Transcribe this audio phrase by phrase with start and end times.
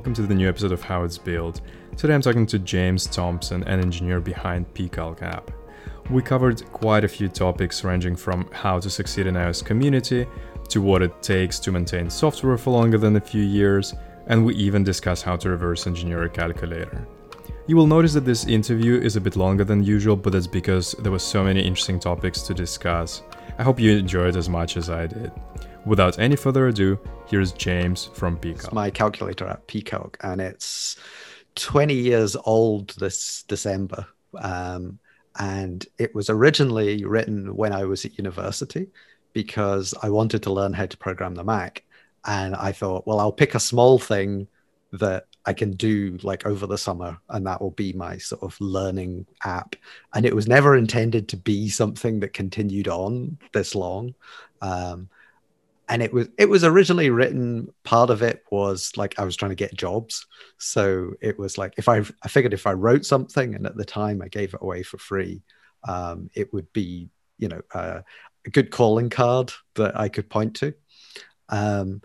[0.00, 1.60] Welcome to the new episode of How It's Built.
[1.94, 5.50] Today I'm talking to James Thompson, an engineer behind pCalc app.
[6.08, 10.26] We covered quite a few topics ranging from how to succeed in iOS community
[10.70, 13.92] to what it takes to maintain software for longer than a few years,
[14.28, 17.06] and we even discussed how to reverse engineer a calculator.
[17.66, 20.92] You will notice that this interview is a bit longer than usual, but that's because
[21.00, 23.22] there were so many interesting topics to discuss.
[23.58, 25.30] I hope you enjoyed as much as I did.
[25.86, 28.56] Without any further ado, here's James from pCalc.
[28.56, 30.96] It's my calculator at pCalc, and it's
[31.54, 34.06] 20 years old this December.
[34.38, 34.98] Um,
[35.38, 38.88] and it was originally written when I was at university
[39.32, 41.82] because I wanted to learn how to program the Mac.
[42.26, 44.48] And I thought, well, I'll pick a small thing
[44.92, 48.60] that I can do like over the summer, and that will be my sort of
[48.60, 49.76] learning app.
[50.14, 54.14] And it was never intended to be something that continued on this long.
[54.60, 55.08] Um,
[55.90, 59.50] and it was it was originally written part of it was like i was trying
[59.50, 60.24] to get jobs.
[60.58, 63.84] So it was like if i i figured if i wrote something and at the
[63.84, 65.42] time i gave it away for free
[65.86, 68.00] um, it would be you know uh,
[68.46, 70.72] a good calling card that i could point to.
[71.48, 72.02] Um,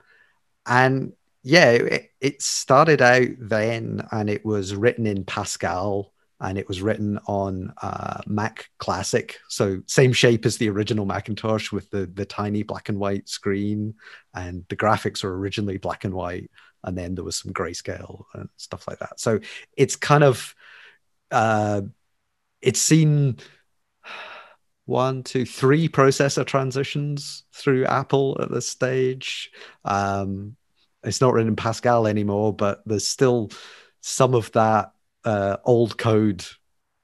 [0.65, 6.11] and yeah it, it started out then and it was written in pascal
[6.45, 11.71] and it was written on uh, Mac Classic, so same shape as the original Macintosh
[11.71, 13.95] with the the tiny black and white screen,
[14.35, 16.51] and the graphics were originally black and white,
[16.83, 19.19] and then there was some grayscale and stuff like that.
[19.19, 19.39] So
[19.75, 20.53] it's kind of
[21.31, 21.81] uh,
[22.61, 23.38] it's seen
[24.85, 29.49] one, two, three processor transitions through Apple at this stage.
[29.83, 30.57] Um,
[31.03, 33.49] it's not written in Pascal anymore, but there's still
[34.01, 34.91] some of that
[35.25, 36.45] uh, old code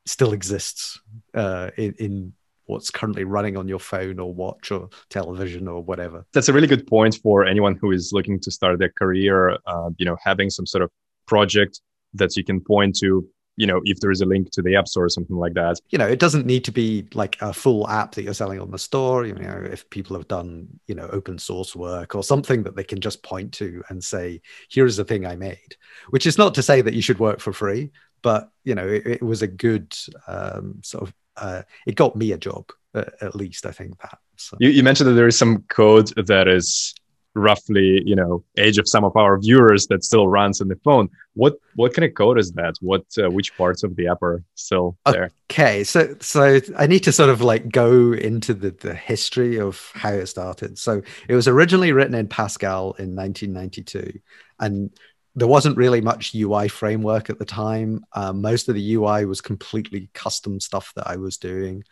[0.06, 1.00] still exists
[1.34, 2.34] uh, in, in
[2.66, 6.26] what's currently running on your phone or watch or television or whatever.
[6.34, 9.58] That's a really good point for anyone who is looking to start their career.
[9.66, 10.90] Uh, you know, having some sort of
[11.28, 11.82] project
[12.14, 14.88] that you can point to you know if there is a link to the app
[14.88, 17.88] store or something like that you know it doesn't need to be like a full
[17.90, 21.08] app that you're selling on the store you know if people have done you know
[21.12, 25.04] open source work or something that they can just point to and say here's the
[25.04, 25.76] thing i made
[26.10, 27.92] which is not to say that you should work for free
[28.22, 29.94] but you know it, it was a good
[30.28, 34.18] um, sort of uh, it got me a job uh, at least i think that
[34.36, 34.58] so.
[34.60, 36.94] you, you mentioned that there is some code that is
[37.34, 41.10] roughly you know age of some of our viewers that still runs on the phone.
[41.34, 42.76] What what kind of code is that?
[42.82, 45.32] What uh, which parts of the app are still there?
[45.50, 49.92] Okay so so i need to sort of like go into the the history of
[49.94, 50.78] how it started.
[50.78, 54.20] So it was originally written in pascal in 1992
[54.60, 54.92] and
[55.36, 58.06] there wasn't really much UI framework at the time.
[58.14, 61.84] Um, most of the UI was completely custom stuff that I was doing.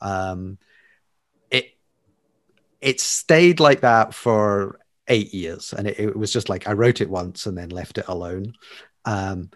[0.00, 0.58] Um,
[1.50, 1.76] it
[2.80, 7.00] it stayed like that for eight years, and it, it, was just like I wrote
[7.00, 8.54] it once and then left it alone.
[9.04, 9.50] Um,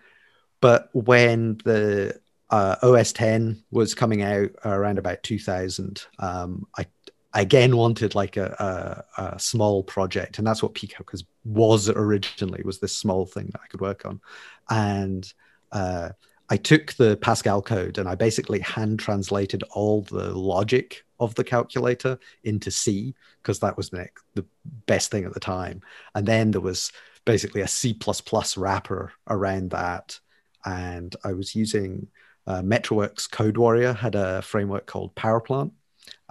[0.60, 2.20] but when the
[2.50, 8.37] uh, OS 10 was coming out around about 2000, um, I I again wanted like
[8.37, 13.48] a, a, a, small project, and that's what pCalc was originally was this small thing
[13.53, 14.20] that I could work on,
[14.70, 15.32] and
[15.72, 16.10] uh,
[16.48, 21.44] I took the Pascal code and I basically hand translated all the logic of the
[21.44, 24.44] calculator into C because that was the, the
[24.87, 25.81] best thing at the time,
[26.14, 26.93] and then there was
[27.25, 27.97] basically a C++
[28.56, 30.19] wrapper around that,
[30.64, 32.09] and I was using
[32.47, 35.70] uh, Metrowerks CodeWarrior had a framework called PowerPlant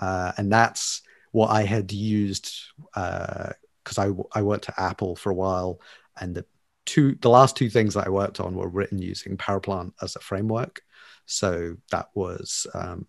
[0.01, 1.01] uh, and that's
[1.31, 2.53] what I had used
[2.93, 5.79] because uh, I, I worked at Apple for a while,
[6.19, 6.45] and the
[6.85, 10.19] two the last two things that I worked on were written using PowerPlant as a
[10.19, 10.81] framework.
[11.25, 13.05] So that was um,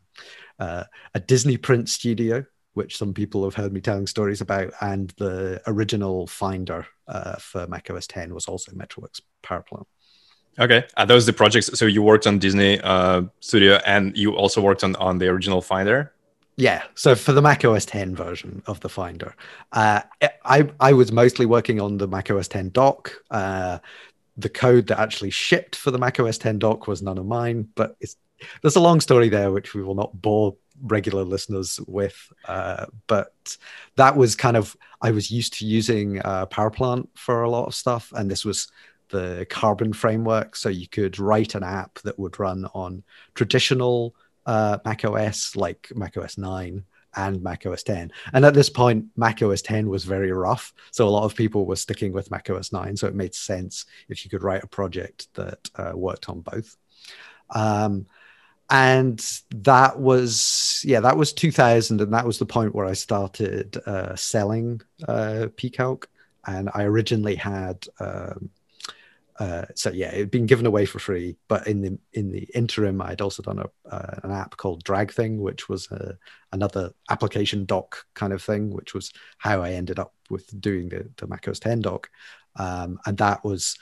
[0.59, 2.45] uh, a Disney print studio,
[2.75, 7.67] which some people have heard me telling stories about, and the original Finder uh, for
[7.67, 9.87] Mac OS 10 was also Metrowerks PowerPlant.
[10.59, 11.77] Okay, are those the projects?
[11.79, 15.63] So you worked on Disney uh, Studio, and you also worked on on the original
[15.63, 16.13] Finder.
[16.57, 19.35] Yeah, so for the Mac OS 10 version of the Finder,
[19.73, 20.03] uh,
[20.45, 23.13] I I was mostly working on the Mac OS 10 dock.
[23.31, 23.79] Uh,
[24.37, 27.69] the code that actually shipped for the Mac OS 10 dock was none of mine,
[27.75, 27.97] but
[28.61, 32.33] there's a long story there which we will not bore regular listeners with.
[32.47, 33.57] Uh, but
[33.97, 37.75] that was kind of I was used to using uh, PowerPlant for a lot of
[37.75, 38.71] stuff, and this was
[39.09, 43.03] the Carbon framework, so you could write an app that would run on
[43.35, 44.15] traditional
[44.47, 46.85] uh, Mac OS, like Mac OS 9
[47.17, 48.11] and Mac OS 10.
[48.33, 50.73] And at this point, Mac OS 10 was very rough.
[50.91, 52.97] So a lot of people were sticking with Mac OS 9.
[52.97, 56.77] So it made sense if you could write a project that uh, worked on both.
[57.51, 58.07] Um,
[58.71, 62.01] and that was, yeah, that was 2000.
[62.01, 66.05] And that was the point where I started uh, selling uh, pCalc.
[66.47, 68.51] And I originally had um,
[69.43, 71.37] uh, so yeah, it'd been given away for free.
[71.49, 75.39] But in the in the interim, I'd also done a uh, an app called DragThing,
[75.39, 76.13] which was uh,
[76.53, 81.11] another application dock kind of thing, which was how I ended up with doing the
[81.17, 82.09] the macOS 10 dock.
[82.55, 83.77] Um, and that was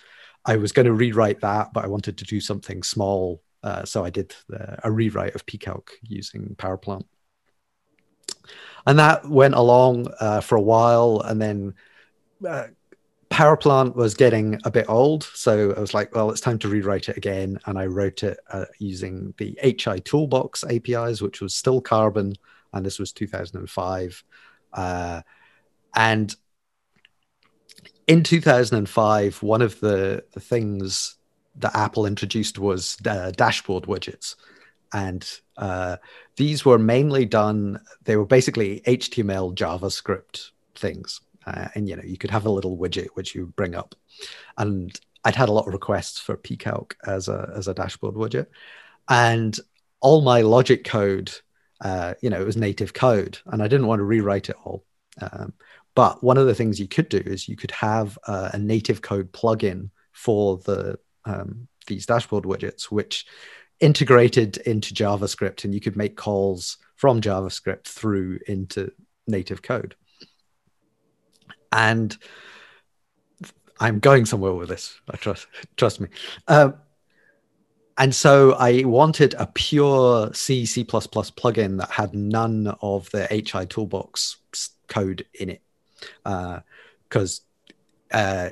[0.46, 4.02] I was going to rewrite that, but I wanted to do something small, uh, so
[4.02, 4.34] I did
[4.82, 7.04] a rewrite of pcalc using PowerPlant.
[8.86, 10.08] And that went along
[10.40, 11.74] for a while, and then
[13.40, 16.68] uh, PowerPlant was getting a bit old, so I was like, well, it's time to
[16.68, 17.58] rewrite it again.
[17.66, 22.34] And I wrote it uh, using the HI Toolbox APIs, which was still Carbon,
[22.72, 24.24] and this was 2005.
[24.72, 25.22] Uh,
[25.94, 26.34] and
[28.06, 31.16] in 2005, one of the, the things
[31.56, 34.36] that Apple introduced was uh, dashboard widgets.
[34.92, 35.96] And uh,
[36.36, 42.18] these were mainly done, they were basically HTML, JavaScript things uh, and you know you
[42.18, 43.94] could have a little widget which you bring up.
[44.58, 48.46] And i'd had a lot of requests for pcalc as a as a dashboard widget.
[49.08, 49.58] And
[50.00, 51.32] all my logic code
[51.80, 54.84] uh, you know it was native code and i didn't want to rewrite it all.
[55.20, 55.52] Um,
[55.94, 59.32] but one of the things you could do is you could have a native code
[59.32, 63.26] plugin for the um, these dashboard widgets which
[63.80, 68.90] integrated into javascript and you could make calls from javascript through into
[69.26, 69.94] native code
[71.72, 72.16] and
[73.78, 75.00] I'm going somewhere with this.
[75.10, 75.46] I trust
[75.76, 76.08] trust me.
[76.48, 76.74] Um,
[77.98, 83.66] and so I wanted a pure C C++ plugin that had none of the HI
[83.66, 84.38] toolbox
[84.88, 85.62] code in it,
[86.24, 87.42] because
[88.12, 88.50] uh, uh,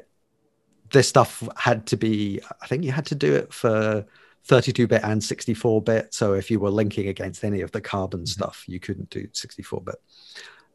[0.92, 2.40] this stuff had to be.
[2.60, 4.06] I think you had to do it for
[4.48, 6.14] 32-bit and 64-bit.
[6.14, 8.26] So if you were linking against any of the carbon mm-hmm.
[8.26, 9.96] stuff, you couldn't do 64-bit.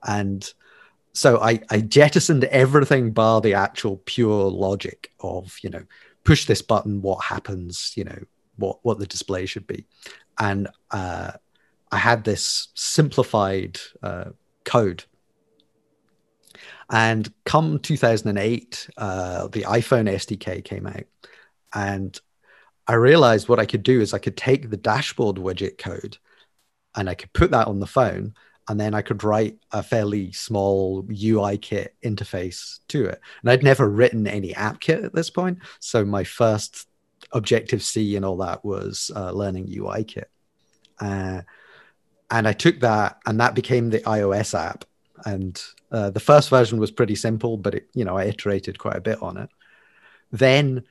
[0.08, 0.54] And
[1.14, 5.84] so I, I jettisoned everything bar the actual pure logic of you know
[6.24, 8.18] push this button what happens you know
[8.58, 9.86] what what the display should be.
[10.40, 11.32] And uh,
[11.92, 14.32] i had this simplified uh,
[14.64, 15.04] code.
[16.90, 21.06] And come 2008 uh, the iphone sdk came out.
[21.74, 22.20] And
[22.88, 26.18] i realized what i could do is i could take the dashboard widget code
[26.96, 28.34] and i could put that on the phone
[28.68, 33.20] and then I could write a fairly small UI kit interface to it.
[33.42, 36.88] And I'd never written any app kit at this point, so my first
[37.32, 40.30] Objective C and all that was uh, learning UI kit.
[41.00, 41.42] Uh,
[42.30, 44.86] and I took that, and that became the iOS app.
[45.26, 45.62] And
[45.92, 49.02] uh, the first version was pretty simple, but it, you know, I iterated quite a
[49.02, 49.50] bit on it.
[50.32, 50.84] Then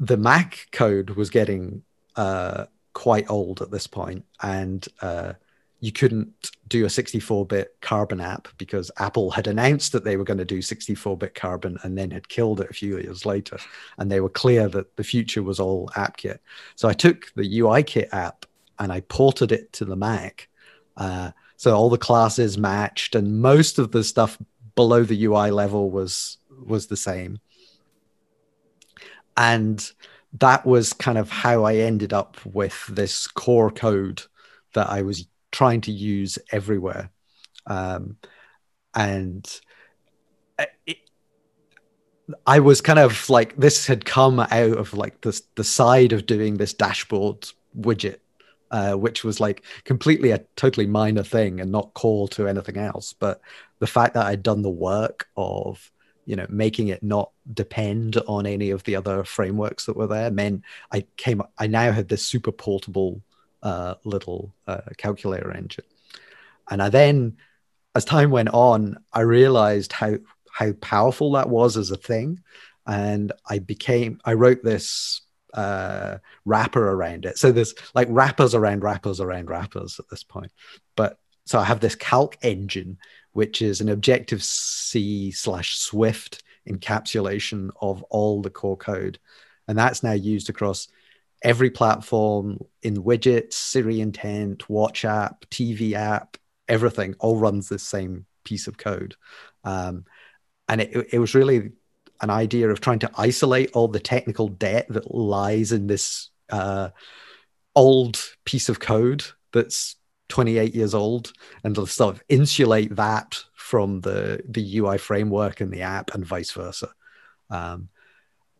[0.00, 1.82] the Mac code was getting
[2.16, 5.34] uh, quite old at this point, and uh,
[5.80, 10.38] you couldn't do a 64-bit carbon app because apple had announced that they were going
[10.38, 13.58] to do 64-bit carbon and then had killed it a few years later.
[13.96, 16.38] And they were clear that the future was all appkit
[16.74, 18.46] so i took the uikit app
[18.78, 20.48] and i ported it to the mac.
[20.96, 24.38] Uh, so all the classes matched and most of the stuff
[24.74, 27.38] below the ui level was was the same.
[29.36, 29.88] And
[30.34, 34.22] that was kind of how i ended up with this core code
[34.74, 37.10] that i was trying to use everywhere.
[37.66, 38.16] Um,
[38.94, 39.60] and
[40.86, 40.98] it,
[42.46, 46.26] I was kind of like this had come out of like the the side of
[46.26, 48.18] doing this dashboard widget,
[48.70, 53.12] uh, which was like completely a totally minor thing and not core to anything else.
[53.12, 53.40] But
[53.78, 55.90] the fact that I'd done the work of
[56.26, 60.30] you know making it not depend on any of the other frameworks that were there
[60.30, 60.62] meant
[60.92, 63.22] I came I now had this super portable
[63.62, 65.84] uh, little uh, calculator engine.
[66.70, 67.36] And I then,
[67.94, 70.18] as time went on, I realized how
[70.52, 72.42] how powerful that was as a thing,
[72.86, 75.22] and I became I wrote this
[75.54, 77.38] uh, wrapper around it.
[77.38, 80.52] So there's like wrappers around wrappers around wrappers at this point.
[80.96, 82.98] But so I have this calc engine,
[83.32, 89.18] which is an Objective C slash Swift encapsulation of all the core code,
[89.66, 90.88] and that's now used across
[91.42, 96.36] every platform in widgets, Siri intent, watch app, TV app,
[96.68, 99.14] everything all runs the same piece of code.
[99.64, 100.04] Um,
[100.68, 101.72] and it, it was really
[102.20, 106.90] an idea of trying to isolate all the technical debt that lies in this uh,
[107.74, 109.96] old piece of code that's
[110.28, 111.32] 28 years old
[111.64, 116.24] and to sort of insulate that from the the UI framework and the app and
[116.24, 116.88] vice versa.
[117.50, 117.88] Um,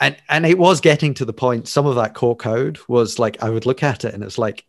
[0.01, 3.43] and and it was getting to the point some of that core code was like
[3.43, 4.65] i would look at it and it's like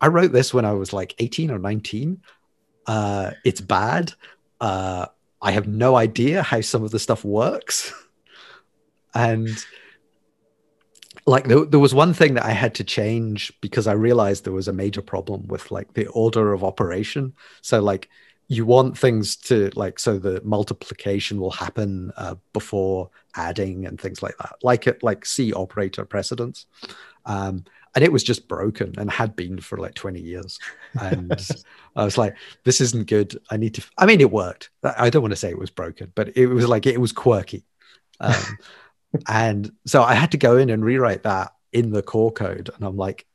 [0.00, 2.20] i wrote this when i was like 18 or 19
[2.88, 4.12] uh, it's bad.
[4.60, 5.06] Uh,
[5.40, 7.92] i have no idea how some of the stuff works.
[9.14, 9.48] And
[11.26, 14.52] like there, there was one thing that I had to change because I realized there
[14.52, 17.32] was a major problem with like the order of operation.
[17.62, 18.10] So like
[18.48, 24.22] you want things to like so the multiplication will happen uh, before adding and things
[24.22, 26.66] like that, like it like C operator precedence.
[27.26, 27.64] Um,
[27.94, 30.58] and it was just broken and had been for like 20 years
[31.00, 31.32] and
[31.96, 35.22] i was like this isn't good i need to i mean it worked i don't
[35.22, 37.64] want to say it was broken but it was like it was quirky
[38.20, 38.58] um,
[39.28, 42.70] and so I had to go in and rewrite that in the core code.
[42.74, 43.26] And I'm like,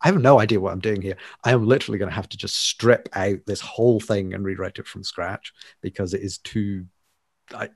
[0.00, 1.16] I have no idea what I'm doing here.
[1.44, 4.78] I am literally going to have to just strip out this whole thing and rewrite
[4.78, 6.86] it from scratch because it is too.
[7.54, 7.70] I,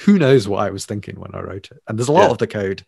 [0.00, 1.78] who knows what I was thinking when I wrote it?
[1.86, 2.30] And there's a lot yeah.
[2.30, 2.84] of the code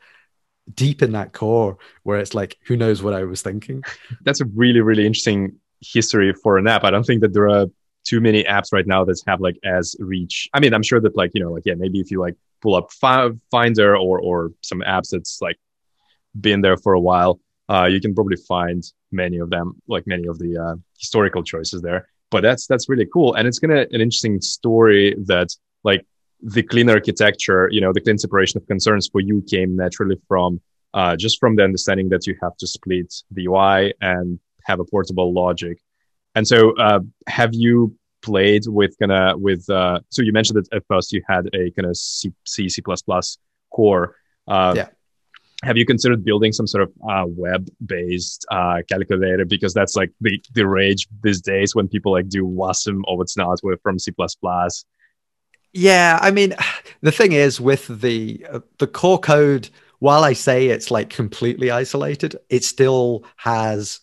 [0.72, 3.82] deep in that core where it's like, who knows what I was thinking?
[4.22, 6.84] That's a really, really interesting history for an app.
[6.84, 7.66] I don't think that there are
[8.04, 10.48] too many apps right now that have like as reach.
[10.52, 12.74] I mean, I'm sure that like, you know, like, yeah, maybe if you like pull
[12.74, 15.58] up Finder or or some apps that's like
[16.38, 20.26] been there for a while, uh, you can probably find many of them, like many
[20.26, 22.08] of the uh, historical choices there.
[22.30, 25.48] But that's that's really cool, and it's gonna an interesting story that
[25.84, 26.04] like
[26.40, 30.60] the clean architecture, you know, the clean separation of concerns for you came naturally from
[30.94, 34.84] uh, just from the understanding that you have to split the UI and have a
[34.84, 35.78] portable logic.
[36.34, 40.76] And so, uh, have you played with kind of with uh, so you mentioned that
[40.76, 42.82] at first you had a kind of C C C
[43.70, 44.16] core.
[44.48, 44.88] Uh, yeah.
[45.62, 50.42] Have you considered building some sort of uh, web-based uh, calculator because that's like the
[50.52, 54.12] the rage these days when people like do WASM or what's not from C
[55.72, 56.54] Yeah, I mean,
[57.00, 59.68] the thing is with the uh, the core code.
[60.00, 64.00] While I say it's like completely isolated, it still has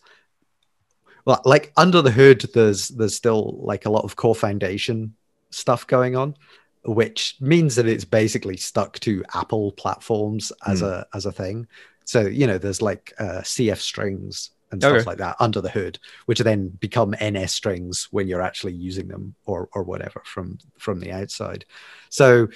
[1.24, 5.14] well like under the hood there's there's still like a lot of core foundation
[5.50, 6.34] stuff going on
[6.84, 10.88] which means that it's basically stuck to apple platforms as mm.
[10.88, 11.66] a as a thing
[12.04, 15.04] so you know there's like uh, cf strings and stuff okay.
[15.04, 19.34] like that under the hood which then become ns strings when you're actually using them
[19.44, 21.64] or or whatever from from the outside
[22.08, 22.48] so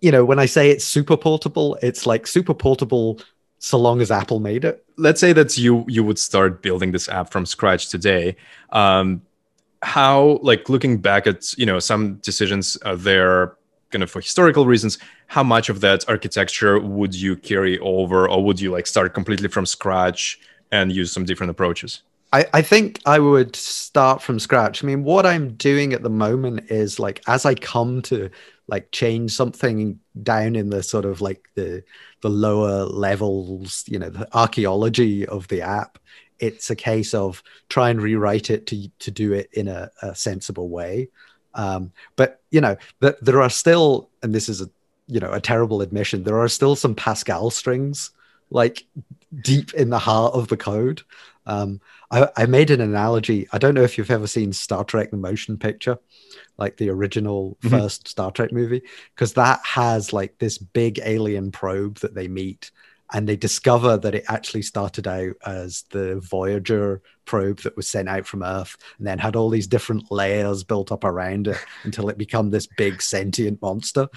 [0.00, 3.20] you know when i say it's super portable it's like super portable
[3.58, 4.84] so long as Apple made it.
[4.96, 8.36] Let's say that you you would start building this app from scratch today.
[8.70, 9.22] Um,
[9.82, 13.56] how, like, looking back at you know some decisions uh, there,
[13.90, 18.44] kind of for historical reasons, how much of that architecture would you carry over, or
[18.44, 20.38] would you like start completely from scratch
[20.72, 22.02] and use some different approaches?
[22.32, 24.82] I, I think I would start from scratch.
[24.82, 28.30] I mean, what I'm doing at the moment is like as I come to
[28.68, 31.82] like change something down in the sort of like the
[32.22, 35.98] the lower levels you know the archaeology of the app
[36.38, 40.14] it's a case of try and rewrite it to to do it in a, a
[40.14, 41.08] sensible way
[41.56, 44.70] um, but you know that there are still and this is a
[45.08, 48.10] you know a terrible admission there are still some pascal strings
[48.50, 48.84] like
[49.42, 51.02] deep in the heart of the code
[51.46, 53.48] um, I, I, made an analogy.
[53.52, 55.98] I don't know if you've ever seen Star Trek: The Motion Picture,
[56.58, 57.68] like the original mm-hmm.
[57.68, 58.82] first Star Trek movie,
[59.14, 62.70] because that has like this big alien probe that they meet,
[63.12, 68.08] and they discover that it actually started out as the Voyager probe that was sent
[68.08, 72.08] out from Earth, and then had all these different layers built up around it until
[72.08, 74.08] it became this big sentient monster.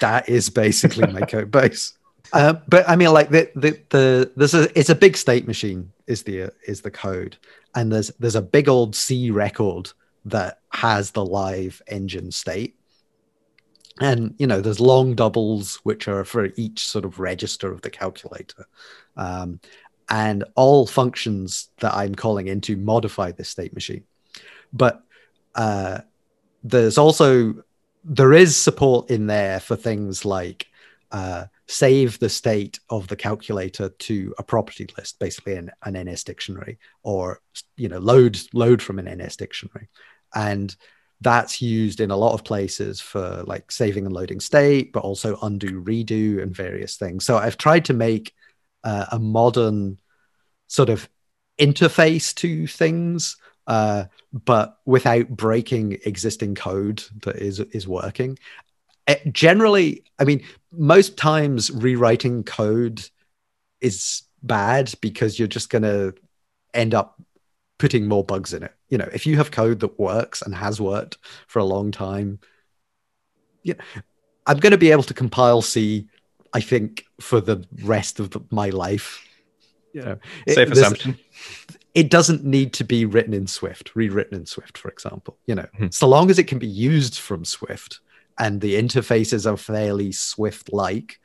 [0.00, 1.96] That is basically my code base.
[2.32, 5.92] Uh, but I mean, like the the the there's a it's a big state machine
[6.06, 7.36] is the is the code,
[7.74, 9.92] and there's there's a big old C record
[10.24, 12.75] that has the live engine state,
[14.00, 17.90] and you know there's long doubles which are for each sort of register of the
[17.90, 18.66] calculator,
[19.16, 19.60] um,
[20.08, 24.04] and all functions that I'm calling into modify this state machine,
[24.72, 25.02] but
[25.54, 26.00] uh,
[26.62, 27.54] there's also
[28.04, 30.66] there is support in there for things like
[31.10, 36.24] uh, save the state of the calculator to a property list, basically an, an NS
[36.24, 37.40] dictionary, or
[37.76, 39.88] you know load load from an NS dictionary,
[40.34, 40.76] and
[41.20, 45.38] that's used in a lot of places for like saving and loading state, but also
[45.42, 47.24] undo, redo, and various things.
[47.24, 48.34] So I've tried to make
[48.84, 49.98] uh, a modern
[50.66, 51.08] sort of
[51.58, 58.38] interface to things uh, but without breaking existing code that is is working.
[59.06, 63.02] Eh, generally, I mean, most times rewriting code
[63.80, 66.14] is bad because you're just going to
[66.74, 67.20] end up
[67.78, 68.74] putting more bugs in it.
[68.88, 72.38] You know, if you have code that works and has worked for a long time,
[73.62, 73.74] yeah,
[74.46, 76.08] I'm going to be able to compile C,
[76.52, 79.22] I think, for the rest of the, my life.
[79.92, 81.18] You know, safe it, assumption.
[81.94, 85.38] It doesn't need to be written in Swift, rewritten in Swift, for example.
[85.46, 85.86] You know, hmm.
[85.90, 88.00] so long as it can be used from Swift,
[88.38, 91.18] and the interfaces are fairly Swift like,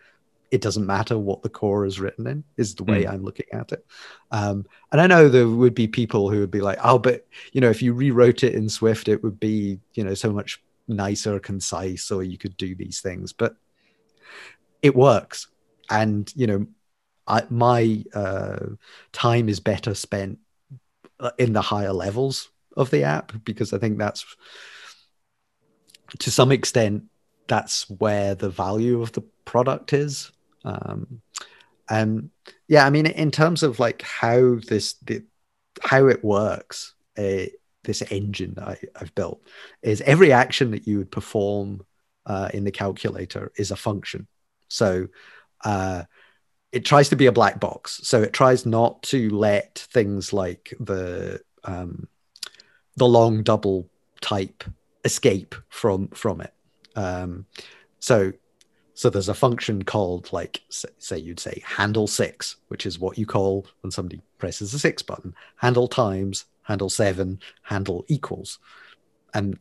[0.52, 3.12] it doesn't matter what the core is written in is the way Mm.
[3.12, 3.86] i'm looking at it.
[4.32, 7.62] Um, and i know there would be people who would be like oh but you
[7.62, 11.40] know if you rewrote it in swift it would be you know so much nicer
[11.40, 13.32] concise or you could do these things.
[13.34, 13.56] But
[14.82, 15.48] it works.
[15.90, 16.68] And you know
[17.28, 18.66] I, my uh,
[19.14, 20.40] time is better spent
[21.20, 24.26] uh, in the higher levels of the app because i think that's
[26.20, 27.04] to some extent
[27.48, 30.32] that's where the value of the product is
[30.64, 31.22] um,
[31.90, 32.30] and
[32.68, 35.24] yeah i mean in terms of like how this the,
[35.82, 37.46] how it works uh,
[37.84, 39.42] this engine that I, i've built
[39.82, 41.82] is every action that you would perform
[42.26, 44.28] uh, in the calculator is a function.
[44.68, 45.08] So
[45.64, 46.04] uh,
[46.72, 48.02] it tries to be a black box.
[48.04, 52.08] So it tries not to let things like the um,
[52.96, 53.90] the long double
[54.22, 54.64] type
[55.04, 56.54] escape from from it.
[56.96, 57.46] Um,
[58.00, 58.34] so
[59.02, 63.26] so there's a function called like say you'd say handle six which is what you
[63.26, 68.60] call when somebody presses the six button handle times handle seven handle equals.
[69.34, 69.58] And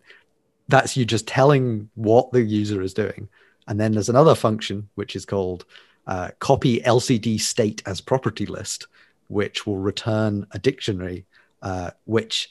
[0.68, 3.30] that's you just telling what the user is doing.
[3.66, 5.64] And then there's another function which is called
[6.06, 8.88] uh, copy lcd state as property list
[9.28, 11.24] which will return a dictionary
[11.62, 12.50] uh, which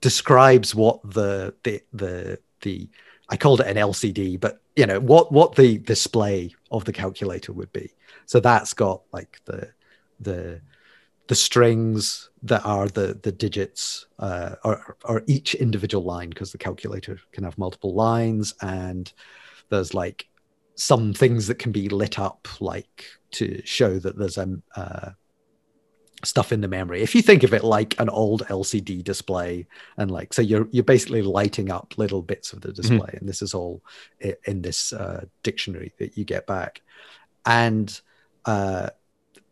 [0.00, 2.88] describes what the the the the
[3.28, 7.52] I called it an LCD, but you know what what the display of the calculator
[7.52, 7.94] would be.
[8.26, 9.70] So that's got like the
[10.20, 10.60] the
[11.28, 17.18] the strings that are the the digits uh, or, each individual line because the calculator
[17.32, 19.12] can have multiple lines and
[19.70, 20.28] there's like
[20.76, 25.10] some things that can be lit up like to show that there's a uh,
[26.24, 27.02] stuff in the memory.
[27.02, 30.84] If you think of it like an old LCD display, and like so, you're you're
[30.84, 33.82] basically lighting up little bits of the display, and this is all
[34.20, 36.82] in this uh, dictionary that you get back.
[37.44, 37.98] And
[38.44, 38.90] uh,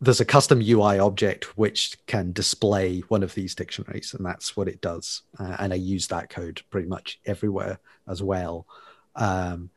[0.01, 4.67] there's a custom UI object which can display one of these dictionaries, and that's what
[4.67, 5.21] it does.
[5.39, 8.67] Uh, and I use that code pretty much everywhere as well.
[9.15, 9.69] Um,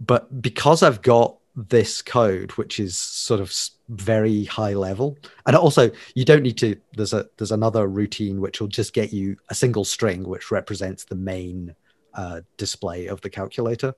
[0.00, 3.54] but because I've got this code, which is sort of
[3.88, 6.76] very high level, and also you don't need to.
[6.96, 11.04] There's a there's another routine which will just get you a single string which represents
[11.04, 11.74] the main
[12.14, 13.94] uh, display of the calculator.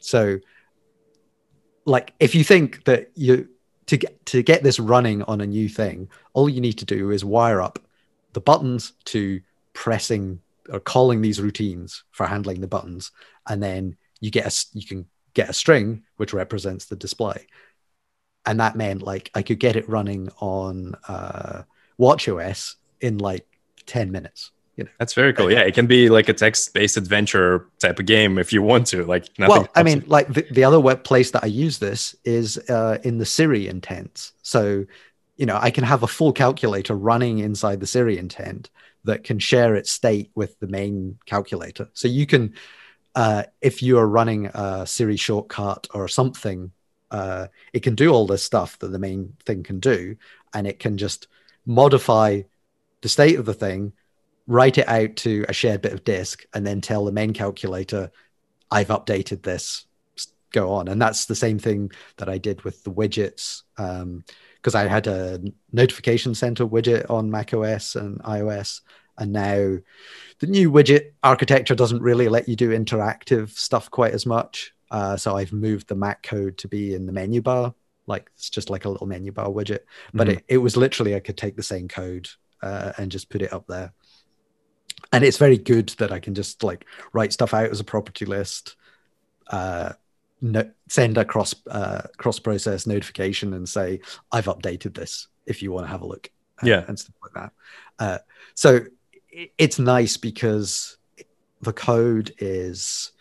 [0.00, 0.38] So,
[1.84, 3.48] like if you think that you
[3.86, 7.10] to get to get this running on a new thing, all you need to do
[7.10, 7.78] is wire up
[8.32, 9.40] the buttons to
[9.74, 10.40] pressing
[10.70, 13.12] or calling these routines for handling the buttons,
[13.46, 17.46] and then you get a you can get a string which represents the display,
[18.46, 21.62] and that meant like I could get it running on uh,
[21.98, 23.46] WatchOS in like
[23.86, 24.50] ten minutes.
[24.76, 25.52] You know, That's very cool.
[25.52, 29.04] Yeah, it can be like a text-based adventure type of game if you want to.
[29.04, 29.62] Like nothing.
[29.62, 32.98] well, I mean, like the, the other web place that I use this is uh,
[33.04, 34.32] in the Siri intents.
[34.42, 34.84] So,
[35.36, 38.68] you know, I can have a full calculator running inside the Siri intent
[39.04, 41.88] that can share its state with the main calculator.
[41.92, 42.54] So you can,
[43.14, 46.72] uh, if you are running a Siri shortcut or something,
[47.10, 50.16] uh, it can do all this stuff that the main thing can do,
[50.52, 51.28] and it can just
[51.64, 52.42] modify
[53.02, 53.92] the state of the thing,
[54.46, 58.10] write it out to a shared bit of disk, and then tell the main calculator,
[58.70, 59.86] I've updated this,
[60.50, 60.88] go on.
[60.88, 63.62] And that's the same thing that I did with the widgets.
[63.76, 65.40] Because I had a
[65.72, 68.80] notification center widget on macOS and iOS.
[69.18, 69.78] And now
[70.40, 74.74] the new widget architecture doesn't really let you do interactive stuff quite as much.
[74.90, 77.74] Uh, so I've moved the Mac code to be in the menu bar.
[78.06, 79.80] Like it's just like a little menu bar widget.
[80.12, 80.32] But Mhm.
[80.32, 82.28] it, it was literally, I could take the same code
[82.62, 83.92] uh, and just put it up there
[85.12, 88.24] and it's very good that I can just like write stuff out as a property
[88.24, 88.76] list,
[89.48, 89.92] uh,
[90.40, 94.00] no, send a cross uh, cross process notification and say
[94.32, 96.30] I've updated this if you want to have a look,
[96.62, 96.84] Yeah.
[96.88, 97.52] and stuff like that.
[97.98, 98.18] Uh,
[98.54, 98.80] so
[99.58, 100.96] it's nice because
[101.62, 103.12] the code is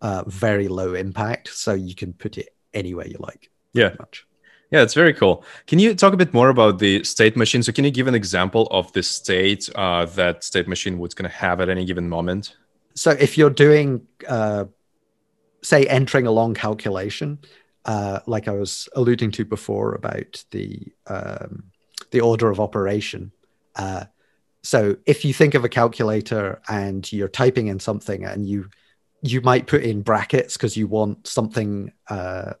[0.00, 3.50] uh, very low impact, so you can put it anywhere you like.
[3.72, 3.94] Yeah.
[3.98, 4.26] much.
[4.70, 5.44] Yeah, it's very cool.
[5.66, 7.62] Can you talk a bit more about the state machine?
[7.62, 11.30] So, can you give an example of the state uh, that state machine was going
[11.30, 12.56] to have at any given moment?
[12.94, 14.64] so if you're doing uh,
[15.62, 17.38] say entering a long calculation
[17.84, 21.64] uh, like i was alluding to before about the um,
[22.10, 23.32] the order of operation
[23.76, 24.04] uh,
[24.64, 28.68] so if you think of a calculator and you're typing in something and you
[29.22, 32.52] you might put in brackets because you want something uh,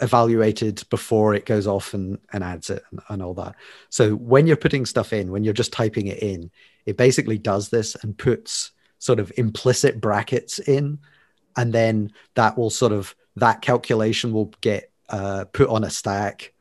[0.00, 3.54] evaluated before it goes off and, and adds it and, and all that.
[3.90, 6.50] So when you're putting stuff in when you're just typing it in
[6.86, 10.98] it basically does this and puts sort of implicit brackets in.
[11.56, 16.52] And then that will sort of that calculation will get uh, put on a stack,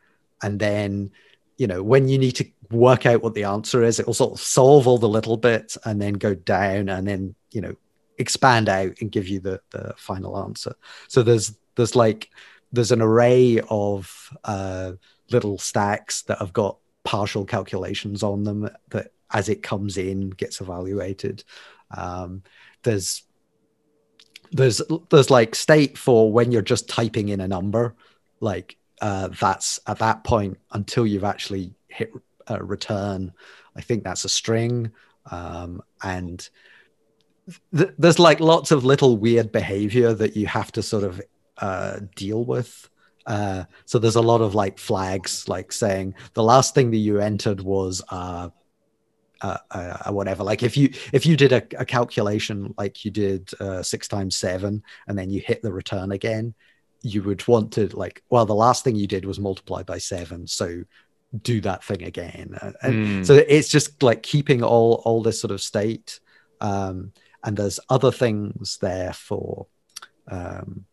[0.41, 1.11] and then
[1.57, 4.33] you know when you need to work out what the answer is, it will sort
[4.33, 7.75] of solve all the little bits and then go down and then you know
[8.17, 10.75] expand out and give you the the final answer.
[11.07, 12.29] So there's there's like
[12.71, 14.93] there's an array of uh,
[15.31, 20.61] little stacks that have got partial calculations on them that as it comes in gets
[20.61, 21.43] evaluated.
[21.95, 22.43] Um,
[22.83, 23.23] there's
[24.51, 27.95] there's there's like state for when you're just typing in a number,
[28.39, 32.11] like uh, that's at that point until you've actually hit
[32.47, 33.33] a return.
[33.75, 34.91] I think that's a string,
[35.31, 36.47] um, and
[37.75, 41.21] th- there's like lots of little weird behavior that you have to sort of
[41.57, 42.89] uh, deal with.
[43.25, 47.19] Uh, so there's a lot of like flags, like saying the last thing that you
[47.19, 48.49] entered was uh,
[49.41, 50.43] uh, uh, whatever.
[50.43, 54.37] Like if you if you did a, a calculation like you did uh, six times
[54.37, 56.53] seven, and then you hit the return again,
[57.01, 60.47] you would want to like well the last thing you did was multiply by seven,
[60.47, 60.83] so
[61.41, 62.57] do that thing again.
[62.61, 63.25] Uh, and mm.
[63.25, 66.19] so it's just like keeping all all this sort of state.
[66.61, 67.11] Um,
[67.43, 69.67] and there's other things there for
[70.29, 70.85] um,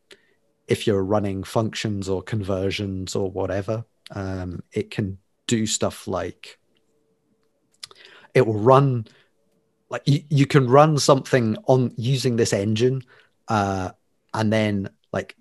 [0.69, 3.85] if you're running functions or conversions or whatever.
[4.11, 6.59] Um, it can do stuff like
[8.35, 9.07] it will run
[9.91, 13.03] like you, you can run something on using this engine
[13.49, 13.91] uh,
[14.33, 15.37] and then like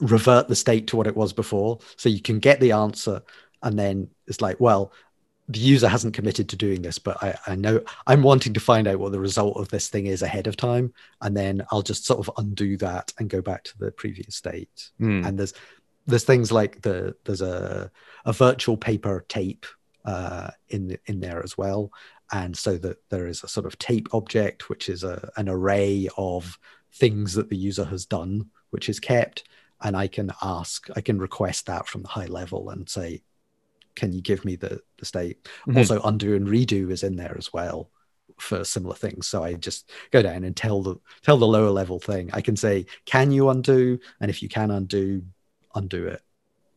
[0.00, 3.22] revert the state to what it was before so you can get the answer
[3.62, 4.92] and then it's like well
[5.48, 8.88] the user hasn't committed to doing this but I, I know i'm wanting to find
[8.88, 12.06] out what the result of this thing is ahead of time and then i'll just
[12.06, 14.90] sort of undo that and go back to the previous state.
[15.00, 15.26] Mm.
[15.26, 15.52] and there's
[16.06, 17.90] there's things like the there's a
[18.24, 19.66] a virtual paper tape
[20.04, 21.92] uh, in in there as well,
[22.32, 26.08] and so that there is a sort of tape object, which is a, an array
[26.16, 26.58] of
[26.92, 29.44] things that the user has done, which is kept,
[29.82, 33.22] and I can ask, I can request that from the high level and say,
[33.94, 35.44] can you give me the the state?
[35.44, 35.78] Mm-hmm.
[35.78, 37.90] Also, undo and redo is in there as well
[38.38, 39.26] for similar things.
[39.26, 42.30] So I just go down and tell the tell the lower level thing.
[42.32, 43.98] I can say, can you undo?
[44.20, 45.22] And if you can undo,
[45.74, 46.22] undo it.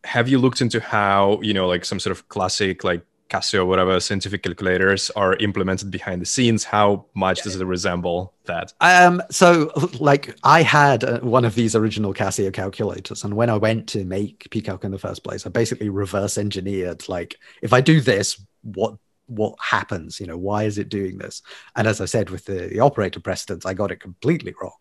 [0.03, 3.99] Have you looked into how you know, like some sort of classic like Casio, whatever
[3.99, 6.63] scientific calculators are implemented behind the scenes.
[6.63, 8.73] How much does it resemble that?
[8.79, 13.57] Um, so, like, I had uh, one of these original Casio calculators, and when I
[13.57, 17.09] went to make pCalc in the first place, I basically reverse engineered.
[17.09, 20.19] Like, if I do this, what what happens?
[20.19, 21.41] You know, why is it doing this?
[21.75, 24.75] And as I said with the, the operator precedence, I got it completely wrong.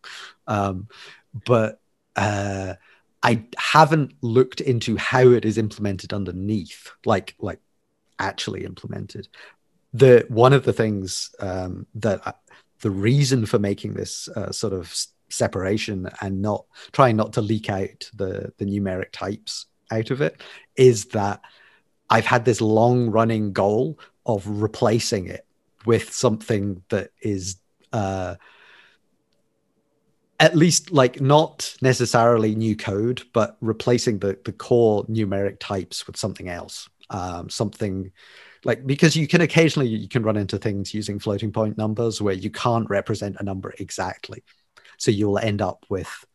[0.47, 0.89] Um,
[1.47, 1.81] but
[2.17, 2.75] uh,
[3.23, 7.61] I haven't looked into how it is implemented underneath, like like
[8.23, 9.29] actually implemented.
[9.93, 12.33] The one of the things um, that I,
[12.81, 14.95] the reason for making this uh, sort of
[15.29, 20.41] separation and not trying not to leak out the the numeric types out of it
[20.77, 21.41] is that
[22.09, 25.47] I've had this long running goal of replacing it
[25.85, 27.57] with something that is
[27.93, 28.37] uh,
[30.39, 36.17] at least like not necessarily new code, but replacing the the core numeric types with
[36.17, 38.11] something else um, something
[38.65, 42.35] like because you can occasionally you can run into things using floating point numbers where
[42.35, 44.43] you can't represent a number exactly.
[44.97, 46.27] So you'll end up with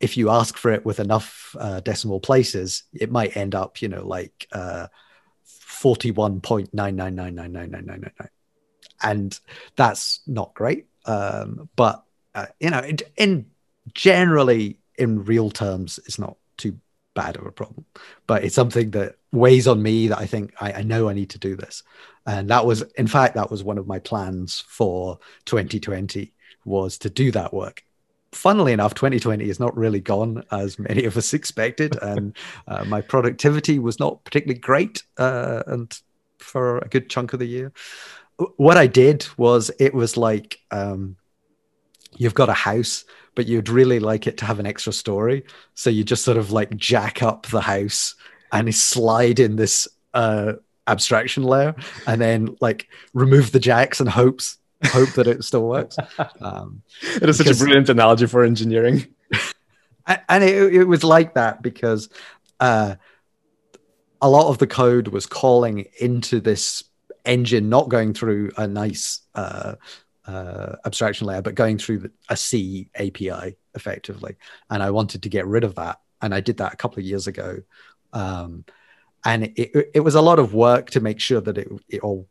[0.00, 3.88] if you ask for it with enough uh, decimal places it might end up you
[3.88, 4.86] know like uh,
[5.46, 8.28] 41.999999999
[9.02, 9.40] and
[9.74, 13.46] that's not great um, but uh, you know it, in
[13.94, 16.36] generally in real terms it's not
[17.16, 17.84] bad of a problem
[18.28, 21.30] but it's something that weighs on me that I think I, I, know I need
[21.30, 21.82] to do this.
[22.26, 26.32] And that was, in fact, that was one of my plans for 2020
[26.64, 27.84] was to do that work.
[28.32, 33.00] Funnily enough, 2020 is not really gone as many of us expected, and uh, my
[33.00, 36.00] productivity was not particularly great, uh, and
[36.38, 37.72] for a good chunk of the year.
[38.56, 41.16] What I did was it was like um,
[42.16, 43.04] you've got a house
[43.36, 45.44] but you'd really like it to have an extra story.
[45.74, 48.16] So you just sort of like jack up the house
[48.50, 50.54] and slide in this uh,
[50.88, 51.76] abstraction layer
[52.06, 55.96] and then like remove the jacks and hopes hope that it still works.
[56.40, 59.06] Um, it is such a brilliant analogy for engineering.
[60.06, 62.08] and it, it was like that because
[62.60, 62.94] uh,
[64.22, 66.84] a lot of the code was calling into this
[67.24, 69.74] engine, not going through a nice uh,
[70.26, 74.36] uh, abstraction layer, but going through a C API effectively.
[74.70, 76.00] And I wanted to get rid of that.
[76.22, 77.58] And I did that a couple of years ago
[78.12, 78.64] um,
[79.24, 82.28] and it, it was a lot of work to make sure that it, it all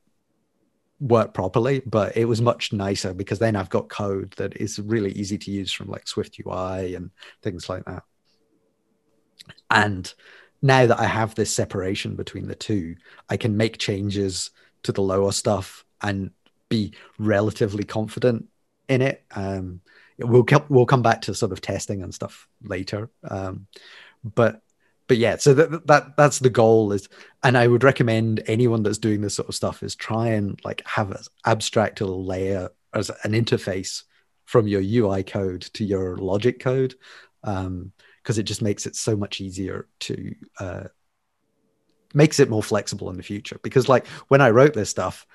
[1.00, 5.12] worked properly, but it was much nicer because then I've got code that is really
[5.12, 7.12] easy to use from like Swift UI and
[7.44, 8.04] things like that.
[9.70, 10.12] And
[10.62, 12.96] now that I have this separation between the two,
[13.30, 14.52] I can make changes
[14.84, 16.32] to the lower stuff and
[16.76, 18.48] be relatively confident
[18.90, 19.24] in it.
[19.36, 19.82] Um,
[20.18, 23.10] we'll we'll come back to sort of testing and stuff later.
[23.24, 23.68] Um,
[24.24, 24.62] but
[25.08, 27.08] but yeah, so that, that that's the goal is,
[27.44, 30.82] and I would recommend anyone that's doing this sort of stuff is try and like
[30.86, 34.04] have an abstract a layer as an interface
[34.46, 36.96] from your UI code to your logic code,
[37.42, 37.92] because um,
[38.28, 40.84] it just makes it so much easier to uh,
[42.16, 43.60] makes it more flexible in the future.
[43.62, 45.28] Because like when I wrote this stuff,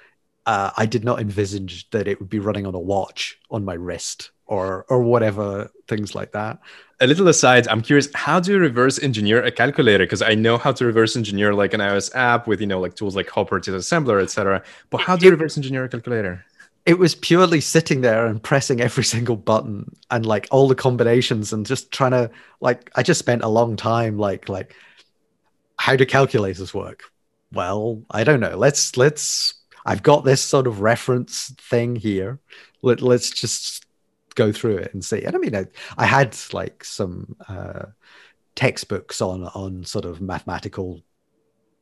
[0.47, 3.75] uh, I did not envisage that it would be running on a watch on my
[3.75, 6.59] wrist or or whatever things like that.
[7.01, 10.05] A little aside i'm curious how do you reverse engineer a calculator?
[10.05, 12.95] Because i know how to reverse engineer like an ios app with you know like
[12.95, 16.45] tools like Hopper Disassembler etc but how do you reverse engineer a calculator?
[16.87, 21.53] It was purely sitting there and pressing every single button and like all the combinations
[21.53, 24.75] and just trying to like i just spent a long time like like
[25.79, 27.05] how do calculators work?
[27.53, 28.57] Well i don't know.
[28.57, 29.55] Let's let's
[29.91, 32.39] i've got this sort of reference thing here
[32.83, 33.87] Let, let's just
[34.35, 35.23] go through it and see.
[35.23, 35.67] And I mean, I,
[35.99, 37.87] I had like some uh,
[38.55, 41.03] textbooks on on sort of mathematical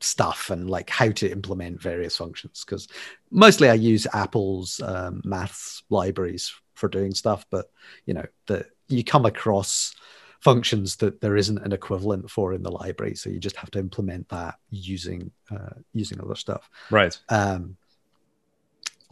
[0.00, 2.86] stuff and like how to implement various functions because
[3.30, 7.70] mostly I use Apple's um, maths libraries for doing stuff, but
[8.06, 9.94] you know that you come across
[10.40, 13.78] functions that there isn't an equivalent for in the library, so you just have to
[13.78, 16.70] implement that using uh, using other stuff.
[16.90, 17.18] Right.
[17.28, 17.76] Um,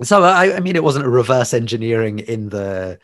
[0.03, 2.99] so I, I mean, it wasn't a reverse engineering in the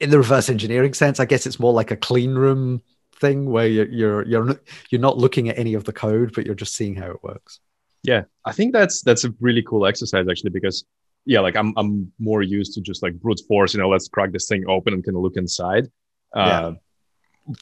[0.00, 2.82] in the reverse engineering sense, I guess it's more like a clean room
[3.20, 4.60] thing where you're you're you're
[4.90, 7.60] you're not looking at any of the code, but you're just seeing how it works.
[8.02, 10.84] Yeah, I think that's that's a really cool exercise actually because
[11.24, 14.32] yeah, like I'm I'm more used to just like brute force, you know, let's crack
[14.32, 15.86] this thing open and kind of look inside.
[16.34, 16.72] Uh, yeah.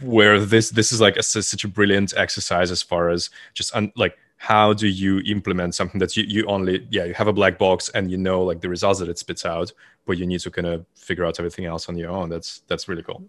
[0.02, 3.92] Where this this is like a, such a brilliant exercise as far as just un,
[3.96, 7.58] like how do you implement something that you, you only yeah you have a black
[7.58, 9.70] box and you know like the results that it spits out
[10.06, 12.30] but you need to kind of figure out everything else on your own.
[12.30, 13.22] That's that's really cool.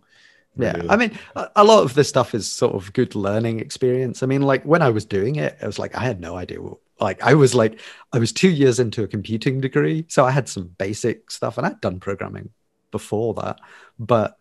[0.57, 0.81] Yeah.
[0.89, 4.23] I mean a lot of this stuff is sort of good learning experience.
[4.23, 6.61] I mean like when i was doing it i was like i had no idea
[6.61, 7.79] what, like i was like
[8.13, 11.67] i was two years into a computing degree so i had some basic stuff and
[11.67, 12.49] i'd done programming
[12.91, 13.59] before that
[13.97, 14.37] but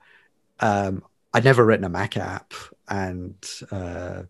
[0.61, 1.03] um
[1.33, 2.53] i'd never written a mac app
[2.89, 3.37] and
[3.71, 4.23] uh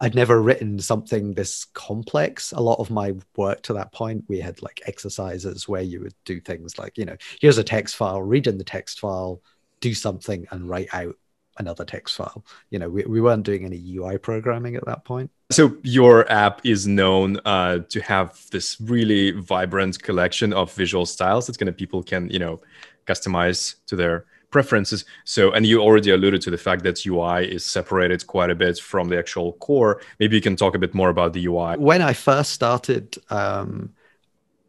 [0.00, 2.52] I'd never written something this complex.
[2.52, 6.14] A lot of my work to that point, we had like exercises where you would
[6.24, 9.40] do things like, you know, here's a text file, read in the text file,
[9.80, 11.16] do something, and write out
[11.58, 12.44] another text file.
[12.70, 15.30] You know, we, we weren't doing any UI programming at that point.
[15.50, 21.46] So your app is known uh, to have this really vibrant collection of visual styles
[21.46, 22.60] that kind of people can, you know,
[23.06, 25.04] customize to their preferences.
[25.24, 28.78] So, and you already alluded to the fact that UI is separated quite a bit
[28.78, 30.00] from the actual core.
[30.18, 31.76] Maybe you can talk a bit more about the UI.
[31.76, 33.92] When I first started um,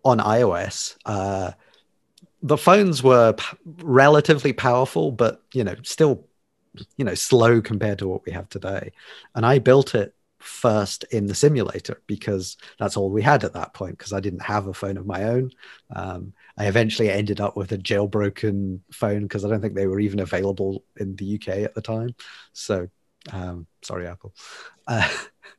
[0.03, 1.51] on iOS, uh,
[2.41, 6.25] the phones were p- relatively powerful, but you know, still,
[6.97, 8.91] you know, slow compared to what we have today.
[9.35, 13.73] And I built it first in the simulator because that's all we had at that
[13.73, 15.51] point because I didn't have a phone of my own.
[15.95, 19.99] Um, I eventually ended up with a jailbroken phone because I don't think they were
[19.99, 22.15] even available in the UK at the time.
[22.53, 22.89] So,
[23.31, 24.33] um, sorry, Apple.
[24.87, 25.07] Uh,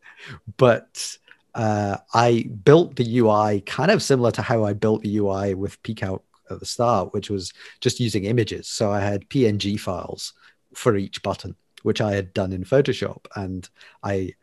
[0.57, 1.17] but
[1.55, 5.81] uh, I built the UI kind of similar to how I built the UI with
[5.83, 8.69] pCalc at the start, which was just using images.
[8.69, 10.35] So I had PNG files
[10.75, 13.27] for each button, which I had done in Photoshop.
[13.37, 13.69] And
[14.03, 14.35] I,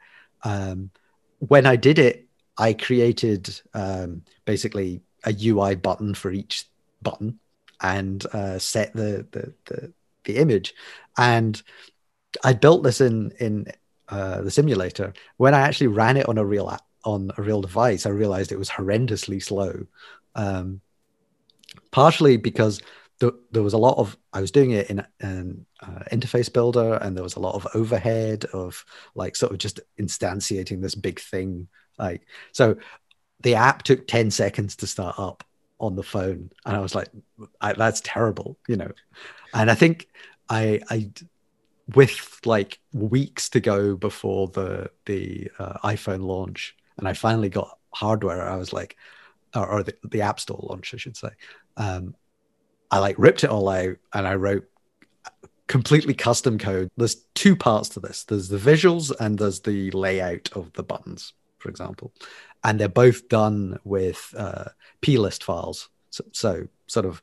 [0.44, 0.92] um,
[1.40, 6.66] when I did it, I created um, basically a UI button for each
[7.02, 7.40] button
[7.82, 9.94] and uh, set the, the, the
[10.26, 10.74] the image.
[11.18, 11.62] And
[12.44, 13.68] I built this in in
[14.10, 15.14] uh, the simulator.
[15.38, 18.60] When I actually ran it on a real on a real device, I realized it
[18.60, 19.86] was horrendously slow.
[20.36, 20.82] Um,
[21.92, 22.82] partially because
[23.20, 26.96] the, there was a lot of I was doing it in an uh, interface builder,
[26.96, 28.84] and there was a lot of overhead of
[29.16, 31.68] like sort of just instantiating this big thing.
[31.98, 32.76] Like so,
[33.46, 35.44] the app took 10 seconds to start up
[35.80, 37.10] on the phone and i was like
[37.62, 38.92] I, that's terrible you know?
[39.54, 40.08] And i think
[40.50, 41.12] i i
[41.94, 47.78] with like weeks to go before the the uh, iphone launch and i finally got
[47.92, 48.98] hardware i was like
[49.56, 51.30] or, or the, the app store launch i should say
[51.78, 52.16] um
[52.90, 54.68] i like ripped it all out and i wrote
[55.68, 56.92] completely custom code.
[56.96, 58.24] There's two parts to this.
[58.24, 61.34] There's the visuals and there's the layout of the buttons
[61.66, 62.14] for example
[62.66, 64.66] and they're both done with uh,
[65.02, 65.90] plist files.
[66.10, 67.22] So, so, sort of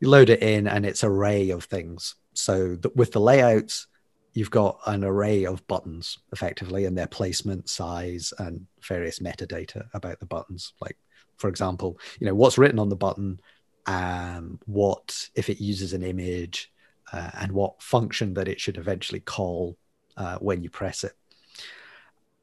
[0.00, 2.14] you load it in and it's array of things.
[2.34, 3.86] So th- with the layouts,
[4.34, 10.20] you've got an array of buttons effectively and their placement, size, and various metadata about
[10.20, 10.74] the buttons.
[10.80, 10.98] Like,
[11.38, 13.40] for example, you know, what's written on the button,
[13.86, 16.70] um, what if it uses an image,
[17.12, 19.78] uh, and what function that it should eventually call
[20.16, 21.14] uh, when you press it.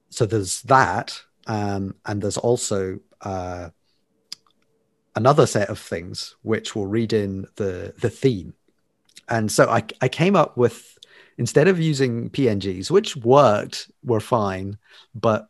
[0.09, 3.69] So there's that, um, and there's also uh,
[5.15, 8.53] another set of things which will read in the the theme.
[9.29, 10.97] And so I, I came up with
[11.37, 14.77] instead of using PNGs, which worked, were fine,
[15.15, 15.49] but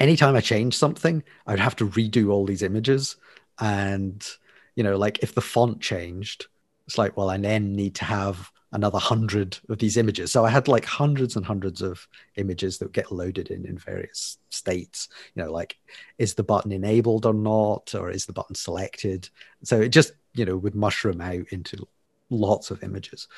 [0.00, 3.16] anytime I changed something, I'd have to redo all these images.
[3.58, 4.26] And,
[4.74, 6.46] you know, like if the font changed,
[6.86, 10.30] it's like, well, I then need to have another hundred of these images.
[10.30, 14.38] So I had like hundreds and hundreds of images that get loaded in in various
[14.50, 15.08] states.
[15.34, 15.76] You know, like
[16.18, 19.28] is the button enabled or not, or is the button selected?
[19.62, 21.86] So it just you know would mushroom out into
[22.30, 23.28] lots of images.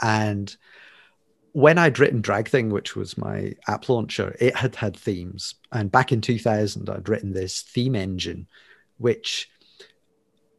[0.00, 0.54] And
[1.52, 5.56] when I'd written DragThing, which was my app launcher, it had had themes.
[5.72, 8.46] And back in 2000, I'd written this theme engine,
[8.98, 9.50] which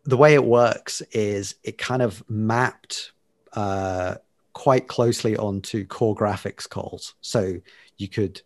[0.03, 3.11] the way it works is it kind of mapped
[3.53, 4.15] uh,
[4.53, 7.15] quite closely onto core graphics calls.
[7.21, 7.55] So
[7.97, 8.41] you could,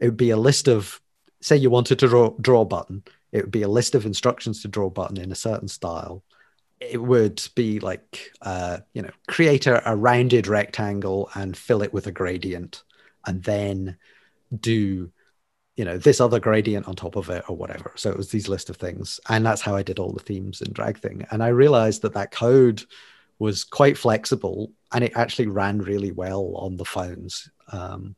[0.00, 1.00] it would be a list of,
[1.40, 4.62] say you wanted to draw, draw a button, it would be a list of instructions
[4.62, 6.22] to draw a button in a certain style.
[6.80, 11.92] It would be like, uh, you know, create a, a rounded rectangle and fill it
[11.92, 12.82] with a gradient,
[13.26, 13.96] and then
[14.60, 15.10] do
[15.76, 18.48] you know this other gradient on top of it or whatever so it was these
[18.48, 21.48] list of things and that's how i did all the themes in DragThing and i
[21.48, 22.82] realized that that code
[23.42, 27.50] was quite flexible and it actually ran really well on the phones.
[27.72, 28.14] Um,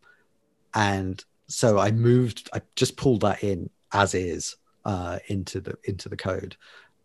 [0.75, 6.11] and so I moved, I just pulled that in as is uh, into the into
[6.11, 6.57] the code,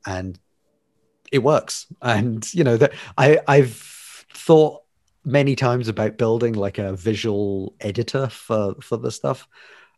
[0.06, 0.38] and
[1.32, 1.88] it works.
[2.02, 4.82] And you know that I I've thought
[5.24, 9.48] many times about building like a visual editor for for the stuff,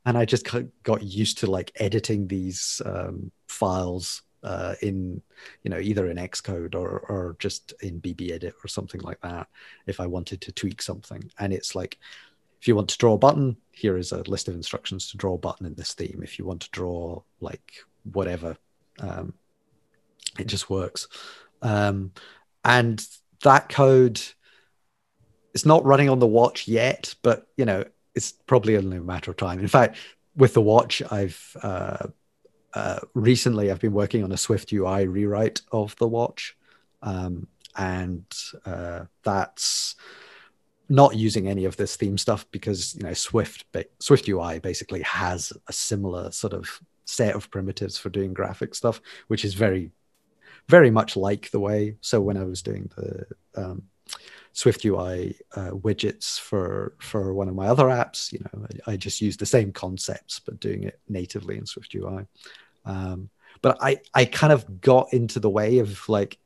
[0.05, 0.47] and I just
[0.83, 5.21] got used to like editing these um, files uh, in
[5.63, 9.47] you know either in Xcode or or just in BBEdit or something like that
[9.87, 11.29] if I wanted to tweak something.
[11.39, 11.97] And it's like
[12.59, 15.35] if you want to draw a button, here is a list of instructions to draw
[15.35, 16.21] a button in this theme.
[16.23, 17.73] If you want to draw like
[18.11, 18.55] whatever,
[18.99, 19.33] um,
[20.37, 21.07] it just works.
[21.61, 22.11] Um,
[22.63, 23.05] and
[23.43, 24.21] that code
[25.53, 27.83] it's not running on the watch yet, but you know
[28.15, 29.59] it's probably only a matter of time.
[29.59, 29.97] In fact,
[30.35, 32.07] with the watch, I've uh,
[32.73, 36.55] uh, recently I've been working on a Swift UI rewrite of the watch,
[37.01, 38.25] um, and
[38.65, 39.95] uh, that's
[40.89, 43.65] not using any of this theme stuff because you know Swift
[43.99, 49.01] Swift UI basically has a similar sort of set of primitives for doing graphic stuff,
[49.27, 49.91] which is very
[50.67, 51.95] very much like the way.
[52.01, 53.83] So when I was doing the um,
[54.53, 58.31] Swift UI uh, widgets for for one of my other apps.
[58.31, 61.95] You know, I, I, just used the same concepts but doing it natively in Swift
[61.95, 62.25] UI.
[62.85, 63.29] Um,
[63.61, 66.37] but I I kind of got into the way of like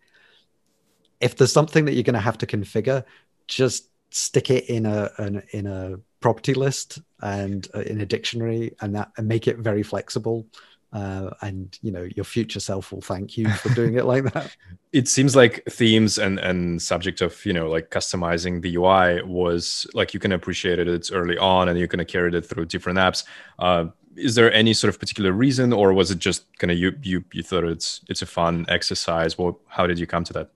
[1.22, 3.04] if there's something that you're going to have to configure,
[3.48, 8.74] just stick it in a an, in a property list and uh, in a dictionary
[8.82, 10.46] and that and make it very flexible.
[10.94, 14.56] Uh, and you know your future self will thank you for doing it like that.
[14.94, 19.86] It seems like themes and and subject of you know like customizing the ui was
[19.94, 22.98] like you can appreciate it it's early on and you can carry it through different
[22.98, 23.26] apps.
[23.60, 26.94] Uh, is there any sort of particular reason or was it just kind of you
[27.02, 30.52] you you thought it's it's a fun exercise well how did you come to that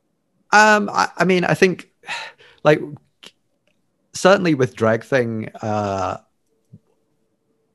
[0.52, 1.90] um i, I mean i think
[2.64, 2.82] like
[4.14, 6.18] certainly with DragThing uh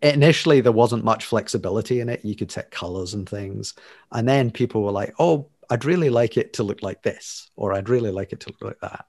[0.05, 2.25] initially there wasn't much flexibility in it.
[2.25, 3.75] You could set colors and things.
[4.13, 7.73] And then people were like, oh, I'd really like it to look like this, or
[7.73, 9.07] I'd really like it to look like that.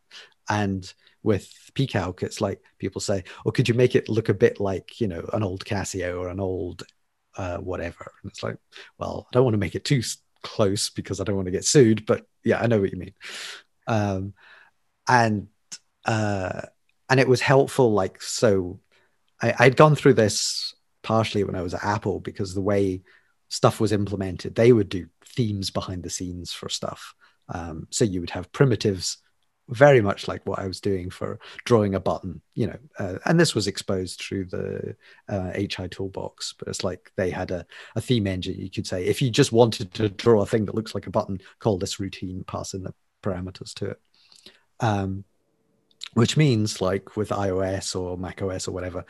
[0.50, 0.92] And
[1.26, 5.02] with pcalc, it's like people say, oh, could you make it look a bit like,
[5.02, 6.84] you know, an old Casio or an old
[7.36, 8.12] uh, whatever?
[8.22, 8.58] And it's like,
[8.98, 10.02] well, I don't want to make it too
[10.44, 13.14] close because I don't want to get sued, but yeah, I know what you mean.
[13.88, 14.34] Um,
[15.08, 15.48] and
[16.06, 16.62] uh,
[17.10, 18.80] and it was helpful, like so.
[19.42, 20.74] I, I'd gone through this
[21.04, 23.02] partially when I was at Apple because the way
[23.50, 27.14] stuff was implemented, they would do themes behind the scenes for stuff.
[27.50, 29.18] Um, so you would have primitives
[29.70, 33.40] very much like what I was doing for drawing a button, you know, uh, and
[33.40, 34.96] this was exposed through the
[35.28, 38.60] uh, HI toolbox, but it's like they had a, a theme engine.
[38.60, 41.12] You could say, if you just wanted to draw a thing that looks like a
[41.12, 42.94] button, call this routine, pass in the
[43.24, 44.02] parameters to it.
[44.80, 45.24] Um,
[46.14, 49.04] which means like with iOS or Mac OS or whatever,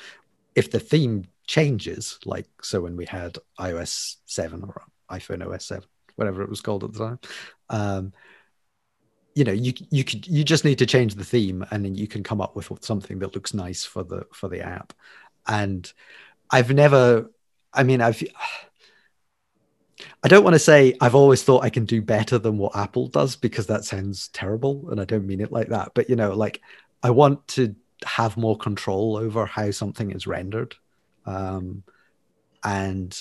[0.55, 4.81] if the theme changes, like so when we had iOS 7 or
[5.11, 5.83] iPhone OS 7,
[6.15, 7.19] whatever it was called at the time,
[7.69, 8.13] um,
[9.35, 12.07] you know you you could you just need to change the theme and then you
[12.07, 14.93] can come up with something that looks nice for the for the app.
[15.47, 15.91] And
[16.51, 17.29] i've never
[17.73, 18.23] i mean i've
[20.23, 23.07] i don't want to say i've always thought i can do better than what apple
[23.07, 26.33] does because that sounds terrible and i don't mean it like that but you know
[26.33, 26.61] like
[27.03, 30.75] i want to have more control over how something is rendered.
[31.25, 31.83] Um
[32.63, 33.17] and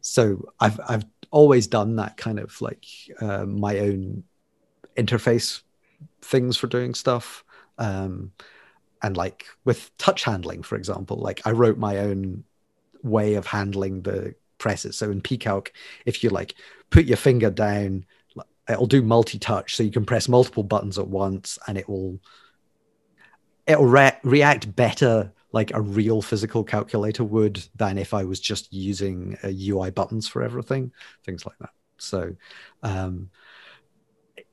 [0.00, 2.84] so i've i've always done that kind of like
[3.20, 4.22] uh, my own
[4.96, 5.62] interface
[6.22, 7.44] things for doing stuff.
[7.78, 8.32] Um,
[9.02, 12.44] and like with touch handling, for example, like I wrote my own
[13.02, 14.96] way of handling the presses.
[14.96, 15.68] So in pCalc,
[16.06, 16.54] if you like
[16.90, 18.06] put your finger down,
[18.68, 22.18] it'll do multi-touch, so you can press multiple buttons at once, and it will
[23.66, 28.72] it'll re- react better like a real physical calculator would than if I was just
[28.72, 30.92] using uh, UI buttons for everything,
[31.24, 31.70] things like that.
[31.98, 32.34] So
[32.82, 33.30] um,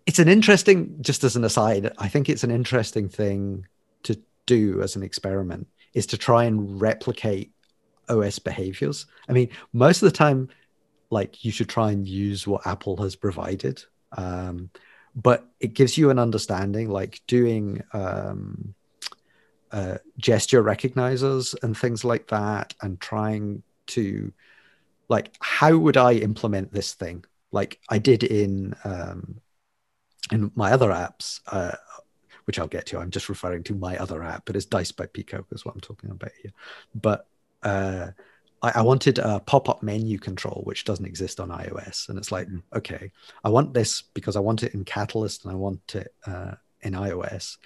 [0.05, 3.65] it's an interesting just as an aside i think it's an interesting thing
[4.03, 7.51] to do as an experiment is to try and replicate
[8.09, 9.05] os behaviors.
[9.29, 10.49] I mean most of the time
[11.09, 13.83] like you should try and use what apple has provided
[14.17, 14.69] um,
[15.15, 18.73] but it gives you an understanding like doing um,
[19.71, 24.31] uh, gesture recognizers and things like that and trying to
[25.07, 27.23] like how would i implement this thing?
[27.51, 29.41] Like i did in um,
[30.31, 31.75] in my other apps, uh,
[32.45, 35.05] which I'll get to, I'm just referring to my other app, but it's Dice by
[35.05, 36.51] pCalc is what I'm talking about here.
[36.95, 37.27] But
[37.63, 38.07] uh,
[38.61, 42.47] I, I, wanted a pop-up menu control, which doesn't exist on iOS, and it's like,
[42.47, 42.61] mm.
[42.75, 43.11] okay,
[43.43, 46.93] I want this because I want it in Catalyst and I want it uh, in
[46.93, 47.57] iOS.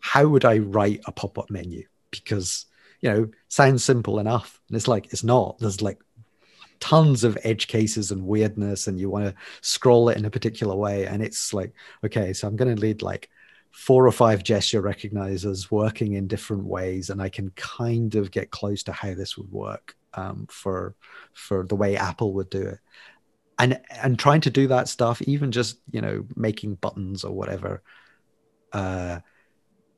[0.00, 1.84] How would I write a pop-up menu?
[2.10, 2.66] Because
[3.00, 5.58] you know, sounds simple enough, and it's like it's not.
[5.58, 5.98] There's like
[6.80, 10.74] tons of edge cases and weirdness and you want to scroll it in a particular
[10.74, 11.72] way and it's like
[12.04, 13.28] okay so i'm going to lead like
[13.70, 18.50] four or five gesture recognizers working in different ways and i can kind of get
[18.50, 20.96] close to how this would work um, for
[21.34, 22.78] for the way apple would do it.
[23.58, 27.82] And and trying to do that stuff even just you know making buttons or whatever
[28.72, 29.20] uh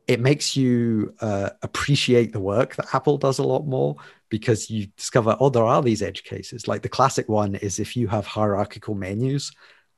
[0.09, 3.97] it makes you uh, appreciate the work that Apple does a lot more
[4.33, 6.67] because you discover, oh, there are these edge cases.
[6.67, 9.53] Like the classic one is if you have hierarchical menus,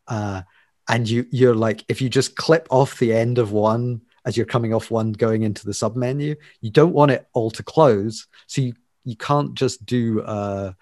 [0.08, 0.42] uh,
[0.88, 4.44] and you you're like, if you just clip off the end of one as you're
[4.44, 8.26] coming off one going into the sub menu, you don't want it all to close,
[8.48, 8.74] so you
[9.04, 10.72] you can't just do uh,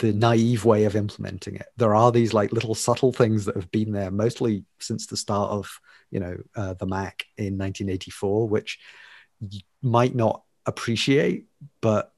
[0.00, 1.66] the naive way of implementing it.
[1.76, 5.52] There are these like little subtle things that have been there mostly since the start
[5.52, 5.70] of
[6.10, 8.80] you know uh, the Mac in 1984, which
[9.38, 11.46] you might not appreciate,
[11.80, 12.12] but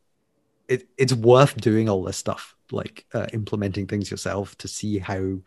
[0.69, 5.39] it, it's worth doing all this stuff, like uh, implementing things yourself to see how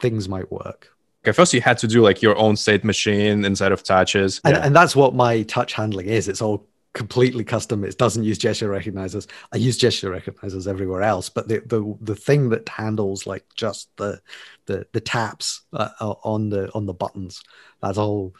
[0.00, 0.88] things might work.
[1.24, 4.56] Okay, first you had to do like your own state machine inside of touches, and,
[4.56, 4.64] yeah.
[4.64, 6.28] and that's what my touch handling is.
[6.28, 7.84] It's all completely custom.
[7.84, 9.26] It doesn't use gesture recognizers.
[9.52, 13.94] I use gesture recognizers everywhere else, but the the, the thing that handles like just
[13.96, 14.20] the
[14.66, 17.42] the the taps uh, on the on the buttons,
[17.82, 18.34] that's all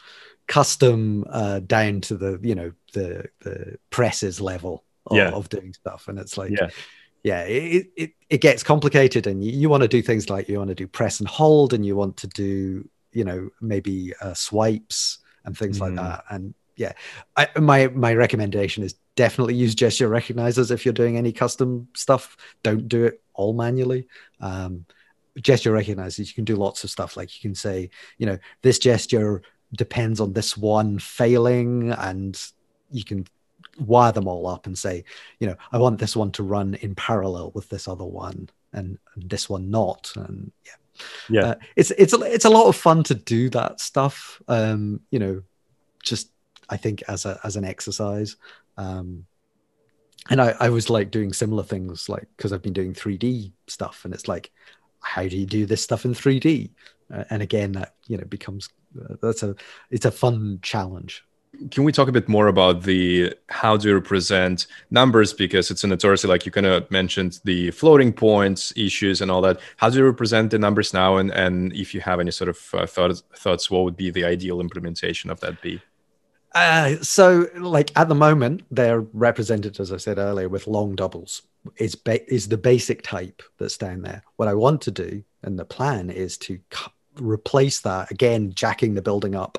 [0.47, 5.29] custom uh, down to the you know the the presses level of, yeah.
[5.29, 6.51] of doing stuff, and it's like.
[6.51, 6.69] Yeah.
[7.23, 10.59] Yeah, it, it, it gets complicated, and you, you want to do things like you
[10.59, 14.33] want to do press and hold, and you want to do, you know, maybe uh,
[14.33, 15.81] swipes and things mm.
[15.81, 16.23] like that.
[16.29, 16.93] And yeah,
[17.35, 22.37] I, my my recommendation is definitely use gesture recognizers if you're doing any custom stuff.
[22.63, 24.07] Don't do it all manually.
[24.39, 24.85] Um,
[25.41, 27.17] gesture recognizers, you can do lots of stuff.
[27.17, 27.89] Like you can say,
[28.19, 29.41] you know, this gesture
[29.75, 32.39] depends on this one failing, and
[32.91, 33.25] you can
[33.79, 35.03] wire them all up and say,
[35.39, 38.97] you know, I want this one to run in parallel with this other one, and,
[39.15, 40.73] and this one not, and yeah.
[41.29, 44.41] Yeah, uh, it's it's a, it's a lot of fun to do that stuff.
[44.47, 45.43] Um, you know,
[46.03, 46.31] just
[46.69, 48.35] I think as a as an exercise.
[48.77, 49.27] Um,
[50.29, 54.05] and I, I was like doing similar things, like because I've been doing 3D stuff,
[54.05, 54.51] and it's like,
[54.99, 56.71] how do you do this stuff in 3D?
[57.13, 58.69] Uh, and again, that you know becomes
[58.99, 59.55] uh, that's a
[59.89, 61.23] it's a fun challenge.
[61.71, 65.83] Can we talk a bit more about the how do you represent numbers because it's
[65.83, 69.59] notoriously like you kind of mentioned the floating points issues and all that.
[69.77, 71.17] How do you represent the numbers now?
[71.17, 74.25] And and if you have any sort of uh, thoughts, thoughts, what would be the
[74.25, 75.81] ideal implementation of that be?
[76.53, 81.43] Uh, so, like at the moment, they're represented, as I said earlier, with long doubles.
[81.77, 84.23] Is ba- is the basic type that's down there.
[84.37, 88.93] What I want to do, and the plan is to cu- replace that again, jacking
[88.93, 89.57] the building up.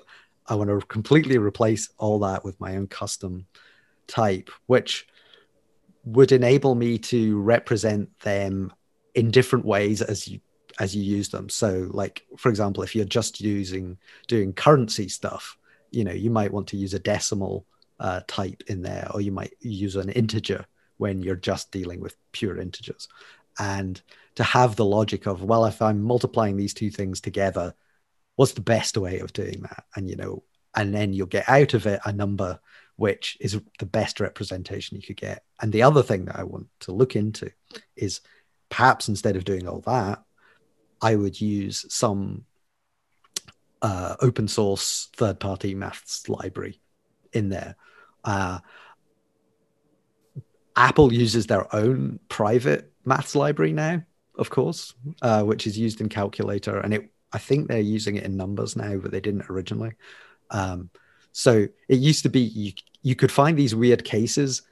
[0.48, 3.46] I want to completely replace all that with my own custom
[4.06, 5.06] type, which
[6.04, 8.72] would enable me to represent them
[9.14, 10.40] in different ways as you
[10.80, 11.48] as you use them.
[11.48, 15.56] So, like for example, if you're just using doing currency stuff,
[15.90, 17.66] you know, you might want to use a decimal
[18.00, 20.64] uh, type in there, or you might use an integer
[20.98, 23.08] when you're just dealing with pure integers.
[23.58, 24.00] And
[24.36, 27.74] to have the logic of, well, if I'm multiplying these two things together,
[28.38, 29.82] what's the best way of doing that?
[29.96, 30.44] And you know,
[30.76, 32.60] and then you'll get out of it a number
[32.94, 35.42] which is the best representation you could get.
[35.60, 37.50] And the other thing that I want to look into
[37.96, 38.20] is
[38.68, 40.22] perhaps instead of doing all that,
[41.02, 42.44] I would use some
[43.82, 46.80] uh, open source third party maths library
[47.32, 47.74] in there.
[48.22, 48.60] Uh,
[50.76, 54.02] Apple uses their own private maths library now,
[54.36, 58.24] of course, uh, which is used in Calculator, and it I think they're using it
[58.24, 59.92] in numbers now, but they didn't originally.
[60.50, 60.90] Um,
[61.32, 62.72] so it used to be you
[63.02, 64.62] you could find these weird cases,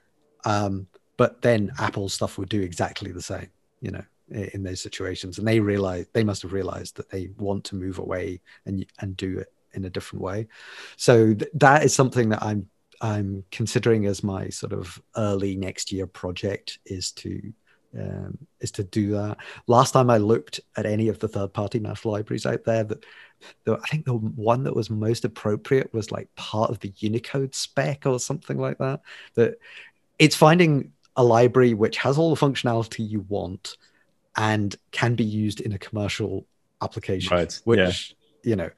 [0.45, 0.87] um,
[1.17, 3.49] but then Apple stuff would do exactly the same,
[3.81, 7.65] you know, in those situations, and they realize they must have realized that they want
[7.65, 10.49] to move away and and do it in a different way.
[10.97, 12.69] So th- that is something that I'm
[13.01, 17.53] I'm considering as my sort of early next year project is to
[17.99, 19.39] um, is to do that.
[19.66, 23.05] Last time I looked at any of the third party math libraries out there, that
[23.64, 27.55] the, I think the one that was most appropriate was like part of the Unicode
[27.55, 29.01] spec or something like that.
[29.34, 29.59] That
[30.18, 33.76] it's finding a library which has all the functionality you want
[34.37, 36.47] and can be used in a commercial
[36.82, 37.37] application.
[37.37, 37.61] Right.
[37.64, 38.51] Which yeah.
[38.51, 38.70] you know,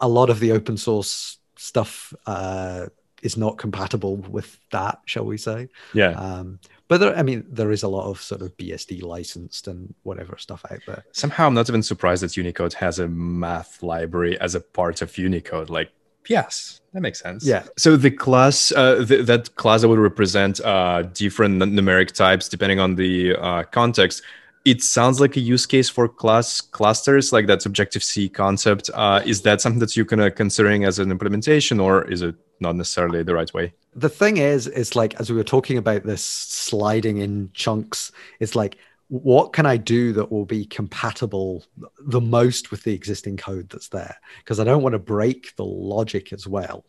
[0.00, 2.86] a lot of the open source stuff uh,
[3.22, 5.68] is not compatible with that, shall we say?
[5.92, 6.10] Yeah.
[6.10, 9.94] Um, but there, I mean, there is a lot of sort of BSD licensed and
[10.04, 11.04] whatever stuff out there.
[11.12, 15.16] Somehow, I'm not even surprised that Unicode has a math library as a part of
[15.18, 15.68] Unicode.
[15.68, 15.90] Like,
[16.28, 17.44] yes, that makes sense.
[17.44, 17.64] Yeah.
[17.76, 22.78] So the class, uh, th- that class that would represent uh, different numeric types depending
[22.78, 24.22] on the uh, context.
[24.66, 28.90] It sounds like a use case for class clusters, like that Objective C concept.
[28.92, 32.34] Uh, is that something that you're kind of considering as an implementation, or is it
[32.60, 33.72] not necessarily the right way?
[33.96, 38.54] the thing is, it's like as we were talking about this sliding in chunks, it's
[38.54, 38.76] like
[39.08, 41.64] what can I do that will be compatible
[42.00, 44.16] the most with the existing code that's there?
[44.38, 46.84] Because I don't want to break the logic as well.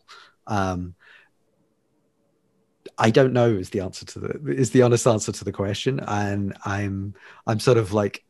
[0.46, 0.94] Um,
[2.98, 6.00] I don't know is the answer to the is the honest answer to the question,
[6.00, 7.14] and I'm
[7.46, 8.24] I'm sort of like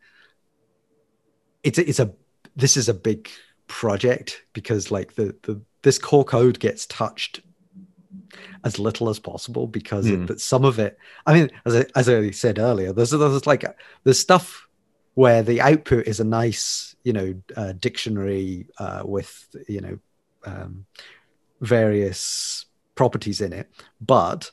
[1.63, 2.13] it's a, it's a
[2.55, 3.29] this is a big
[3.67, 7.41] project because like the the this core code gets touched
[8.65, 10.25] as little as possible because mm.
[10.25, 10.37] it, hmm.
[10.37, 13.65] some of it i mean as I, as I said earlier there's, there's like
[14.05, 14.67] there's stuff
[15.15, 19.99] where the output is a nice you know uh, dictionary uh, with you know
[20.45, 20.87] um,
[21.61, 24.51] various properties in it but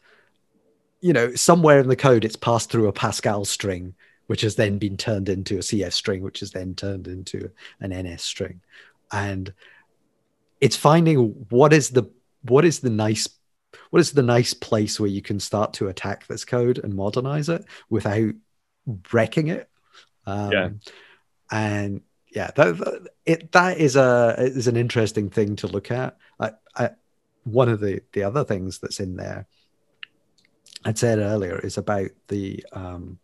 [1.06, 3.94] you know somewhere in the code it's passed through a pascal string
[4.26, 7.94] which has then been turned into a cf string which is then turned into an
[7.94, 8.60] ns string.
[9.12, 9.54] And
[10.60, 12.10] it's finding what is the
[12.42, 13.30] what is the nice
[13.92, 17.50] what is the nice place where you can start to attack this code and modernize
[17.50, 18.34] it without
[19.14, 19.70] wrecking it.
[20.26, 20.70] Um, yeah.
[21.52, 22.02] and
[22.34, 26.18] yeah that, that, it that is a is an interesting thing to look at.
[26.40, 26.90] I, I,
[27.44, 29.46] one of the the other things that's in there
[30.86, 33.20] i'd said earlier is about the um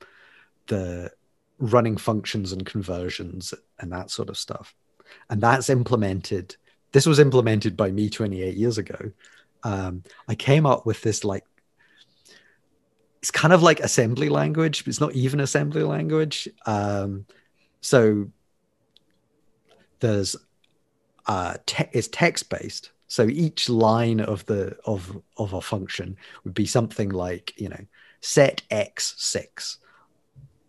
[0.67, 1.11] the
[1.59, 4.75] running functions and conversions and that sort of stuff
[5.29, 6.55] and that's implemented
[6.91, 9.11] this was implemented by me 28 years ago
[9.63, 11.45] um, I came up with this like
[13.21, 16.49] it's kind of like assembly language, but it's not even assembly language.
[16.65, 17.25] Um,
[17.79, 18.31] so
[19.99, 20.35] there's
[21.27, 22.90] uh, te- it's text based.
[23.11, 27.85] So each line of the of of a function would be something like you know
[28.21, 29.79] set x six,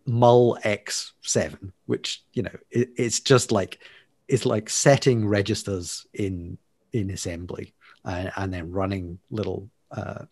[0.06, 3.78] mul x seven, which you know it, it's just like
[4.26, 6.58] it's like setting registers in
[6.92, 7.74] in assembly
[8.04, 10.24] and, and then running little uh,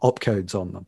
[0.00, 0.86] opcodes on them.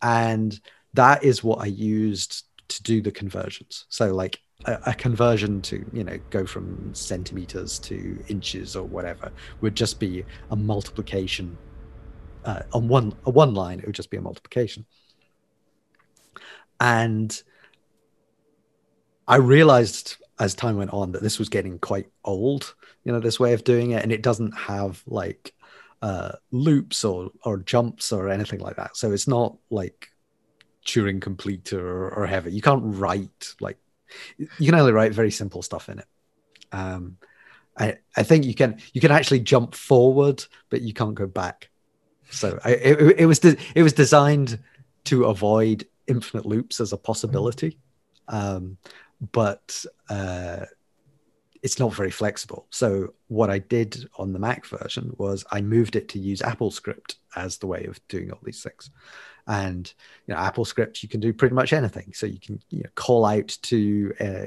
[0.00, 0.58] And
[0.94, 3.84] that is what I used to do the conversions.
[3.90, 9.30] So like a, a, conversion to you know go from centimeters to inches or whatever
[9.60, 11.56] would just be a multiplication
[12.44, 13.78] uh, on one a one line.
[13.78, 14.86] It would just be a multiplication.
[16.80, 17.42] And
[19.28, 23.40] I realized as time went on that this was getting quite old, you know, this
[23.40, 25.54] way of doing it, and it doesn't have like
[26.02, 28.96] uh, loops or or jumps or anything like that.
[28.96, 30.10] So it's not like
[30.84, 32.52] Turing complete or, or heavy.
[32.52, 33.78] You can't write like
[34.38, 36.06] you can only write very simple stuff in it.
[36.72, 37.18] Um,
[37.78, 41.70] I I think you can you can actually jump forward, but you can't go back.
[42.30, 44.58] So I, it, it was de- it was designed
[45.04, 47.78] to avoid infinite loops as a possibility.
[48.28, 48.76] Um,
[49.32, 50.66] but uh,
[51.62, 52.66] it's not very flexible.
[52.70, 57.16] So what I did on the Mac version was I moved it to use AppleScript
[57.34, 58.90] as the way of doing all these things.
[59.46, 59.92] And
[60.26, 62.12] you know, AppleScript you can do pretty much anything.
[62.14, 64.46] So you can you know, call out to uh,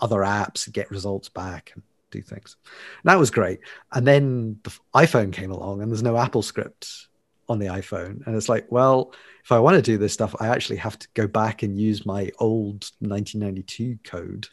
[0.00, 2.56] other apps, get results back, and do things.
[3.02, 3.60] And that was great.
[3.92, 7.06] And then the iPhone came along, and there's no AppleScript
[7.48, 8.26] on the iPhone.
[8.26, 11.08] And it's like, well, if I want to do this stuff, I actually have to
[11.14, 14.48] go back and use my old 1992 code.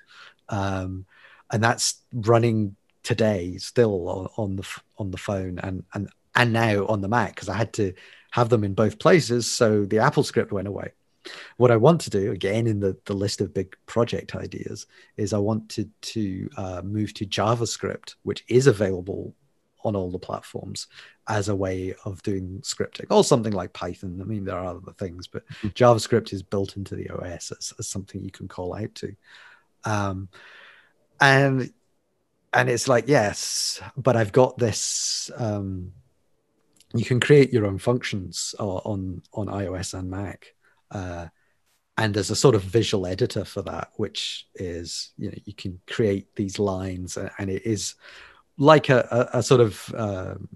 [0.49, 1.05] Um,
[1.51, 4.67] and that's running today still on, on the
[4.97, 7.93] on the phone and and and now on the Mac because I had to
[8.35, 9.49] have them in both places.
[9.49, 10.91] So the Apple script went away.
[11.55, 15.31] What I want to do, again, in the, the list of big project ideas, is
[15.31, 19.33] I wanted to uh, move to JavaScript, which is available
[19.85, 20.87] on all the platforms
[21.29, 24.19] as a way of doing scripting, or something like Python.
[24.21, 25.69] I mean, there are other things, but mm-hmm.
[25.69, 29.15] JavaScript is built into the OS as, as something you can call out to.
[29.85, 30.27] Um,
[31.21, 31.71] and
[32.51, 35.31] and it's like yes, but I've got this.
[35.37, 35.93] Um,
[36.93, 40.53] you can create your own functions on on iOS and Mac.
[40.91, 41.27] Uh,
[41.97, 45.79] and there's a sort of visual editor for that, which is you know you can
[45.87, 47.95] create these lines, and it is
[48.57, 50.49] like a, a, a sort of um,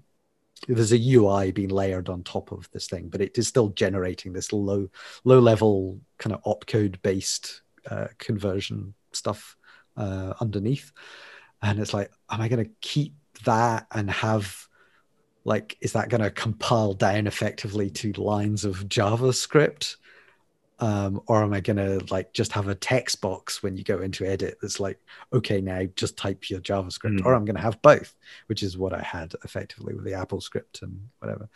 [0.68, 4.32] there's a UI being layered on top of this thing, but it is still generating
[4.32, 4.88] this low
[5.24, 9.56] low level kind of opcode based uh, conversion stuff
[9.96, 10.92] uh, underneath,
[11.62, 13.14] and it's like, am I going to keep
[13.44, 14.68] that and have
[15.44, 19.96] like is that going to compile down effectively to lines of javascript?
[20.82, 24.00] Um, or am i going to like just have a text box when you go
[24.00, 24.98] into edit that's like
[25.30, 27.26] okay now just type your javascript mm.
[27.26, 28.14] or i'm going to have both
[28.46, 31.50] which is what i had effectively with the apple script and whatever.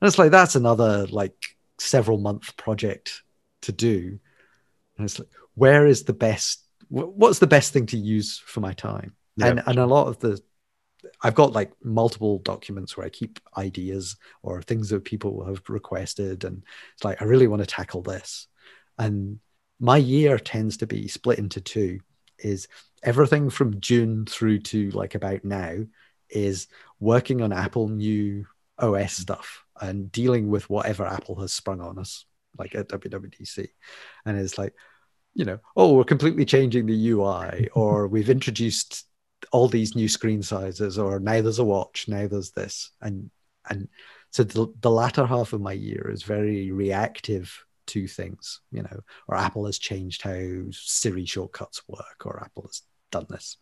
[0.00, 3.22] And it's like that's another like several month project
[3.62, 4.18] to do.
[4.96, 8.72] And it's like where is the best what's the best thing to use for my
[8.72, 9.14] time?
[9.40, 10.40] And and a lot of the
[11.22, 16.44] I've got like multiple documents where I keep ideas or things that people have requested.
[16.44, 16.62] And
[16.94, 18.46] it's like, I really want to tackle this.
[18.98, 19.38] And
[19.80, 22.00] my year tends to be split into two
[22.38, 22.68] is
[23.02, 25.84] everything from June through to like about now
[26.30, 26.66] is
[27.00, 28.46] working on Apple new
[28.78, 32.26] OS stuff and dealing with whatever Apple has sprung on us,
[32.58, 33.68] like at WWDC.
[34.26, 34.74] And it's like,
[35.34, 39.04] you know, oh, we're completely changing the UI, or we've introduced
[39.52, 43.30] all these new screen sizes or now there's a watch now there's this and
[43.70, 43.88] and
[44.30, 49.00] so the, the latter half of my year is very reactive to things you know
[49.28, 53.56] or apple has changed how siri shortcuts work or apple has done this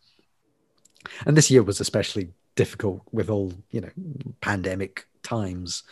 [1.24, 3.90] and this year was especially difficult with all you know
[4.40, 5.84] pandemic times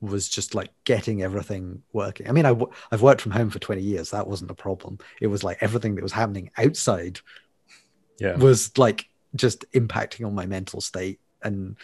[0.00, 2.28] was just like getting everything working.
[2.28, 4.10] I mean, i w- I've worked from home for 20 years.
[4.10, 4.98] That wasn't a problem.
[5.20, 7.20] It was like everything that was happening outside
[8.18, 8.36] yeah.
[8.36, 11.76] was like just impacting on my mental state and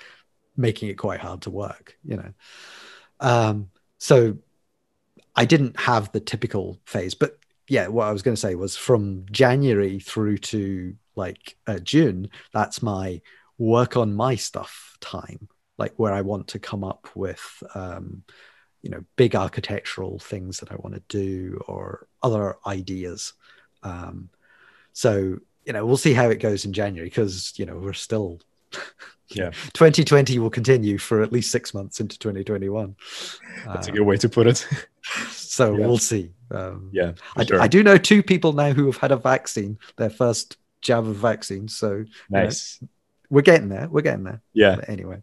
[0.56, 2.32] making it quite hard to work you know.
[3.20, 4.36] Um, so
[5.36, 7.38] i didn't have the typical phase but
[7.68, 12.28] yeah what i was going to say was from january through to like uh, june
[12.52, 13.20] that's my
[13.56, 18.22] work on my stuff time like where i want to come up with um,
[18.82, 23.34] you know big architectural things that i want to do or other ideas.
[23.82, 24.30] Um,
[24.94, 28.40] so you know, we'll see how it goes in January because you know we're still.
[29.30, 32.94] yeah 2020 will continue for at least six months into 2021
[33.66, 34.66] that's a good way to put it
[35.30, 35.86] so yeah.
[35.86, 37.60] we'll see um, yeah I, sure.
[37.60, 41.16] I, do know two people now who have had a vaccine their first jab of
[41.16, 42.90] vaccine so nice you know,
[43.30, 45.22] we're getting there we're getting there yeah but anyway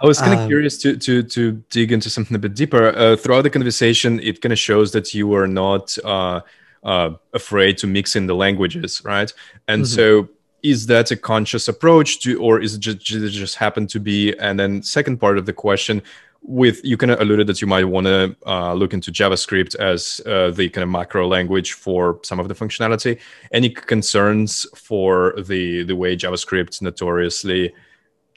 [0.00, 2.96] I was kind of um, curious to to to dig into something a bit deeper.
[2.96, 6.40] Uh, throughout the conversation, it kind of shows that you are not uh,
[6.82, 9.32] uh, afraid to mix in the languages, right?
[9.66, 9.94] And mm-hmm.
[9.94, 10.28] so
[10.62, 14.36] is that a conscious approach to, or is it just, just, just happen to be?
[14.38, 16.02] And then second part of the question,
[16.42, 20.20] with you kind of alluded that you might want to uh, look into JavaScript as
[20.24, 23.18] uh, the kind of macro language for some of the functionality.
[23.52, 27.74] Any concerns for the the way JavaScript notoriously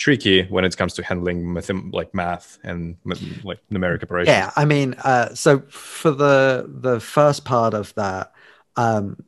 [0.01, 2.97] tricky when it comes to handling math, like math and
[3.43, 4.35] like numeric operations.
[4.35, 8.33] Yeah, I mean, uh, so for the the first part of that,
[8.75, 9.23] um,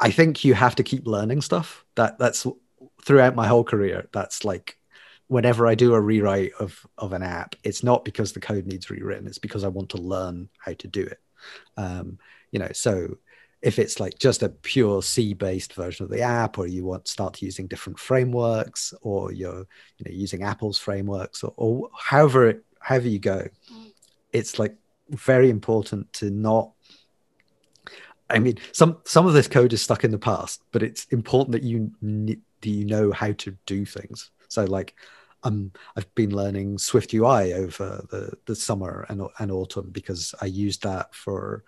[0.00, 1.84] I think you have to keep learning stuff.
[1.96, 2.46] That that's
[3.04, 4.08] throughout my whole career.
[4.12, 4.78] That's like
[5.28, 8.90] whenever I do a rewrite of of an app, it's not because the code needs
[8.90, 9.26] rewritten.
[9.26, 11.20] It's because I want to learn how to do it.
[11.76, 12.18] Um,
[12.52, 13.18] you know, so
[13.62, 17.04] if it's like just a pure C based version of the app, or you want
[17.04, 19.66] to start using different frameworks, or you're
[19.98, 23.46] you know using Apple's frameworks, or, or however however you go,
[24.32, 24.76] it's like
[25.10, 26.72] very important to not
[28.32, 31.52] I mean, some some of this code is stuck in the past, but it's important
[31.52, 34.30] that you that you know how to do things.
[34.48, 34.94] So, like,
[35.42, 40.46] um, I've been learning Swift UI over the the summer and and autumn because I
[40.46, 41.62] used that for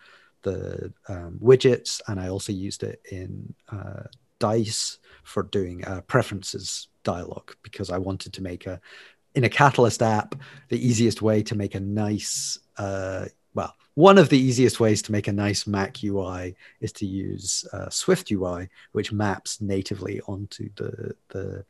[0.44, 4.04] the um, widgets, and I also used it in uh,
[4.38, 8.80] Dice for doing uh, preferences dialog because I wanted to make a
[9.34, 10.36] in a Catalyst app
[10.68, 15.12] the easiest way to make a nice uh, well one of the easiest ways to
[15.12, 20.68] make a nice Mac UI is to use uh, Swift UI, which maps natively onto
[20.76, 21.64] the the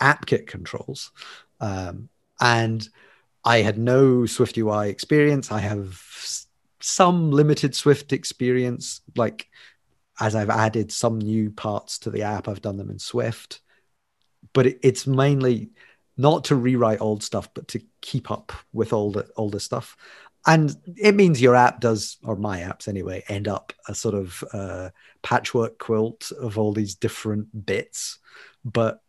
[0.00, 1.10] AppKit controls.
[1.60, 2.08] Um,
[2.40, 2.88] and
[3.44, 5.50] I had no Swift UI experience.
[5.50, 6.00] I have
[6.88, 9.48] some limited Swift experience, like
[10.20, 13.60] as I've added some new parts to the app, I've done them in Swift.
[14.52, 15.70] But it, it's mainly
[16.16, 19.96] not to rewrite old stuff, but to keep up with all the older stuff.
[20.46, 24.42] And it means your app does, or my apps anyway, end up a sort of
[24.52, 24.90] uh,
[25.22, 28.18] patchwork quilt of all these different bits.
[28.64, 29.00] But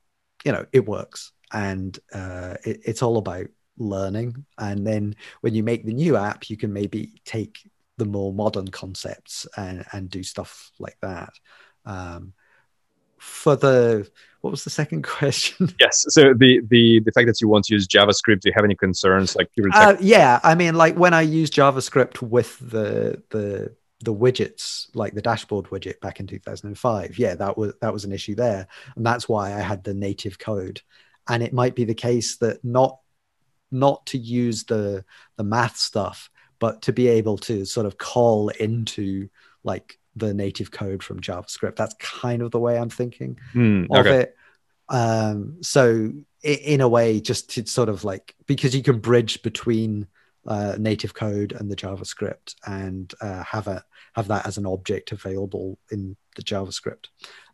[0.44, 3.48] you know, it works, and uh, it, it's all about
[3.80, 4.46] learning.
[4.58, 8.68] And then when you make the new app, you can maybe take the more modern
[8.70, 11.34] concepts and, and do stuff like that.
[11.86, 12.34] Um,
[13.18, 14.10] for the
[14.42, 15.70] what was the second question?
[15.80, 18.64] Yes, so the the the fact that you want to use JavaScript, do you have
[18.64, 19.36] any concerns?
[19.36, 24.88] Like, uh, yeah, I mean, like when I use JavaScript with the the the widgets,
[24.94, 28.68] like the dashboard widget back in 2005, yeah, that was that was an issue there,
[28.96, 30.82] and that's why I had the native code.
[31.28, 32.98] And it might be the case that not
[33.72, 35.04] not to use the
[35.38, 39.30] the math stuff, but to be able to sort of call into
[39.64, 41.76] like the native code from JavaScript.
[41.76, 44.36] That's kind of the way I'm thinking mm, of it.
[44.90, 46.12] Um, so
[46.44, 50.08] in a way, just to sort of like because you can bridge between
[50.48, 55.12] uh, native code and the JavaScript and uh, have a have that as an object
[55.12, 57.08] available in the JavaScript.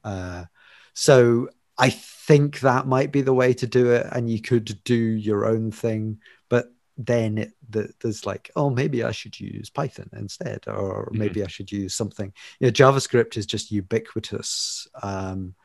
[0.03, 0.45] Uh,
[0.93, 4.95] so I think that might be the way to do it, and you could do
[4.95, 6.19] your own thing,
[6.49, 11.17] but then it, the, there's like, oh, maybe I should use Python instead, or mm-hmm.
[11.17, 12.31] maybe I should use something.
[12.59, 15.55] You know, JavaScript is just ubiquitous, um,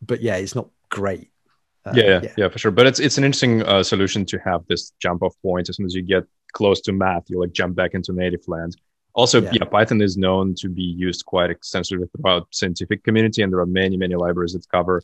[0.00, 1.30] but yeah, it's not great.
[1.84, 2.70] Uh, yeah, yeah, yeah, yeah, for sure.
[2.70, 5.68] But it's it's an interesting uh, solution to have this jump off point.
[5.68, 8.76] As soon as you get close to math, you like jump back into native land.
[9.14, 9.50] Also, yeah.
[9.52, 9.64] yeah.
[9.64, 13.96] Python is known to be used quite extensively throughout scientific community, and there are many,
[13.96, 15.02] many libraries that cover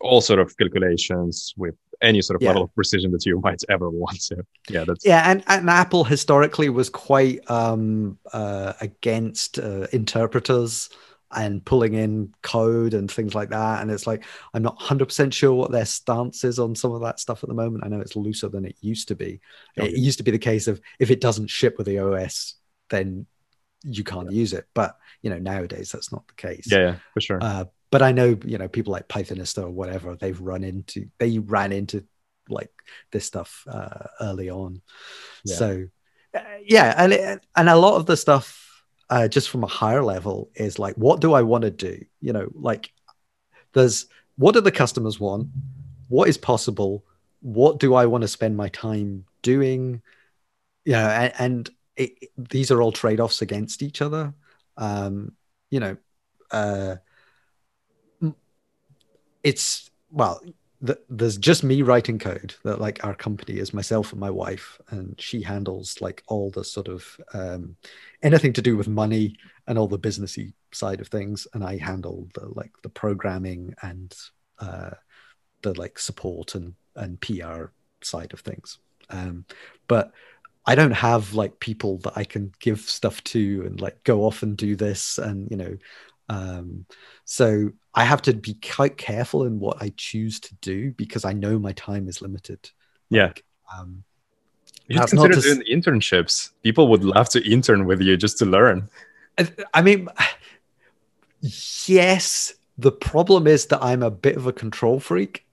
[0.00, 2.48] all sort of calculations with any sort of yeah.
[2.48, 4.20] level of precision that you might ever want.
[4.28, 4.44] to.
[4.68, 5.30] yeah, that's yeah.
[5.30, 10.90] And, and Apple historically was quite um, uh, against uh, interpreters
[11.30, 13.82] and pulling in code and things like that.
[13.82, 14.24] And it's like
[14.54, 17.48] I'm not 100 percent sure what their stance is on some of that stuff at
[17.48, 17.84] the moment.
[17.84, 19.40] I know it's looser than it used to be.
[19.76, 22.54] It used to be the case of if it doesn't ship with the OS,
[22.90, 23.26] then
[23.84, 24.38] you can't yeah.
[24.38, 24.66] use it.
[24.74, 26.70] But you know nowadays that's not the case.
[26.70, 27.38] Yeah, yeah for sure.
[27.42, 31.38] Uh, but I know you know people like Pythonista or whatever they've run into they
[31.38, 32.04] ran into
[32.48, 32.70] like
[33.12, 34.80] this stuff uh, early on.
[35.44, 35.56] Yeah.
[35.56, 35.84] So
[36.34, 40.02] uh, yeah, and it, and a lot of the stuff uh, just from a higher
[40.02, 42.04] level is like what do I want to do?
[42.20, 42.90] You know, like
[43.72, 45.48] there's what do the customers want?
[46.08, 47.04] What is possible?
[47.40, 50.02] What do I want to spend my time doing?
[50.84, 54.32] You know, and, and it, these are all trade offs against each other.
[54.76, 55.32] Um,
[55.70, 55.96] you know,
[56.50, 56.96] uh,
[59.48, 60.42] it's well
[60.80, 64.78] the, there's just me writing code that like our company is myself and my wife
[64.90, 67.76] and she handles like all the sort of um,
[68.22, 69.34] anything to do with money
[69.66, 71.48] and all the businessy side of things.
[71.54, 74.14] And i handle the like the programming and
[74.60, 74.90] uh,
[75.62, 77.72] the like support and and pr
[78.02, 78.78] side of things.
[79.10, 79.46] Um,
[79.88, 80.12] but
[80.66, 84.42] i don't have like people that i can give stuff to and like go off
[84.42, 85.74] and do this and you know
[86.28, 86.84] um,
[87.24, 91.32] so I have to be quite careful in what I choose to do because I
[91.32, 92.70] know my time is limited.
[93.10, 93.26] Yeah.
[93.26, 93.44] Like,
[93.76, 94.04] um,
[94.86, 96.52] you should consider doing internships.
[96.62, 98.88] People would love to intern with you just to learn.
[99.36, 100.08] I, I mean,
[101.40, 102.54] yes.
[102.78, 105.44] The problem is that I'm a bit of a control freak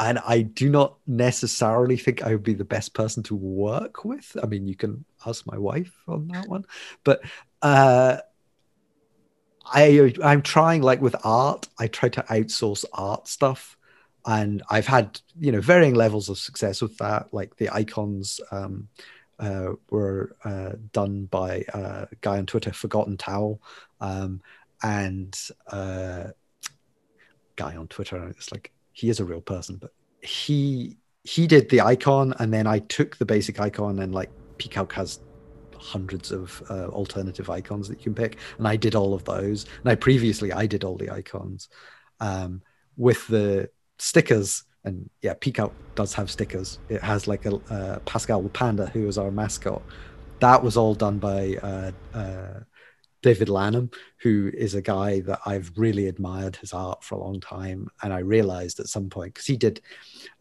[0.00, 4.36] and I do not necessarily think I would be the best person to work with.
[4.42, 6.64] I mean, you can ask my wife on that one,
[7.04, 7.22] but
[7.62, 8.16] uh,
[9.66, 11.68] I I'm trying like with art.
[11.78, 13.76] I try to outsource art stuff,
[14.26, 17.32] and I've had you know varying levels of success with that.
[17.32, 18.88] Like the icons um,
[19.38, 23.60] uh, were uh, done by a guy on Twitter, Forgotten Towel,
[24.00, 24.40] um,
[24.82, 25.38] and
[25.68, 26.28] uh,
[27.56, 28.28] guy on Twitter.
[28.28, 32.66] It's like he is a real person, but he he did the icon, and then
[32.66, 35.20] I took the basic icon and like PCalc has
[35.82, 39.66] hundreds of uh, alternative icons that you can pick, and I did all of those.
[39.80, 41.68] And I previously I did all the icons
[42.20, 42.62] um,
[42.96, 43.68] with the
[43.98, 44.64] stickers.
[44.84, 46.78] And yeah, PCalc does have stickers.
[46.88, 49.82] It has like a uh, Pascal panda, who is our mascot.
[50.40, 52.60] That was all done by uh, uh
[53.22, 57.40] David Lanham, who is a guy that I've really admired his art for a long
[57.40, 57.88] time.
[58.02, 59.80] And I realized at some point, because he did,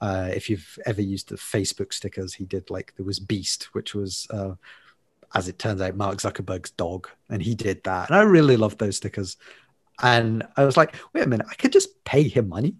[0.01, 3.93] uh, if you've ever used the Facebook stickers, he did like, there was Beast, which
[3.93, 4.55] was, uh,
[5.34, 7.07] as it turns out, Mark Zuckerberg's dog.
[7.29, 8.09] And he did that.
[8.09, 9.38] And I really loved those stickers.
[10.01, 12.75] And I was like, wait a minute, I could just pay him money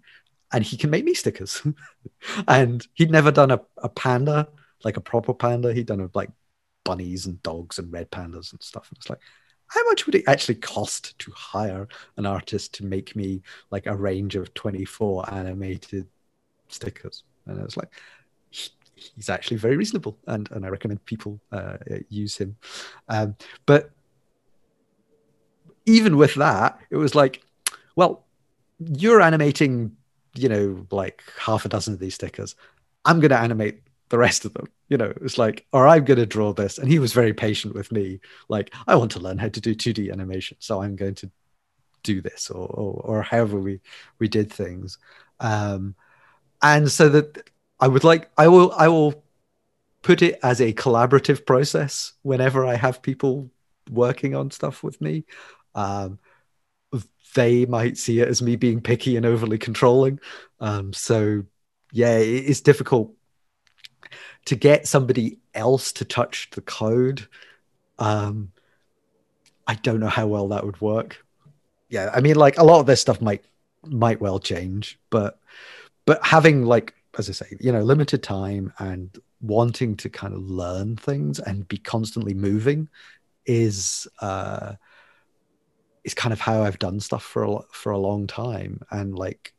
[0.52, 1.62] and he can make me stickers.
[2.48, 4.48] and he'd never done a, a panda,
[4.84, 5.74] like a proper panda.
[5.74, 6.30] He'd done like
[6.84, 8.90] bunnies and dogs and red pandas and stuff.
[8.90, 9.22] And it's like,
[9.68, 11.88] how much would it actually cost to hire
[12.18, 16.08] an artist to make me like a range of 24 animated
[16.68, 17.24] stickers?
[17.46, 17.92] And I was like,
[19.16, 21.78] he's actually very reasonable, and and I recommend people uh,
[22.10, 22.56] use him.
[23.10, 23.36] Um,
[23.66, 23.92] but
[25.86, 27.44] even with that, it was like,
[27.96, 28.24] well,
[28.80, 29.96] you're animating,
[30.36, 32.56] you know, like half a dozen of these stickers.
[33.06, 34.68] I'm going to animate the rest of them.
[34.90, 36.78] You know, it was like, or I'm going to draw this.
[36.78, 38.20] And he was very patient with me.
[38.50, 40.58] Like, I want to learn how to do 2D animation.
[40.60, 41.32] So I'm going to
[42.04, 43.80] do this or, or, or however we,
[44.20, 44.98] we did things.
[45.40, 45.96] Um,
[46.62, 47.50] and so that
[47.82, 49.24] I would like, I will, I will
[50.04, 53.50] put it as a collaborative process whenever I have people
[53.90, 55.26] working on stuff with me.
[55.76, 56.20] Um,
[57.34, 60.20] they might see it as me being picky and overly controlling.
[60.60, 61.44] Um, so
[61.92, 63.14] yeah, it's difficult
[64.46, 67.28] to get somebody else to touch the code,
[68.00, 68.52] um,
[69.68, 71.24] I don't know how well that would work.
[71.90, 73.44] Yeah, I mean, like a lot of this stuff might
[73.86, 75.40] might well change, but
[76.06, 80.42] but having like as I say, you know, limited time and wanting to kind of
[80.42, 82.88] learn things and be constantly moving
[83.46, 84.74] is uh
[86.04, 88.82] is kind of how I've done stuff for a for a long time.
[88.92, 89.54] And like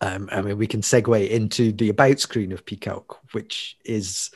[0.00, 4.30] um, I mean, we can segue into the about screen of PCalc, which is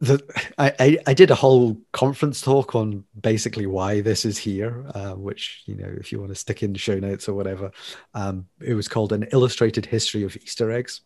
[0.00, 0.22] the
[0.58, 5.14] I, I, I did a whole conference talk on basically why this is here, uh,
[5.14, 7.70] which you know if you want to stick in the show notes or whatever.
[8.14, 11.00] Um, it was called an illustrated history of Easter eggs,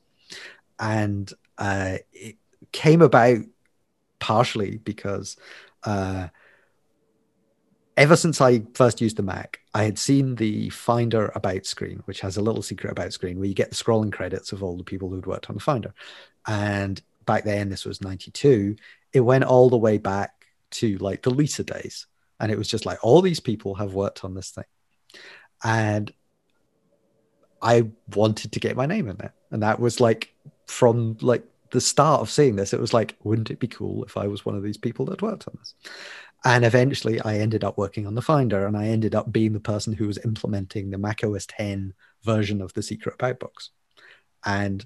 [0.78, 2.36] and uh, it
[2.72, 3.38] came about
[4.18, 5.36] partially because
[5.84, 6.28] uh,
[7.96, 12.20] ever since I first used the Mac, I had seen the Finder About screen, which
[12.20, 14.84] has a little secret About screen where you get the scrolling credits of all the
[14.84, 15.94] people who'd worked on the Finder.
[16.46, 18.76] And back then, this was 92,
[19.12, 22.06] it went all the way back to like the Lisa days.
[22.40, 24.64] And it was just like, all these people have worked on this thing.
[25.62, 26.12] And
[27.60, 29.34] I wanted to get my name in there.
[29.50, 30.34] And that was like
[30.66, 34.16] from like the start of seeing this, it was like, wouldn't it be cool if
[34.16, 35.74] I was one of these people that worked on this?
[36.44, 39.60] And eventually I ended up working on the Finder and I ended up being the
[39.60, 41.94] person who was implementing the Mac OS 10
[42.24, 43.70] version of the secret about box.
[44.44, 44.84] And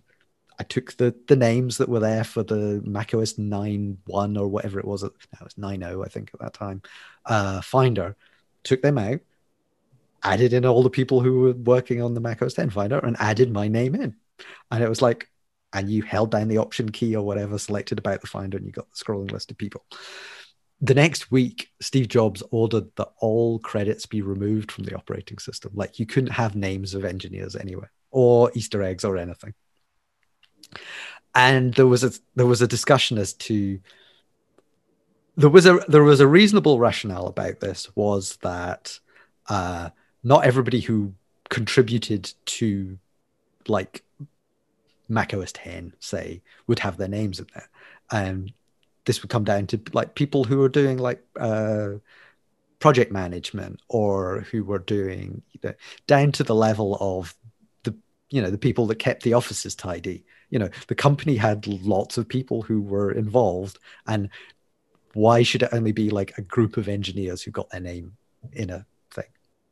[0.58, 4.78] I took the the names that were there for the Mac OS 9.1 or whatever
[4.78, 5.02] it was.
[5.02, 5.10] Now
[5.42, 6.82] was 9.0, I think, at that time.
[7.24, 8.16] Uh, Finder,
[8.62, 9.20] took them out,
[10.22, 13.16] added in all the people who were working on the Mac OS 10 Finder, and
[13.18, 14.16] added my name in.
[14.70, 15.28] And it was like,
[15.72, 18.72] and you held down the option key or whatever, selected about the Finder, and you
[18.72, 19.84] got the scrolling list of people
[20.80, 25.72] the next week, Steve Jobs ordered that all credits be removed from the operating system.
[25.74, 29.54] Like you couldn't have names of engineers anywhere or Easter eggs or anything.
[31.34, 33.78] And there was a there was a discussion as to
[35.36, 38.98] there was a there was a reasonable rationale about this was that
[39.48, 39.90] uh,
[40.22, 41.12] not everybody who
[41.48, 42.98] contributed to
[43.68, 44.02] like
[45.08, 47.68] Mac OS 10, say, would have their names in there.
[48.10, 48.52] And
[49.04, 51.90] this would come down to like people who are doing like uh,
[52.78, 55.74] project management or who were doing you know,
[56.06, 57.34] down to the level of
[57.84, 57.94] the
[58.30, 62.18] you know the people that kept the offices tidy you know the company had lots
[62.18, 64.28] of people who were involved and
[65.14, 68.16] why should it only be like a group of engineers who got their name
[68.52, 69.24] in a thing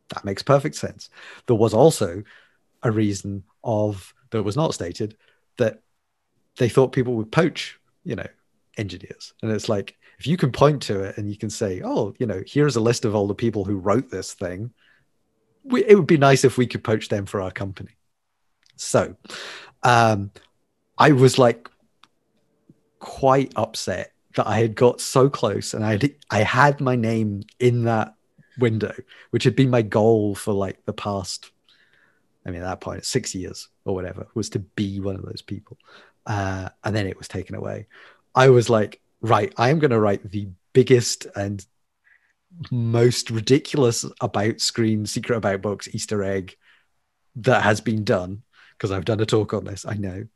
[0.09, 1.11] that makes perfect sense
[1.47, 2.23] there was also
[2.83, 5.17] a reason of that was not stated
[5.59, 5.81] that
[6.59, 8.27] they thought people would poach you know
[8.77, 9.35] engineers.
[9.43, 12.27] And it's like, if you can point to it and you can say, oh, you
[12.27, 14.73] know, here's a list of all the people who wrote this thing,
[15.65, 17.97] we, it would be nice if we could poach them for our company.
[18.77, 19.17] So
[19.83, 20.31] um,
[20.99, 21.69] I was like
[22.99, 27.43] quite upset that I had got so close and I had, I had my name
[27.59, 28.15] in that
[28.59, 28.95] window,
[29.31, 31.51] which had been my goal for like the past,
[32.47, 35.43] I mean, at that point, six years or whatever, was to be one of those
[35.43, 35.79] people.
[36.27, 37.87] Uh, and then it was taken away.
[38.35, 41.65] I was like, right, I am going to write the biggest and
[42.71, 46.57] most ridiculous about screen secret about box Easter egg
[47.37, 48.43] that has been done
[48.73, 49.85] because I've done a talk on this.
[49.87, 50.27] I know,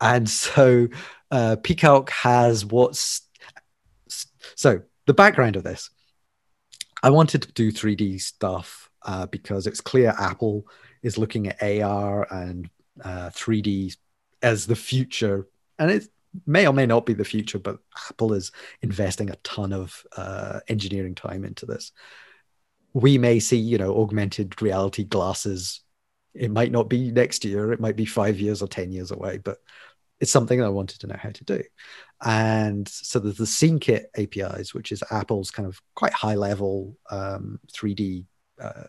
[0.00, 0.88] and so
[1.30, 3.22] uh, PCalc has what's
[4.54, 5.90] so the background of this.
[7.02, 10.66] I wanted to do 3D stuff uh, because it's clear Apple
[11.02, 12.68] is looking at AR and
[13.02, 13.96] uh, 3D
[14.42, 15.46] as the future,
[15.78, 16.08] and it
[16.46, 17.78] may or may not be the future, but
[18.10, 21.92] Apple is investing a ton of uh, engineering time into this.
[22.92, 25.80] We may see, you know, augmented reality glasses.
[26.34, 27.72] It might not be next year.
[27.72, 29.58] It might be five years or ten years away, but
[30.20, 31.62] it's something I wanted to know how to do.
[32.24, 37.60] And so there's the SceneKit APIs, which is Apple's kind of quite high level um,
[37.72, 38.24] 3D
[38.60, 38.84] uh,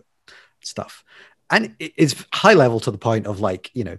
[0.61, 1.03] stuff.
[1.51, 3.97] And it's high level to the point of like, you know,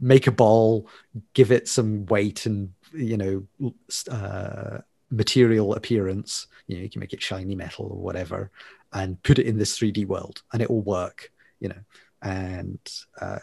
[0.00, 0.88] make a ball,
[1.34, 3.74] give it some weight and you know
[4.10, 4.78] uh,
[5.10, 6.46] material appearance.
[6.66, 8.50] You know, you can make it shiny metal or whatever,
[8.92, 11.30] and put it in this 3D world, and it will work.
[11.60, 11.80] You know,
[12.22, 12.78] and
[13.20, 13.38] uh,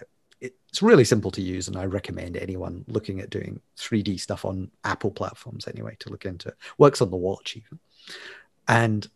[0.74, 4.72] it's really simple to use, and I recommend anyone looking at doing 3D stuff on
[4.84, 6.50] Apple platforms anyway to look into.
[6.50, 6.56] It.
[6.80, 7.80] Works on the watch even,
[8.68, 9.08] and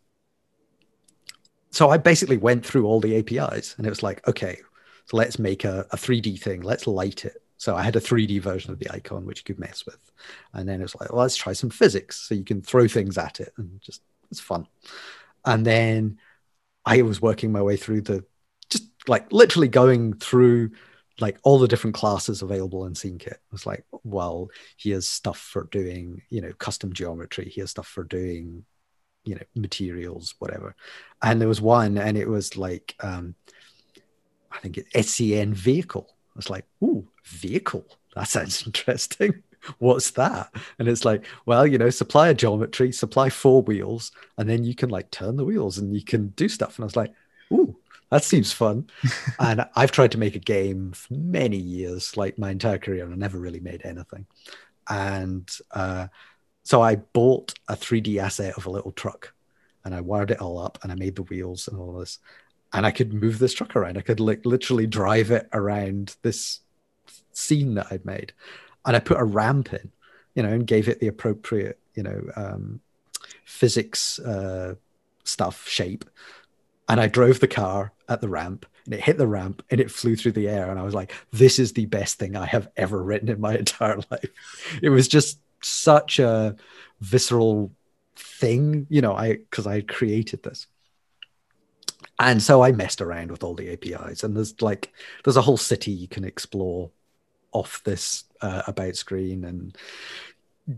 [1.72, 4.60] so I basically went through all the APIs, and it was like, okay,
[5.06, 6.60] so let's make a, a 3D thing.
[6.60, 7.42] Let's light it.
[7.56, 9.98] So I had a 3D version of the icon which you could mess with.
[10.52, 12.28] And then it's like, well, let's try some physics.
[12.28, 14.68] So you can throw things at it and just it's fun.
[15.44, 16.20] And then
[16.84, 18.24] I was working my way through the
[18.70, 20.70] just like literally going through
[21.20, 23.26] like all the different classes available in SceneKit.
[23.26, 27.50] It was like, well, here's stuff for doing, you know, custom geometry.
[27.52, 28.64] Here's stuff for doing,
[29.24, 30.76] you know, materials, whatever.
[31.22, 33.34] And there was one, and it was like, um,
[34.52, 36.06] I think it's SCN vehicle.
[36.10, 37.84] I was like, ooh, vehicle.
[38.14, 39.42] That sounds interesting.
[39.78, 40.54] What's that?
[40.78, 44.74] And it's like, well, you know, supply a geometry, supply four wheels, and then you
[44.74, 46.76] can like turn the wheels and you can do stuff.
[46.76, 47.12] And I was like,
[47.52, 47.76] ooh,
[48.10, 48.88] that seems fun.
[49.38, 53.12] and I've tried to make a game for many years, like my entire career, and
[53.12, 54.26] I never really made anything.
[54.88, 56.08] And uh,
[56.62, 59.34] so I bought a 3D asset of a little truck
[59.84, 62.18] and I wired it all up and I made the wheels and all this
[62.72, 63.98] and I could move this truck around.
[63.98, 66.60] I could like literally drive it around this
[67.32, 68.32] scene that I'd made,
[68.84, 69.90] and I put a ramp in,
[70.34, 72.80] you know, and gave it the appropriate, you know, um,
[73.44, 74.74] physics uh,
[75.24, 76.04] stuff shape,
[76.88, 79.90] and I drove the car at the ramp, and it hit the ramp, and it
[79.90, 82.68] flew through the air, and I was like, "This is the best thing I have
[82.76, 84.30] ever written in my entire life."
[84.82, 86.56] It was just such a
[87.00, 87.72] visceral
[88.16, 90.66] thing, you know, I because I created this
[92.18, 94.92] and so I messed around with all the APIs, and there's like
[95.24, 96.90] there's a whole city you can explore
[97.52, 99.76] off this uh, about screen, and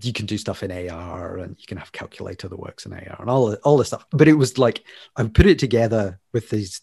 [0.02, 3.16] you can do stuff in AR, and you can have calculator that works in AR,
[3.20, 4.06] and all all this stuff.
[4.10, 4.84] But it was like
[5.16, 6.80] I put it together with these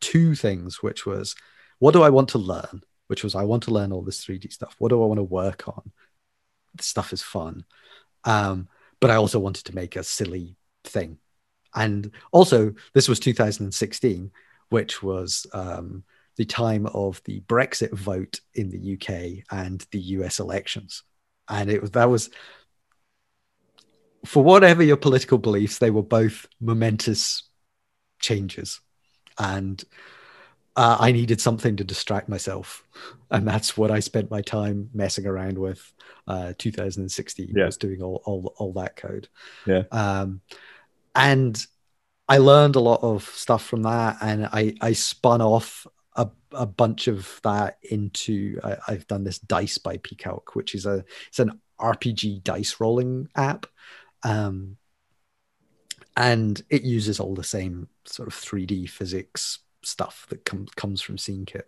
[0.00, 1.34] two things, which was
[1.78, 4.52] what do I want to learn, which was I want to learn all this 3D
[4.52, 4.74] stuff.
[4.78, 5.92] What do I want to work on?
[6.74, 7.64] This stuff is fun,
[8.24, 8.68] um,
[9.00, 11.18] but I also wanted to make a silly thing
[11.76, 14.32] and also, this was 2016,
[14.70, 16.02] which was um,
[16.36, 21.02] the time of the Brexit vote in the UK and the US elections.
[21.48, 22.30] And it was that was
[24.24, 27.44] for whatever your political beliefs, they were both momentous
[28.18, 28.80] changes.
[29.38, 29.82] And
[30.74, 32.82] uh, I needed something to distract myself.
[33.30, 35.92] And that's what I spent my time messing around with.
[36.28, 37.66] Uh, 2016 yeah.
[37.66, 39.28] was doing all, all, all that code.
[39.64, 39.84] Yeah.
[39.92, 40.40] Um,
[41.14, 41.64] and
[42.28, 45.86] I learned a lot of stuff from that, and I I spun off
[46.56, 51.04] a, bunch of that into I, have done this Dice by PCalc, which is a
[51.28, 53.66] it's an RPG dice rolling app,
[54.22, 54.76] um,
[56.16, 61.16] and it uses all the same sort of 3D physics stuff that com- comes from
[61.16, 61.64] SceneKit.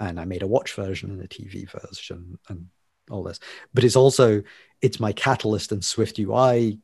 [0.00, 2.68] And I made a watch version and a TV version and
[3.10, 3.40] all this,
[3.74, 4.42] but it's also
[4.80, 6.78] it's my Catalyst and Swift UI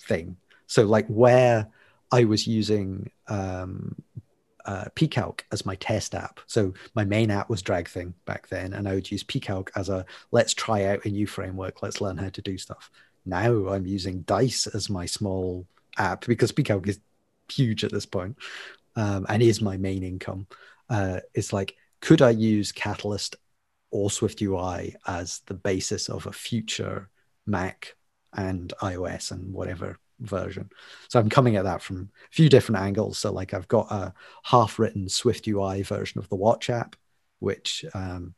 [0.00, 0.36] thing.
[0.66, 1.68] So like where
[2.10, 3.96] I was using um,
[4.64, 6.40] uh, PCalc as my test app.
[6.46, 10.04] So my main app was DragThing back then, and I would use PCalc as a
[10.30, 12.90] let's try out a new framework, let's learn how to do stuff.
[13.26, 15.66] Now I'm using Dice as my small
[15.98, 17.00] app because PCalc is
[17.50, 18.36] huge at this point,
[18.96, 20.46] um, and is my main income.
[20.88, 23.36] Uh, it's like, could I use Catalyst
[23.90, 27.08] or Swift UI as the basis of a future
[27.46, 27.94] Mac
[28.36, 30.70] and iOS and whatever version.
[31.08, 33.18] So I'm coming at that from a few different angles.
[33.18, 34.12] So like I've got a
[34.44, 36.96] half-written Swift UI version of the Watch app,
[37.38, 38.34] which um,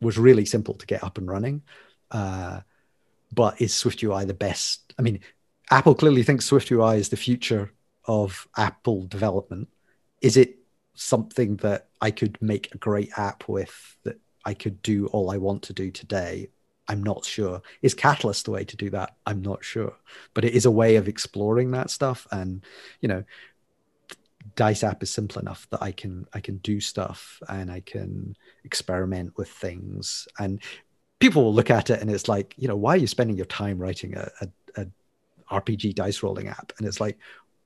[0.00, 1.62] was really simple to get up and running.
[2.10, 2.60] Uh,
[3.32, 4.94] but is Swift UI the best?
[4.98, 5.20] I mean,
[5.70, 7.72] Apple clearly thinks Swift UI is the future
[8.04, 9.68] of Apple development.
[10.20, 10.58] Is it
[10.94, 15.38] something that I could make a great app with that I could do all I
[15.38, 16.48] want to do today?
[16.88, 17.62] I'm not sure.
[17.80, 19.14] Is Catalyst the way to do that?
[19.26, 19.94] I'm not sure.
[20.34, 22.26] But it is a way of exploring that stuff.
[22.32, 22.64] And,
[23.00, 23.24] you know,
[24.56, 28.36] Dice app is simple enough that I can I can do stuff and I can
[28.64, 30.26] experiment with things.
[30.38, 30.60] And
[31.20, 33.46] people will look at it and it's like, you know, why are you spending your
[33.46, 34.48] time writing a, a,
[34.82, 34.86] a
[35.50, 36.72] RPG dice rolling app?
[36.78, 37.18] And it's like,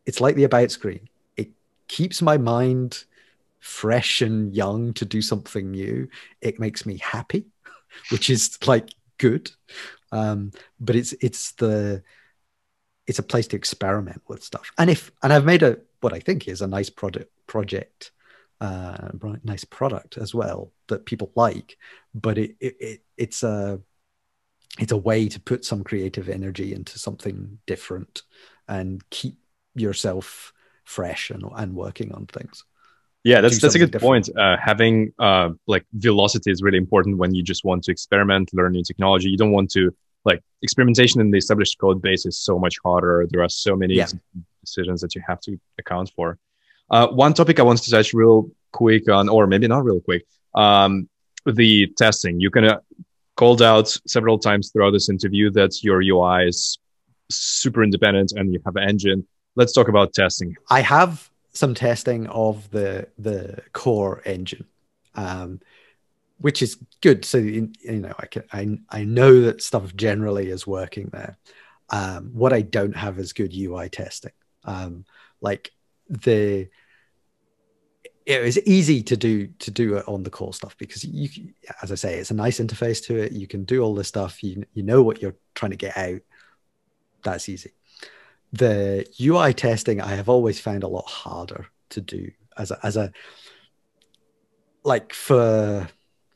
[0.04, 1.08] it's like the about screen.
[1.36, 1.50] It
[1.88, 3.04] keeps my mind
[3.58, 6.08] fresh and young to do something new.
[6.42, 7.46] It makes me happy,
[8.10, 9.50] which is like good.
[10.12, 12.02] Um, but it's it's the
[13.06, 14.70] it's a place to experiment with stuff.
[14.78, 18.12] And if and I've made a what I think is a nice product project,
[18.60, 19.08] uh,
[19.44, 21.76] nice product as well that people like.
[22.14, 23.80] But it, it, it it's a
[24.78, 28.22] it's a way to put some creative energy into something different
[28.68, 29.38] and keep
[29.74, 30.52] yourself
[30.84, 32.64] fresh and, and working on things
[33.26, 34.26] yeah that's that's a good different.
[34.26, 38.48] point uh, having uh, like velocity is really important when you just want to experiment
[38.54, 39.82] learn new technology you don't want to
[40.24, 43.94] like experimentation in the established code base is so much harder there are so many
[43.94, 44.06] yeah.
[44.64, 46.38] decisions that you have to account for
[46.90, 50.24] uh, one topic i wanted to touch real quick on or maybe not real quick
[50.54, 51.08] um,
[51.44, 52.80] the testing you kind of
[53.36, 56.78] called out several times throughout this interview that your ui is
[57.30, 60.54] super independent and you have an engine let's talk about testing.
[60.70, 64.66] I have some testing of the the core engine,
[65.14, 65.60] um,
[66.38, 67.24] which is good.
[67.24, 71.38] So you, know, I can I I know that stuff generally is working there.
[71.88, 74.32] Um, what I don't have is good UI testing.
[74.64, 75.04] Um,
[75.40, 75.72] like
[76.08, 76.68] the
[78.26, 81.28] it was easy to do to do it on the core stuff because you
[81.80, 84.42] as i say it's a nice interface to it you can do all this stuff
[84.42, 86.20] you you know what you're trying to get out
[87.22, 87.70] that's easy
[88.52, 92.96] the UI testing I have always found a lot harder to do as a, as
[92.96, 93.12] a
[94.84, 95.88] like for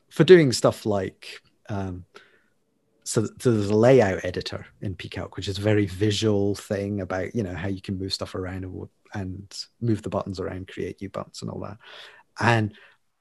[0.09, 2.05] for doing stuff like um,
[3.03, 7.33] so, so there's a layout editor in pcalc which is a very visual thing about
[7.33, 11.01] you know how you can move stuff around and, and move the buttons around create
[11.01, 11.77] new buttons and all that.
[12.39, 12.73] And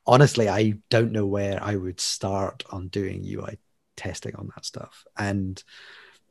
[0.07, 3.59] honestly i don't know where i would start on doing ui
[4.01, 5.05] testing on that stuff.
[5.17, 5.63] And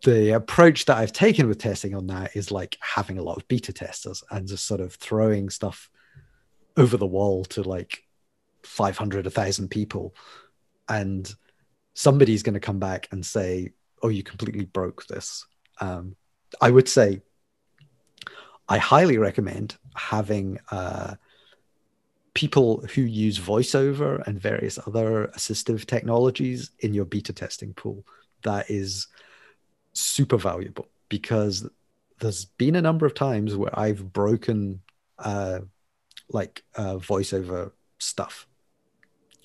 [0.04, 3.48] the approach that I've taken with testing on that is like having a lot of
[3.48, 5.90] beta testers and just sort of throwing stuff
[6.78, 8.04] over the wall to like
[8.64, 10.16] 500, 1,000 people.
[10.88, 11.32] And
[11.94, 15.46] somebody's going to come back and say, oh, you completely broke this.
[15.82, 16.16] Um,
[16.62, 17.22] I would say
[18.70, 21.16] I highly recommend having uh,
[22.34, 28.06] people who use voiceover and various other assistive technologies in your beta testing pool.
[28.44, 29.08] That is
[30.00, 31.68] super valuable because
[32.20, 34.82] there's been a number of times where I've broken
[35.18, 35.60] uh,
[36.30, 38.48] like uh, voiceover stuff,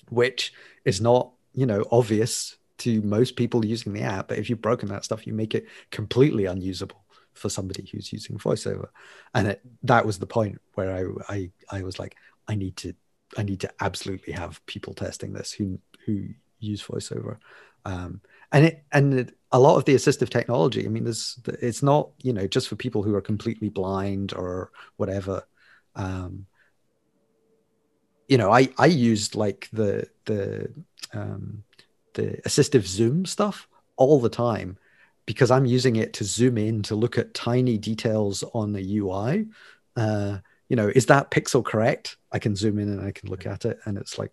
[0.09, 0.53] which
[0.83, 4.27] is not you know obvious to most people using the app.
[4.27, 7.03] But if you've broken that stuff, you make it completely unusable
[7.33, 8.87] for somebody who's using voiceover,
[9.33, 12.15] and it, that was the point where I, I I was like,
[12.47, 12.93] I need to
[13.37, 16.27] I need to absolutely have people testing this who who
[16.59, 17.37] use voiceover.
[17.85, 18.21] Um,
[18.55, 22.09] and it and it, a lot of the assistive technology i mean there's it's not
[22.23, 25.43] you know just for people who are completely blind or whatever.
[25.95, 26.47] Um
[28.27, 30.71] you know i i used like the the
[31.13, 31.63] um
[32.15, 33.67] the assistive zoom stuff
[33.97, 34.77] all the time
[35.25, 39.45] because i'm using it to zoom in to look at tiny details on the ui
[39.95, 40.37] uh
[40.69, 42.17] you know is that pixel correct?
[42.31, 44.31] I can zoom in and i can look at it and it's like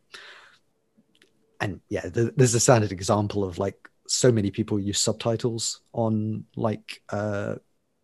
[1.60, 7.02] and yeah there's a standard example of like so many people use subtitles on like
[7.10, 7.56] uh,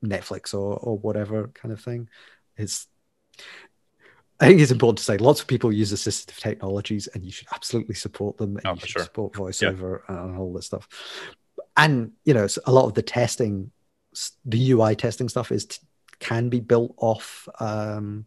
[0.05, 2.09] Netflix or or whatever kind of thing.
[2.57, 2.87] It's
[4.41, 7.49] I think it's important to say lots of people use assistive technologies, and you should
[7.53, 8.57] absolutely support them.
[8.57, 9.03] And oh, you should sure.
[9.03, 10.25] support voiceover yeah.
[10.25, 10.89] and all this stuff.
[11.77, 13.71] And you know, a lot of the testing,
[14.45, 15.67] the UI testing stuff is
[16.21, 18.27] can be built off um,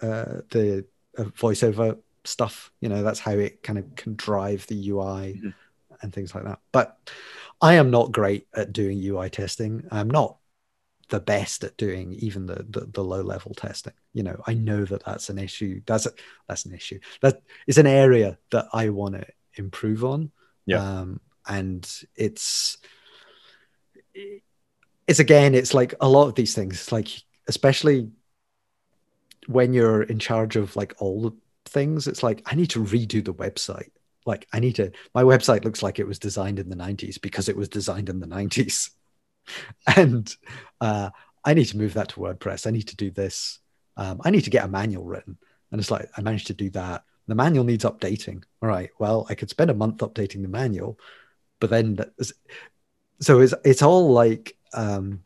[0.00, 0.86] uh, the
[1.16, 2.70] uh, voiceover stuff.
[2.80, 5.34] You know, that's how it kind of can drive the UI.
[5.34, 5.48] Mm-hmm
[6.04, 6.60] and things like that.
[6.70, 6.96] But
[7.60, 9.88] I am not great at doing UI testing.
[9.90, 10.36] I'm not
[11.08, 13.92] the best at doing even the, the, the low level testing.
[14.12, 15.80] You know, I know that that's an issue.
[15.86, 16.12] That's a,
[16.48, 17.00] that's an issue.
[17.22, 20.30] That is an area that I want to improve on.
[20.66, 21.00] Yeah.
[21.00, 22.78] Um, and it's
[25.06, 26.90] it's again, it's like a lot of these things.
[26.92, 27.08] like
[27.46, 28.10] especially
[29.46, 31.32] when you're in charge of like all the
[31.66, 33.90] things, it's like I need to redo the website
[34.26, 34.92] like I need to.
[35.14, 38.20] My website looks like it was designed in the '90s because it was designed in
[38.20, 38.90] the '90s,
[39.96, 40.34] and
[40.80, 41.10] uh,
[41.44, 42.66] I need to move that to WordPress.
[42.66, 43.58] I need to do this.
[43.96, 45.38] Um, I need to get a manual written,
[45.70, 47.04] and it's like I managed to do that.
[47.26, 48.42] The manual needs updating.
[48.62, 48.90] All right.
[48.98, 50.98] Well, I could spend a month updating the manual,
[51.60, 51.98] but then
[53.20, 55.22] so it's it's all like um,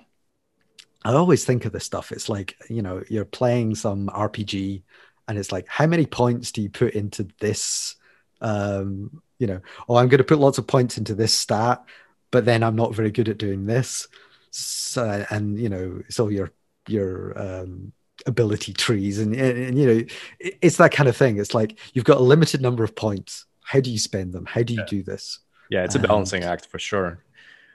[1.04, 2.12] I always think of this stuff.
[2.12, 4.82] It's like you know you're playing some RPG,
[5.26, 7.96] and it's like how many points do you put into this?
[8.40, 11.84] Um, you know, oh, I'm going to put lots of points into this stat,
[12.30, 14.08] but then I'm not very good at doing this.
[14.50, 16.52] So, and you know, so your
[16.88, 17.92] your um,
[18.26, 20.04] ability trees, and, and, and you know,
[20.40, 21.38] it, it's that kind of thing.
[21.38, 23.44] It's like you've got a limited number of points.
[23.62, 24.46] How do you spend them?
[24.46, 24.86] How do you yeah.
[24.86, 25.40] do this?
[25.70, 27.22] Yeah, it's a balancing and, act for sure.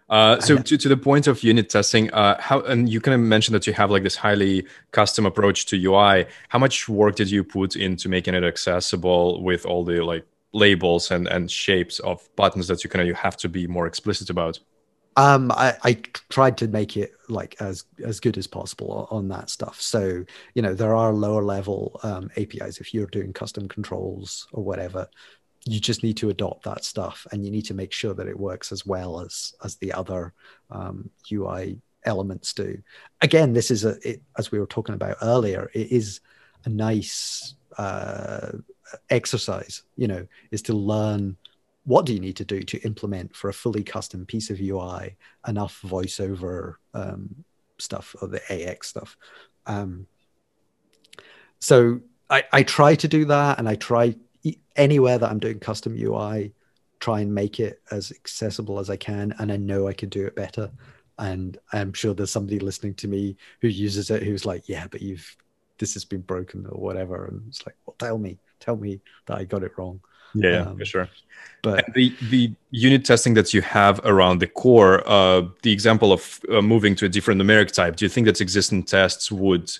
[0.10, 3.22] Uh, so to, to the point of unit testing, uh, how and you kind of
[3.22, 6.26] mentioned that you have like this highly custom approach to UI.
[6.50, 11.12] How much work did you put into making it accessible with all the like labels
[11.12, 14.30] and and shapes of buttons that you kind of you have to be more explicit
[14.30, 14.60] about?
[15.16, 15.94] Um, I, I
[16.30, 19.80] tried to make it like as as good as possible on that stuff.
[19.82, 24.64] So you know there are lower level um, APIs if you're doing custom controls or
[24.64, 25.08] whatever
[25.66, 28.38] you just need to adopt that stuff and you need to make sure that it
[28.38, 30.34] works as well as as the other
[30.72, 32.78] um, ui elements do
[33.22, 36.20] again this is a it, as we were talking about earlier it is
[36.66, 38.52] a nice uh,
[39.10, 41.36] exercise you know is to learn
[41.86, 45.16] what do you need to do to implement for a fully custom piece of ui
[45.48, 47.44] enough voiceover um,
[47.78, 49.18] stuff or the ax stuff
[49.66, 50.08] um,
[51.60, 52.00] so
[52.30, 54.16] I, I try to do that and i try
[54.76, 56.54] anywhere that I'm doing custom UI,
[57.00, 59.34] try and make it as accessible as I can.
[59.40, 60.72] And I know I can do it better.
[61.20, 65.02] And I'm sure there's somebody listening to me who uses it who's like, yeah, but
[65.02, 65.36] you've,
[65.78, 67.26] this has been broken or whatever.
[67.26, 67.76] And it's like,
[68.08, 70.02] tell me, tell me that I got it wrong.
[70.36, 71.10] Yeah, um, for sure.
[71.62, 76.12] But and the the unit testing that you have around the core, uh, the example
[76.12, 79.72] of uh, moving to a different numeric type, do you think that existing tests would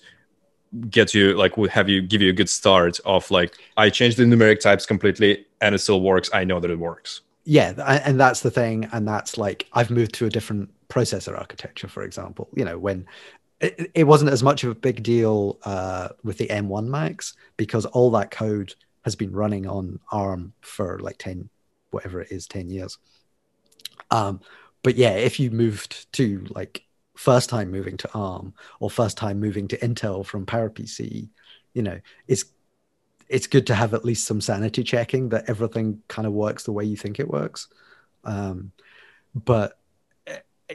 [0.90, 4.18] get you like would have you give you a good start of like i changed
[4.18, 7.74] the numeric types completely and it still works i know that it works yeah
[8.06, 12.04] and that's the thing and that's like i've moved to a different processor architecture for
[12.04, 13.06] example you know when
[13.64, 17.86] it, it wasn't as much of a big deal uh, with the m1 max because
[17.88, 18.74] all that code
[19.04, 21.50] has been running on arm for like 10
[21.92, 22.98] whatever it is 10 years
[24.12, 24.40] um,
[24.84, 26.84] but yeah if you moved to like
[27.16, 31.30] first time moving to ARM or first time moving to Intel from PowerPC,
[31.74, 32.46] you know, it's
[33.30, 36.72] it's good to have at least some sanity checking that everything kind of works the
[36.72, 37.68] way you think it works.
[38.24, 38.72] Um,
[39.34, 39.80] but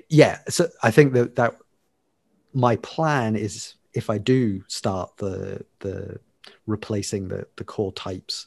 [0.09, 1.55] yeah, so I think that that
[2.59, 6.19] my plan is if I do start the the
[6.67, 8.47] replacing the the core types,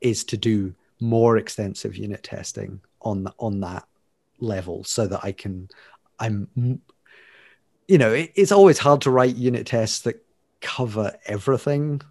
[0.00, 3.86] is to do more extensive unit testing on on that
[4.40, 5.68] level so that I can
[6.18, 6.48] I'm
[7.86, 10.24] you know, it, it's always hard to write unit tests that
[10.60, 12.02] cover everything,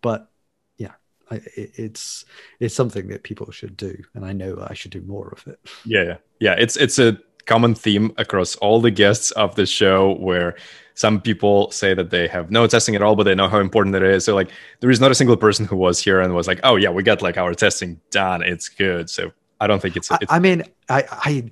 [0.00, 0.30] but
[0.78, 0.92] yeah,
[1.32, 2.24] it, it's
[2.60, 5.58] it's something that people should do, and I know I should do more of it.
[5.84, 6.54] Yeah, yeah, yeah.
[6.58, 10.56] It's it's a common theme across all the guests of the show where
[10.94, 13.94] some people say that they have no testing at all but they know how important
[13.94, 14.24] it is.
[14.24, 14.50] So like
[14.80, 17.02] there is not a single person who was here and was like oh yeah we
[17.02, 18.42] got like our testing done.
[18.42, 19.10] It's good.
[19.10, 21.50] So i don't think it's, it's I, I mean i i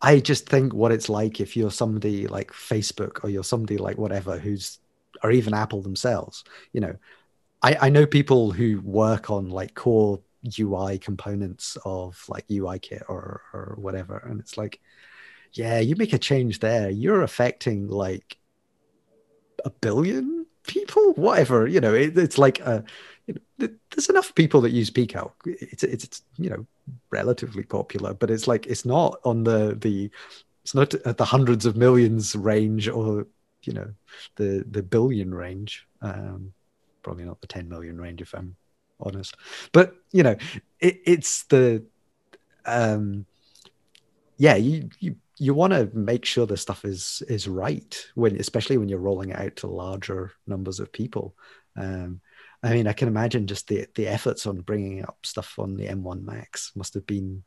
[0.00, 3.96] I just think what it's like if you're somebody like Facebook or you're somebody like
[3.96, 4.78] whatever who's
[5.22, 6.44] or even Apple themselves.
[6.72, 6.96] You know,
[7.62, 10.20] I, I know people who work on like core
[10.58, 14.80] UI components of like UIKit or or whatever, and it's like,
[15.54, 18.36] yeah, you make a change there, you're affecting like
[19.64, 21.66] a billion people, whatever.
[21.66, 22.84] You know, it, it's like a
[23.26, 26.66] you know, there's enough people that use pcalc it's, it's it's you know
[27.10, 30.10] relatively popular but it's like it's not on the the
[30.62, 33.26] it's not at the hundreds of millions range or
[33.62, 33.90] you know
[34.36, 35.86] the the billion range.
[36.02, 36.52] Um
[37.02, 38.56] probably not the 10 million range if i'm
[38.98, 39.36] honest.
[39.72, 40.36] But you know
[40.80, 41.84] it, it's the
[42.64, 43.26] um
[44.38, 48.78] yeah you you you want to make sure the stuff is is right when especially
[48.78, 51.34] when you're rolling it out to larger numbers of people
[51.76, 52.20] um
[52.64, 55.86] I mean, I can imagine just the the efforts on bringing up stuff on the
[55.86, 57.44] M1 Max must have been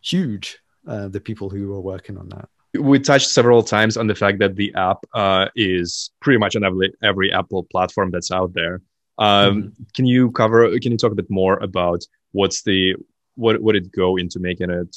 [0.00, 0.58] huge.
[0.88, 2.48] Uh, the people who were working on that.
[2.72, 6.64] We touched several times on the fact that the app uh, is pretty much on
[6.64, 8.80] every every Apple platform that's out there.
[9.18, 9.82] Um, mm-hmm.
[9.94, 10.70] Can you cover?
[10.80, 12.96] Can you talk a bit more about what's the
[13.34, 14.96] what would it go into making it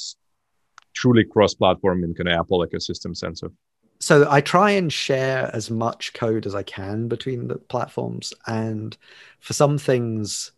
[0.94, 3.52] truly cross-platform in kind of Apple ecosystem sense of?
[4.04, 8.34] so I try and share as much code as I can between the platforms.
[8.46, 8.94] And
[9.40, 10.52] for some things,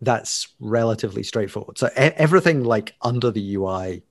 [0.00, 1.76] that's relatively straightforward.
[1.76, 4.02] So everything like under the UI,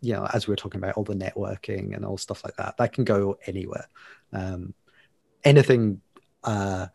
[0.00, 2.76] you know, as we were talking about all the networking and all stuff like that,
[2.76, 3.88] that can go anywhere.
[4.32, 4.74] Um,
[5.42, 6.00] anything
[6.44, 6.86] uh,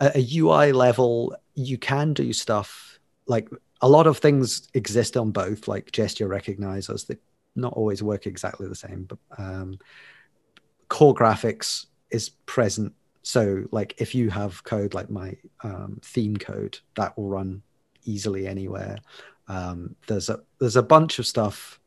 [0.00, 3.48] a UI level, you can do stuff like
[3.80, 7.20] a lot of things exist on both, like gesture recognizers that
[7.56, 9.78] not always work exactly the same, but um,
[10.88, 12.92] core graphics is present.
[13.22, 17.62] So, like, if you have code like my um, theme code, that will run
[18.04, 18.98] easily anywhere.
[19.48, 21.80] Um, there's a there's a bunch of stuff,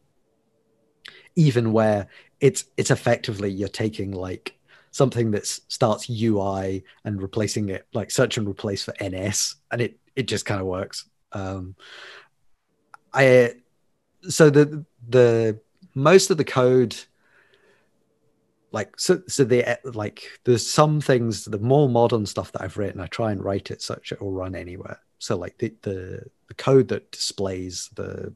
[1.36, 2.08] even where
[2.40, 4.58] it's it's effectively you're taking like
[4.92, 9.98] something that starts UI and replacing it like search and replace for NS, and it
[10.16, 11.06] it just kind of works.
[11.32, 11.76] Um,
[13.14, 13.56] I
[14.30, 15.60] so the the
[15.96, 16.96] most of the code
[18.72, 23.00] like so so the like there's some things the more modern stuff that i've written
[23.00, 25.00] i try and write it such it will run anywhere.
[25.24, 28.34] So like the the, the code that displays the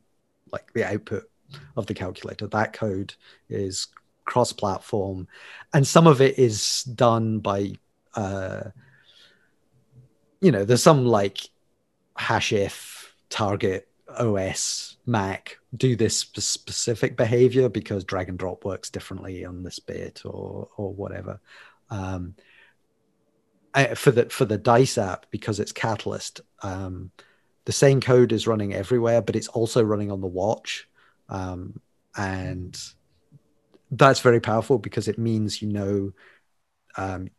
[0.53, 1.29] like the output
[1.75, 3.13] of the calculator that code
[3.49, 3.87] is
[4.23, 5.27] cross platform
[5.73, 7.73] and some of it is done by
[8.15, 8.63] uh
[10.39, 11.39] you know there's some like
[12.15, 19.45] hash if target os mac do this specific behavior because drag and drop works differently
[19.45, 21.39] on this bit or or whatever.
[21.89, 22.35] Um
[23.73, 27.11] I, for the for the dice app because it's catalyst um
[27.65, 30.87] the same code is running everywhere but it's also running on the watch.
[31.29, 31.81] Um
[32.15, 32.77] and
[33.91, 36.11] that's very powerful because it means you know
[36.97, 37.29] um,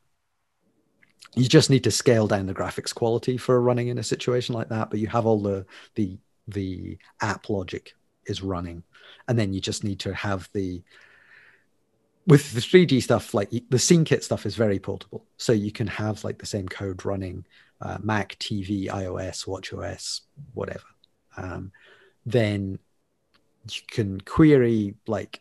[1.34, 4.68] you just need to scale down the graphics quality for running in a situation like
[4.68, 6.18] that but you have all the the
[6.48, 7.94] the app logic
[8.26, 8.82] is running.
[9.28, 10.82] And then you just need to have the
[12.26, 15.24] with the 3d stuff like the scene kit stuff is very portable.
[15.36, 17.44] So you can have like the same code running
[17.80, 20.22] uh, mac tv ios watchOS
[20.54, 20.84] whatever.
[21.36, 21.72] Um,
[22.26, 22.78] then
[23.70, 25.40] you can query like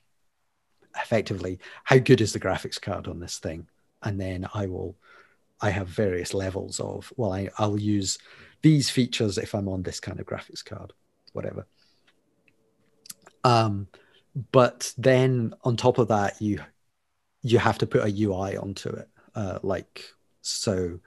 [0.96, 3.68] effectively how good is the graphics card on this thing?
[4.04, 4.96] And then i will
[5.60, 8.20] i have various levels of well I, i'll use
[8.62, 10.94] these features if i'm on this kind of graphics card
[11.34, 11.66] whatever.
[13.44, 13.88] Um
[14.52, 16.60] but then on top of that you
[17.42, 19.10] you have to put a ui onto it.
[19.36, 20.04] Uh, like
[20.42, 21.00] so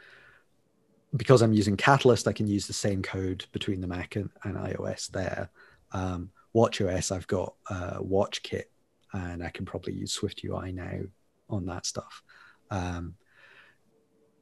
[1.16, 4.56] because i'm using catalyst i can use the same code between the mac and, and
[4.56, 5.50] ios there.
[5.92, 8.64] Um, watch os i've got uh, WatchKit
[9.12, 11.00] and I can probably use Swift UI now
[11.48, 12.22] on that stuff.
[12.70, 13.14] Um,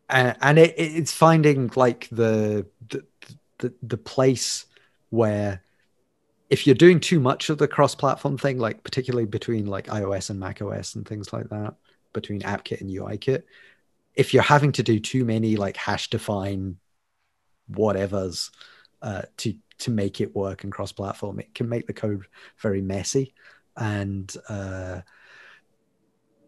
[0.09, 3.05] and, it, it's finding like the, the
[3.59, 4.67] the the place
[5.11, 5.63] where
[6.51, 10.41] if you're doing too much of the cross-platform thing, like particularly between like iOS and
[10.41, 11.75] Mac OS and things like that,
[12.13, 13.43] between AppKit and UIKit,
[14.15, 16.77] if you're having to do too many like hash define
[17.71, 18.51] whatevers
[19.03, 22.25] uh, to to make it work and cross-platform, it can make the code
[22.59, 23.35] very messy.
[23.77, 25.03] And uh,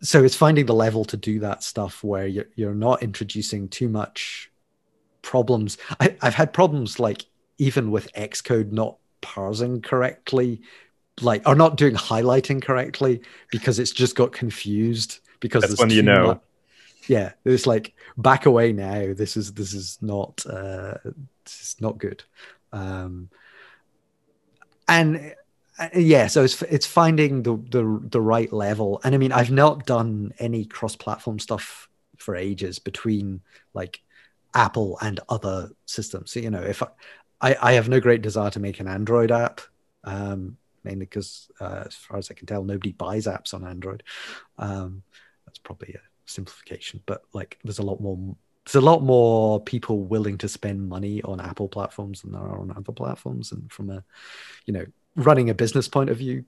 [0.02, 3.88] so it's finding the level to do that stuff where you're, you're not introducing too
[3.88, 4.50] much
[5.22, 5.76] problems.
[6.00, 7.26] I, i've had problems like
[7.58, 10.62] even with xcode not parsing correctly
[11.20, 13.20] like or not doing highlighting correctly
[13.50, 16.26] because it's just got confused because that's when you know.
[16.26, 16.40] much,
[17.06, 19.12] yeah it's like back away now.
[19.14, 20.94] This is this is not uh
[21.44, 22.22] this is not good.
[22.72, 23.30] Um
[24.88, 25.34] and
[25.94, 29.00] yeah so it's it's finding the, the the right level.
[29.04, 31.88] And i mean i've not done any cross-platform stuff
[32.18, 33.40] for ages between
[33.72, 34.02] like
[34.54, 36.32] apple and other systems.
[36.32, 36.88] So, you know if I,
[37.40, 39.60] I, I have no great desire to make an android app
[40.04, 44.02] um mainly because uh, as far as i can tell nobody buys apps on android.
[44.58, 45.02] Um
[45.46, 48.36] that's probably a simplification but like there's a lot more
[48.66, 52.60] there's a lot more people willing to spend money on apple platforms than there are
[52.60, 53.52] on other platforms.
[53.52, 54.04] And from a
[54.66, 54.84] you know
[55.20, 56.44] running a business point of view,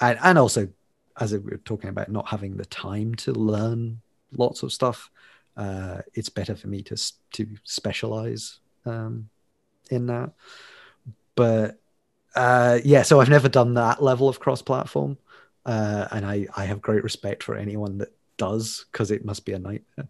[0.00, 0.68] and, and also
[1.20, 4.00] as we were talking about not having the time to learn
[4.32, 5.10] lots of stuff,
[5.56, 6.96] uh, it's better for me to
[7.32, 9.28] to specialize um,
[9.90, 10.32] in that.
[11.34, 11.80] But
[12.34, 15.18] uh, yeah, so I've never done that level of cross-platform,
[15.64, 19.52] uh, and I I have great respect for anyone that does because it must be
[19.52, 20.08] a nightmare.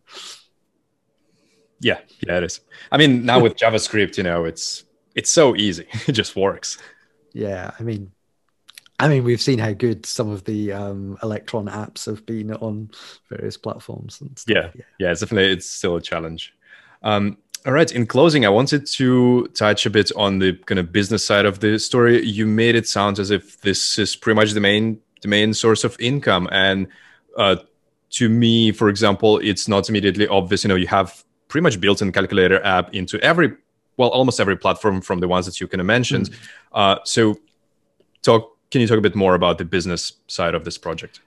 [1.80, 2.60] Yeah, yeah, it is.
[2.90, 4.84] I mean, now with JavaScript, you know, it's
[5.14, 6.78] it's so easy; it just works
[7.34, 8.10] yeah i mean
[8.98, 12.90] i mean we've seen how good some of the um, electron apps have been on
[13.28, 14.56] various platforms and stuff.
[14.56, 14.70] yeah.
[14.74, 16.54] Yeah, yeah it's definitely it's still a challenge.
[17.02, 17.36] Um,
[17.66, 21.24] all right in closing i wanted to touch a bit on the kind of business
[21.24, 22.24] side of the story.
[22.24, 25.84] You made it sound as if this is pretty much the main the main source
[25.84, 26.48] of income.
[26.52, 26.86] And
[27.36, 27.56] uh,
[28.10, 30.64] to me for example it's not immediately obvious.
[30.64, 33.54] You know you have pretty much built-in calculator app into every
[33.96, 36.30] well, almost every platform from the ones that you kind of mentioned.
[36.30, 36.36] Mm.
[36.72, 37.38] Uh, so,
[38.22, 38.50] talk.
[38.70, 41.20] Can you talk a bit more about the business side of this project?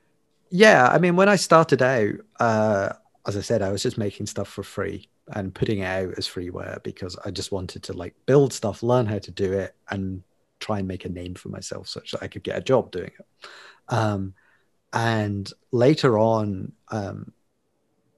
[0.49, 2.89] Yeah, I mean, when I started out, uh,
[3.25, 6.27] as I said, I was just making stuff for free and putting it out as
[6.27, 10.23] freeware because I just wanted to like build stuff, learn how to do it, and
[10.59, 13.11] try and make a name for myself such that I could get a job doing
[13.17, 13.49] it.
[13.89, 14.33] Um,
[14.93, 17.33] and later on, um,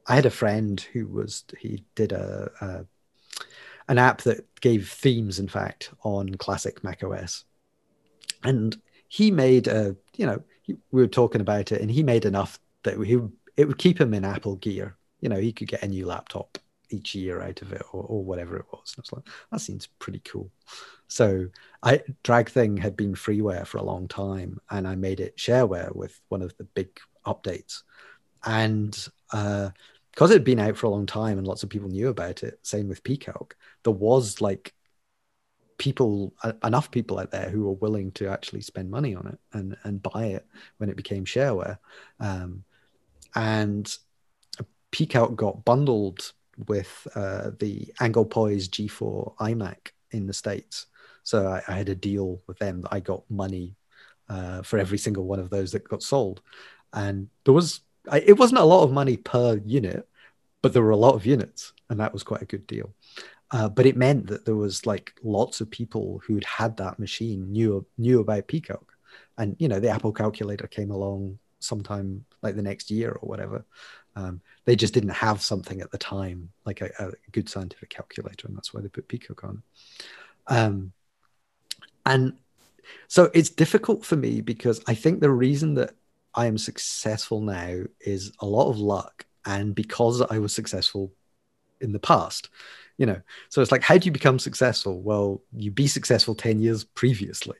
[0.07, 2.85] I had a friend who was he did a, a
[3.89, 7.43] an app that gave themes, in fact, on classic Mac OS,
[8.43, 8.79] and
[9.09, 12.97] he made a you know we were talking about it, and he made enough that
[13.03, 13.19] he
[13.57, 14.95] it would keep him in Apple gear.
[15.19, 16.57] You know, he could get a new laptop
[16.91, 18.93] each year out of it, or, or whatever it was.
[18.95, 20.49] And I was like, that seems pretty cool.
[21.07, 21.47] So
[21.83, 26.19] I DragThing had been freeware for a long time, and I made it shareware with
[26.29, 27.81] one of the big updates.
[28.45, 28.95] And
[29.33, 29.71] uh,
[30.19, 32.43] because it had been out for a long time and lots of people knew about
[32.43, 33.53] it, same with pCalc,
[33.85, 34.73] there was like
[35.77, 39.77] people enough people out there who were willing to actually spend money on it and
[39.83, 41.77] and buy it when it became shareware.
[42.19, 42.65] Um,
[43.33, 43.97] and
[44.91, 46.33] pCalc got bundled
[46.67, 50.87] with uh, the Anglepoise G4 iMac in the States.
[51.23, 53.77] So I, I, had a deal with them that I got money
[54.27, 56.41] uh, for every single one of those that got sold.
[56.91, 57.79] And there was,
[58.09, 60.09] I, it wasn't a lot of money per unit,
[60.61, 61.73] but there were a lot of units.
[61.90, 62.94] And that was quite a good deal.
[63.52, 67.52] Uh, but it meant that there was like lots of people who'd had that machine
[67.52, 68.86] knew knew about PCalc,
[69.40, 73.65] and you know the Apple calculator came along sometime like the next year or whatever,
[74.15, 78.48] um, they just didn't have something at the time, like a, a, good scientific calculator,
[78.48, 79.64] and that's why they put PCalc on.
[80.48, 80.94] Um,
[82.06, 82.38] and
[83.07, 85.95] so it's difficult for me because I think the reason that
[86.34, 91.11] I am successful now is a lot of luck, and because I was successful
[91.81, 92.49] in the past.
[92.97, 95.01] You know, so it's like, how do you become successful?
[95.01, 97.57] Well, you be successful 10 years previously.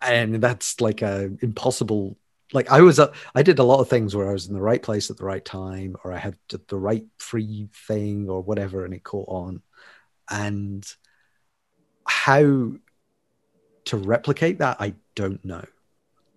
[0.00, 2.16] And that's like a impossible
[2.52, 3.00] like I was,
[3.34, 5.24] I did a lot of things where I was in the right place at the
[5.24, 6.36] right time, or I had
[6.68, 9.62] the right free thing or whatever, and it caught on.
[10.30, 10.86] And
[12.06, 12.74] how
[13.86, 15.64] to replicate that, I don't know.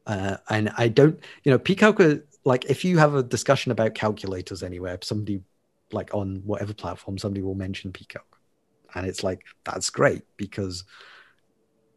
[0.07, 4.63] Uh, and I don't, you know, pCalc, like if you have a discussion about calculators
[4.63, 5.41] anywhere, somebody
[5.91, 8.21] like on whatever platform, somebody will mention PCalc.
[8.95, 10.85] And it's like, that's great because,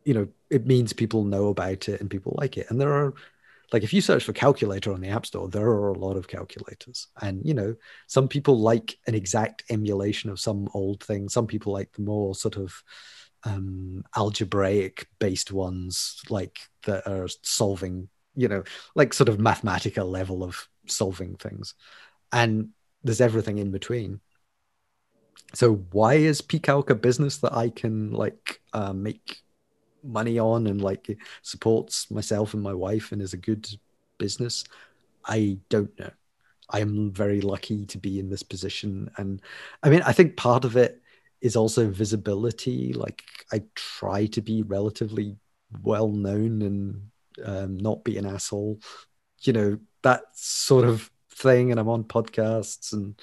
[0.04, 2.66] you know, it means people know about it and people like it.
[2.68, 3.14] And there are,
[3.72, 6.26] like if you search for calculator on the app store there are a lot of
[6.26, 7.76] calculators and you know
[8.08, 12.34] some people like an exact emulation of some old thing some people like the more
[12.34, 12.82] sort of
[13.44, 18.08] um, algebraic based ones like that are solving
[18.40, 18.62] you know
[18.94, 21.74] like sort of mathematical level of solving things.
[22.32, 22.70] And
[23.04, 24.20] there's everything in between.
[25.54, 29.42] So why is pcalc a business that i can like uh, make
[30.02, 33.68] money on and like supports myself and my wife and is a good
[34.18, 34.64] business?
[35.24, 36.10] I don't know.
[36.70, 39.10] I'm very lucky to be in this position.
[39.16, 39.42] And
[39.82, 41.02] i mean i think part of it
[41.40, 42.92] is also visibility.
[42.94, 43.22] Like
[43.52, 45.36] i try to be relatively
[45.82, 47.10] well known and
[47.44, 48.78] um, not be an asshole
[49.42, 53.20] you know that sort of thing and i'm on podcasts and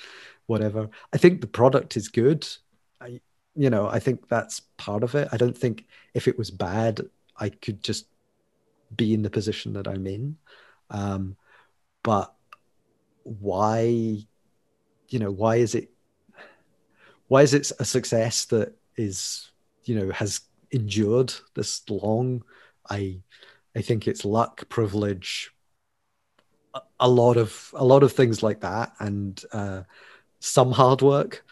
[0.47, 2.47] whatever i think the product is good
[2.99, 3.19] I,
[3.57, 5.27] you know, I think that's part of it.
[5.31, 7.01] I don't think if it was bad,
[7.35, 8.05] I could just
[8.95, 10.37] be in the position that I'm in.
[10.91, 11.35] Um,
[12.03, 12.33] but
[13.23, 13.81] why,
[15.09, 15.89] you know, why is it,
[17.27, 19.51] why is it a success that is,
[19.85, 22.43] you know, has endured this long?
[22.89, 23.17] I,
[23.77, 25.51] I think it's luck, privilege,
[26.99, 29.83] a, lot of a lot of things like that, and uh,
[30.39, 31.45] some hard work,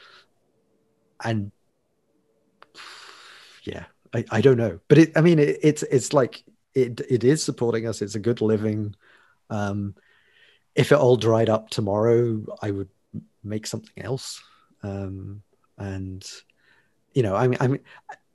[1.23, 1.51] and
[3.63, 6.43] yeah, I, I don't know, but it, I mean, it, it's it's like
[6.73, 8.01] it it is supporting us.
[8.01, 8.95] It's a good living.
[9.51, 9.93] Um,
[10.73, 12.89] if it all dried up tomorrow, I would
[13.43, 14.41] make something else.
[14.81, 15.43] Um,
[15.77, 16.27] and
[17.13, 17.81] you know, I mean, I mean,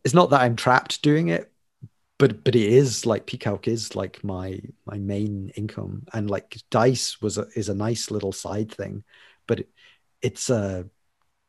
[0.04, 1.50] it's not that I'm trapped doing it,
[2.20, 7.20] but but it is like pCalc is like my my main income, and like Dice
[7.22, 9.02] was a, is a nice little side thing,
[9.48, 9.68] but it,
[10.20, 10.86] it's a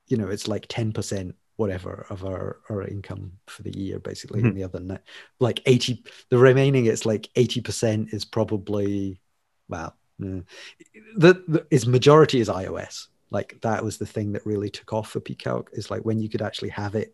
[0.08, 4.40] you know it's like ten percent whatever of our, our income for the year basically
[4.40, 4.48] mm-hmm.
[4.48, 5.00] and the other
[5.40, 9.22] like 80 the remaining it's like 80% is probably
[9.70, 14.92] well the, the is majority is ios like that was the thing that really took
[14.92, 17.14] off for pcalc is like when you could actually have it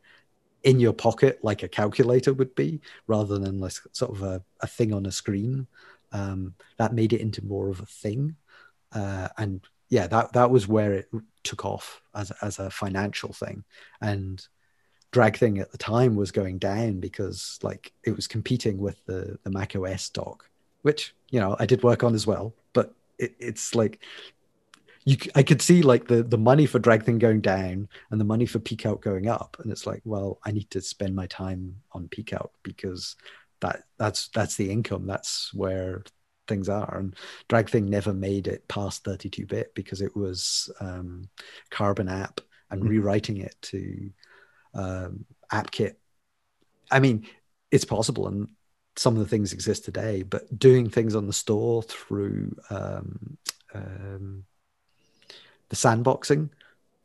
[0.64, 4.68] in your pocket like a calculator would be rather than like sort of a, a
[4.68, 5.68] thing on a screen.
[6.12, 8.36] Um, that made it into more of a thing.
[8.94, 11.10] Uh, and yeah that that was where it
[11.44, 13.64] took off as as a financial thing,
[14.02, 14.46] and
[15.14, 19.50] DragThing at the time was going down because like it was competing with the the
[19.50, 20.50] Mac OS dock,
[20.82, 22.54] which you know I did work on as well.
[22.74, 24.00] But it, it's like
[25.08, 28.46] you, I could see like the the money for DragThing going down and the money
[28.46, 32.10] for PCalc going up, and it's like, well, I need to spend my time on
[32.10, 33.16] PCalc because
[33.62, 35.08] that that's that's the income.
[35.08, 36.04] That's where
[36.50, 36.98] things are.
[36.98, 37.16] And
[37.48, 41.30] DragThing never made it past 32 bit because it was um,
[41.70, 42.90] Carbon app and mm-hmm.
[42.90, 44.12] rewriting it to
[44.74, 45.24] um,
[45.54, 45.96] AppKit.
[46.92, 47.26] I mean,
[47.72, 48.50] it's possible, and
[48.98, 53.38] some of the things exist today, but doing things on the store through um,
[53.74, 54.44] um,
[55.70, 56.50] the sandboxing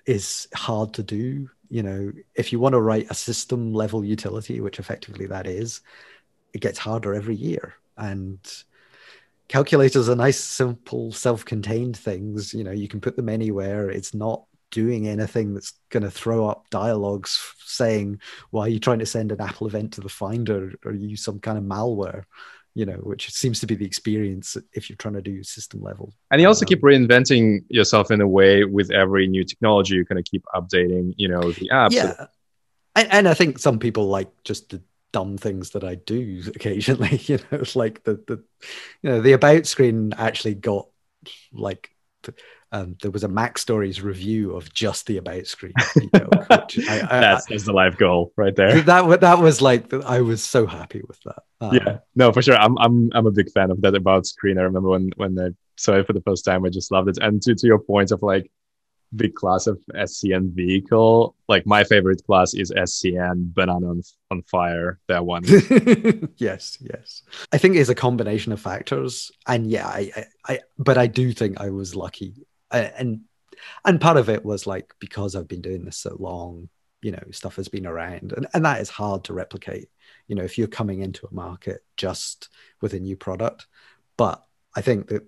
[0.07, 1.49] is hard to do.
[1.69, 5.81] You know, if you want to write a system level utility, which effectively that is,
[6.53, 7.75] it gets harder every year.
[7.97, 8.39] And
[9.49, 12.53] calculators are nice, simple, self-contained things.
[12.53, 13.89] You know, you can put them anywhere.
[13.91, 18.21] It's not doing anything that's going to throw up dialogues saying,
[18.51, 21.39] "Why are you trying to send an Apple event to the Finder or use some
[21.41, 22.25] kind of malware?"
[22.75, 26.15] You know, which seems to be the experience if you're trying to do system level.
[26.31, 29.97] And you also um, keep reinventing yourself in a way with every new technology.
[29.97, 31.93] You kind of keep updating, you know, the app.
[31.93, 32.27] Yeah,
[32.97, 34.83] and, and I think some people like just the
[35.13, 37.19] dumb things that I do occasionally.
[37.23, 38.43] You know, like the the
[39.03, 40.89] you know the about screen actually got
[41.53, 41.91] like
[42.73, 45.75] um, there was a MacStories review of just the about screen.
[45.97, 48.81] You know, I, I, that's, that's the life goal right there.
[48.81, 51.43] That that was like I was so happy with that.
[51.61, 52.57] Um, yeah, no, for sure.
[52.57, 54.59] I'm I'm I'm a big fan of that about screen.
[54.59, 57.19] I remember when when I saw it for the first time, I just loved it.
[57.21, 58.51] And to to your point of like
[59.13, 61.37] the class of SCN vehicle.
[61.49, 64.99] Like my favorite class is SCN Banana on, on Fire.
[65.09, 65.45] That one.
[66.37, 67.23] yes, yes.
[67.53, 71.33] I think it's a combination of factors, and yeah, I, I, I but I do
[71.33, 73.21] think I was lucky, and
[73.85, 76.69] and part of it was like because I've been doing this so long,
[77.01, 79.91] you know, stuff has been around, and and that is hard to replicate.
[80.29, 82.49] You know, if you're coming into a market just
[82.81, 83.67] with a new product,
[84.17, 84.45] but
[84.75, 85.25] I think that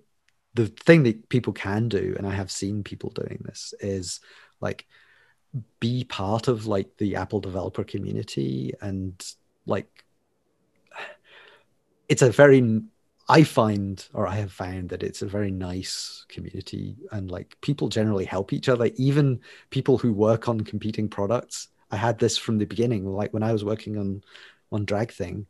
[0.55, 4.19] the thing that people can do and i have seen people doing this is
[4.61, 4.87] like
[5.79, 9.33] be part of like the apple developer community and
[9.65, 10.03] like
[12.09, 12.81] it's a very
[13.27, 17.87] i find or i have found that it's a very nice community and like people
[17.89, 18.89] generally help each other.
[18.95, 19.39] Even
[19.69, 23.51] people who work on competing products i had this from the beginning like when i
[23.51, 24.23] was working on
[24.71, 25.45] on DragThing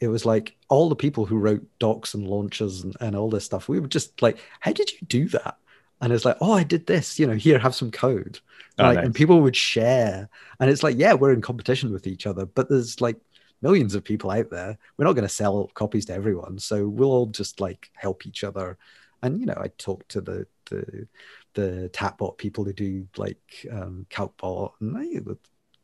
[0.00, 3.44] it was like all the people who wrote docs and launches and, and all this
[3.44, 5.56] stuff we were just like how did you do that?
[6.00, 8.40] And it's like oh i did this you know here have some code.
[8.78, 9.04] Oh, like nice.
[9.04, 10.28] and people would share.
[10.58, 13.18] And it's like yeah we're in competition with each other but there's like
[13.62, 14.78] millions of people out there.
[14.96, 16.58] We're not going to sell copies to everyone.
[16.58, 18.78] So we'll all just like help each other.
[19.22, 21.06] And you know i talk to the the
[21.52, 25.20] the tapbot people who do like um calcbot and they,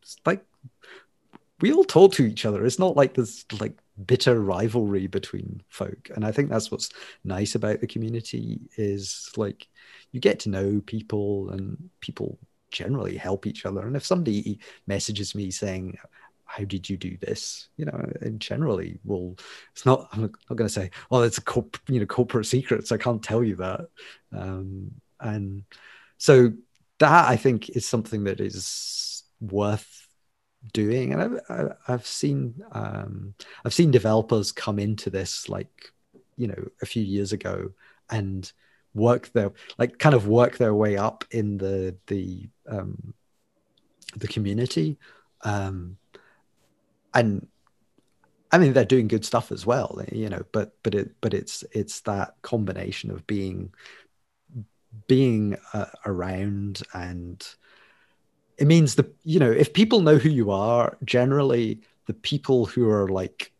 [0.01, 0.43] it's like
[1.61, 2.66] we all talk to each other.
[2.66, 6.11] It's not like there's like bitter rivalry between folk.
[6.15, 6.90] And i think that's what's
[7.24, 9.66] nice about the community is like
[10.12, 12.39] you get to know people and people
[12.70, 13.86] generally help each other.
[13.86, 15.98] And if somebody messages me saying
[16.57, 17.69] how did you do this?
[17.77, 19.37] You know and generally well
[19.73, 22.93] it's not i'm not going to say oh it's a corp, you know corporate secrets.
[22.93, 23.89] I can't tell you that.
[24.33, 25.65] Um, and
[26.19, 26.53] so
[26.99, 30.09] that i think is something that is worth
[30.73, 31.12] doing.
[31.12, 33.35] And i've i've seen um,
[33.65, 35.93] i've seen developers come into this like
[36.37, 37.70] you know a few years ago
[38.11, 38.51] and
[38.95, 43.15] work their like kind of work their way up in the the um
[44.16, 44.99] the community.
[45.43, 45.99] Um
[47.17, 47.47] and
[48.53, 51.65] i mean they're doing good stuff as well you know but but it but it's
[51.73, 53.73] it's that combination of being
[55.09, 57.55] being uh, around and
[58.59, 62.89] it means the you know if people know who you are generally the people who
[62.89, 63.53] are like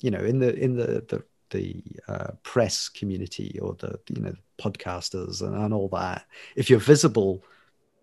[0.00, 4.34] you know in the in the the, the uh, press community or the you know
[4.60, 7.42] podcasters and, and all that if you're visible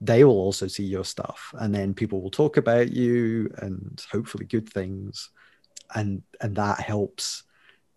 [0.01, 4.45] they will also see your stuff and then people will talk about you and hopefully
[4.45, 5.29] good things
[5.95, 7.43] and and that helps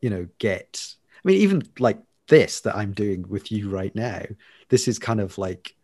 [0.01, 4.23] you know get i mean even like this that i'm doing with you right now
[4.69, 5.75] this is kind of like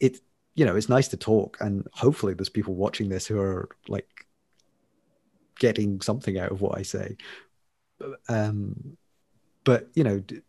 [0.00, 0.18] it
[0.54, 4.26] you know, it's nice to talk, and hopefully, there's people watching this who are like
[5.58, 7.16] getting something out of what I say.
[8.28, 8.96] Um,
[9.64, 10.42] but you know, d-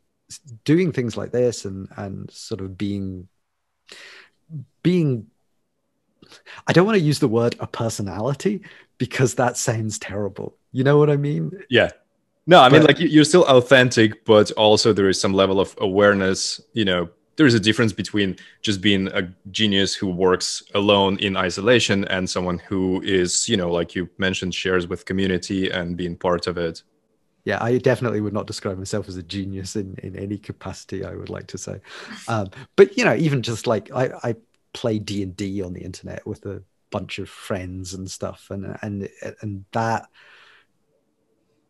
[0.65, 3.29] doing things like this and and sort of being
[4.81, 5.27] being
[6.67, 8.61] I don't want to use the word a personality
[8.97, 10.55] because that sounds terrible.
[10.71, 11.51] You know what I mean?
[11.69, 11.89] Yeah.
[12.47, 15.75] No, I but, mean like you're still authentic, but also there is some level of
[15.79, 21.35] awareness, you know, there's a difference between just being a genius who works alone in
[21.35, 26.15] isolation and someone who is you know like you mentioned shares with community and being
[26.15, 26.83] part of it
[27.45, 31.13] yeah i definitely would not describe myself as a genius in in any capacity i
[31.13, 31.79] would like to say
[32.27, 34.35] um, but you know even just like i i
[34.73, 39.09] play d&d on the internet with a bunch of friends and stuff and and
[39.41, 40.07] and that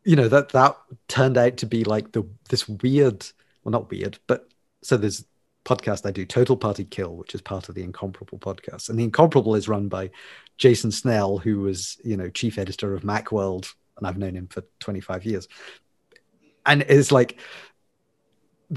[0.04, 0.76] you know that that
[1.08, 3.26] turned out to be like the this weird
[3.64, 4.50] well not weird but
[4.82, 5.26] so there's
[5.66, 8.90] podcast I do, Total Party Kill, which is part of the Incomparable podcast.
[8.90, 10.12] And the Incomparable is run by
[10.58, 14.64] Jason Snell, who was, you know, chief editor of Macworld, and I've known him for
[14.80, 15.48] 25 years.
[16.66, 17.40] And it's like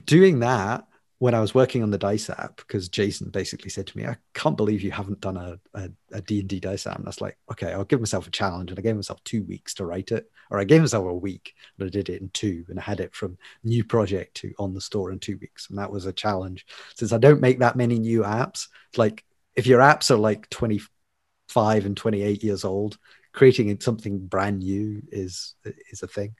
[0.05, 0.86] doing that
[1.18, 4.16] when I was working on the dice app, because Jason basically said to me, I
[4.34, 6.97] can't believe you haven't done a, a, a D&D dice app.
[6.97, 8.70] And that's like, okay, I'll give myself a challenge.
[8.70, 11.55] And I gave myself two weeks to write it, or I gave myself a week,
[11.78, 12.66] and I did it in two.
[12.68, 15.70] And I had it from new project to on the store in two weeks.
[15.70, 16.66] And that was a challenge.
[16.97, 18.68] Since I don't make that many new apps,
[18.98, 19.24] like
[19.55, 22.98] if your apps are like 25 and 28 years old,
[23.36, 25.54] creating something brand new is
[25.90, 26.34] is a thing.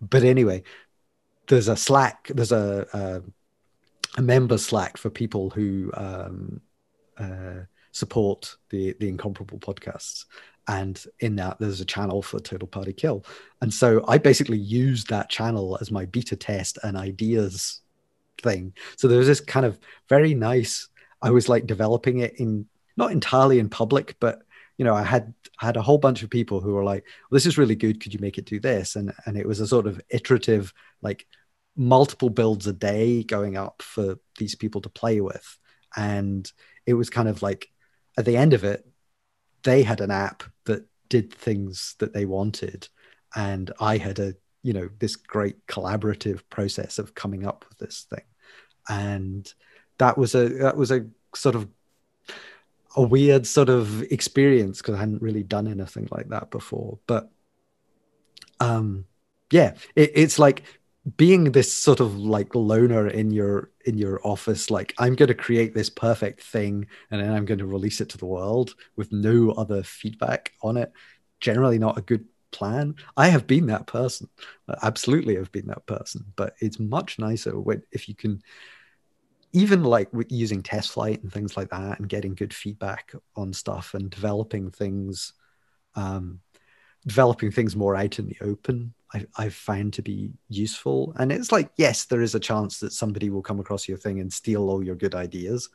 [0.00, 0.62] But anyway,
[1.48, 3.22] there's a Slack, there's a, a
[4.16, 6.60] a member Slack for people who um,
[7.16, 10.26] uh, support the the incomparable podcasts.
[10.70, 13.24] And in that there's a channel for total party kill.
[13.62, 17.80] And so i basically used that channel as my beta test and ideas
[18.42, 18.74] thing.
[18.96, 19.78] So there was this kind of
[20.08, 20.88] very nice
[21.22, 24.42] i was like developing it in not entirely in public but
[24.78, 27.58] you know i had had a whole bunch of people who were like this is
[27.58, 30.00] really good could you make it do this and and it was a sort of
[30.10, 30.72] iterative
[31.02, 31.26] like
[31.78, 35.56] multiple builds a day going up for these people to play with.
[35.96, 36.50] And
[36.84, 37.68] it was kind of like
[38.18, 38.84] at the end of it,
[39.62, 42.88] they had an app that did things that they wanted.
[43.34, 48.06] And I had a, you know, this great collaborative process of coming up with this
[48.10, 48.24] thing.
[48.88, 49.50] And
[49.98, 51.68] that was a that was a sort of
[52.98, 56.98] a weird sort of experience because I hadn't really done anything like that before.
[57.06, 57.30] But
[58.60, 59.04] um
[59.50, 60.64] yeah, it, it's like
[61.16, 65.34] being this sort of like loner in your in your office like i'm going to
[65.34, 69.10] create this perfect thing and then i'm going to release it to the world with
[69.10, 70.92] no other feedback on it.
[71.40, 72.96] Generally not a good plan.
[73.16, 74.28] I have been that person.
[74.82, 78.42] Absolutely have been that person but it's much nicer when if you can
[79.52, 83.94] even like with using TestFlight and things like that and getting good feedback on stuff
[83.94, 85.32] and developing things
[85.94, 86.40] um,
[87.06, 91.14] developing things more out in the open I, I've found to be useful.
[91.16, 94.20] And it's like, yes, there is a chance that somebody will come across your thing
[94.20, 95.68] and steal all your good ideas.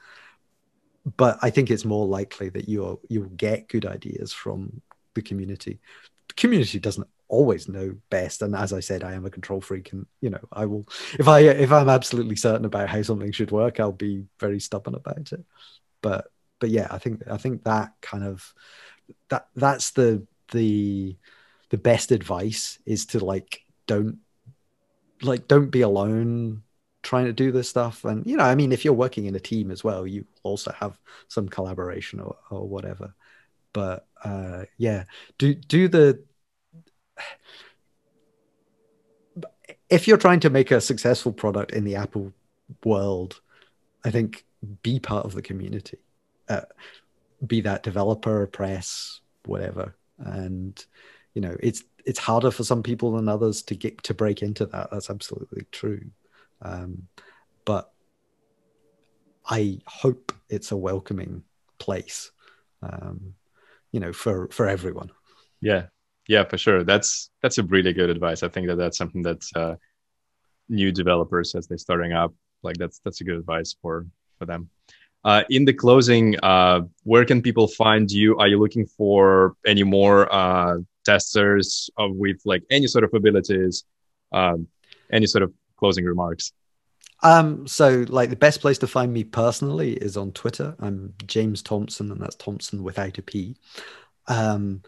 [1.18, 4.82] But I think it's more likely that you'll you'll get good ideas from
[5.16, 5.80] the community.
[6.30, 8.42] The community doesn't always know best.
[8.42, 10.86] And as I said, I am a control freak, and you know, I will
[11.20, 14.96] if I if I'm absolutely certain about how something should work, I'll be very stubborn
[14.96, 15.44] about it.
[16.02, 16.28] But
[16.60, 18.54] but yeah, I think I think that kind of
[19.30, 21.18] that that's the the
[21.70, 24.20] the best advice is to like don't
[25.22, 26.62] like don't be alone
[27.02, 29.40] trying to do this stuff and you know i mean if you're working in a
[29.40, 30.98] team as well you also have
[31.28, 33.14] some collaboration or, or whatever
[33.74, 35.04] but uh yeah
[35.38, 36.24] do do the
[39.90, 42.34] if you're trying to make a successful product in the apple
[42.84, 43.42] world
[44.06, 44.46] i think
[44.82, 45.98] be part of the community.
[46.48, 46.62] Uh,
[47.46, 49.96] be that developer press whatever.
[50.18, 50.84] And
[51.34, 54.66] you know it's it's harder for some people than others to get to break into
[54.68, 54.90] that.
[54.92, 56.06] That's absolutely true.
[56.62, 57.08] Um,
[57.66, 57.90] but
[59.46, 61.44] i hope it's a welcoming
[61.78, 62.32] place
[62.82, 63.34] um,
[63.92, 65.12] you know for for everyone.
[65.62, 65.88] Yeah
[66.28, 69.44] yeah for sure that's that's a really good advice i think that that's something that
[69.56, 69.76] uh,
[70.70, 72.34] new developers as they're starting up
[72.64, 74.06] like that's that's a good advice for
[74.38, 74.70] for them
[75.26, 78.38] uh, in the closing, uh, where can people find you?
[78.40, 83.84] Are you looking for any more uh, testers of, with like any sort of abilities
[84.32, 84.68] um,
[85.12, 86.52] any sort of closing remarks
[87.22, 90.76] um, so like the best place to find me personally is on Twitter.
[90.80, 93.56] I'm James Thompson, and that's Thompson without a P.
[94.28, 94.82] Um,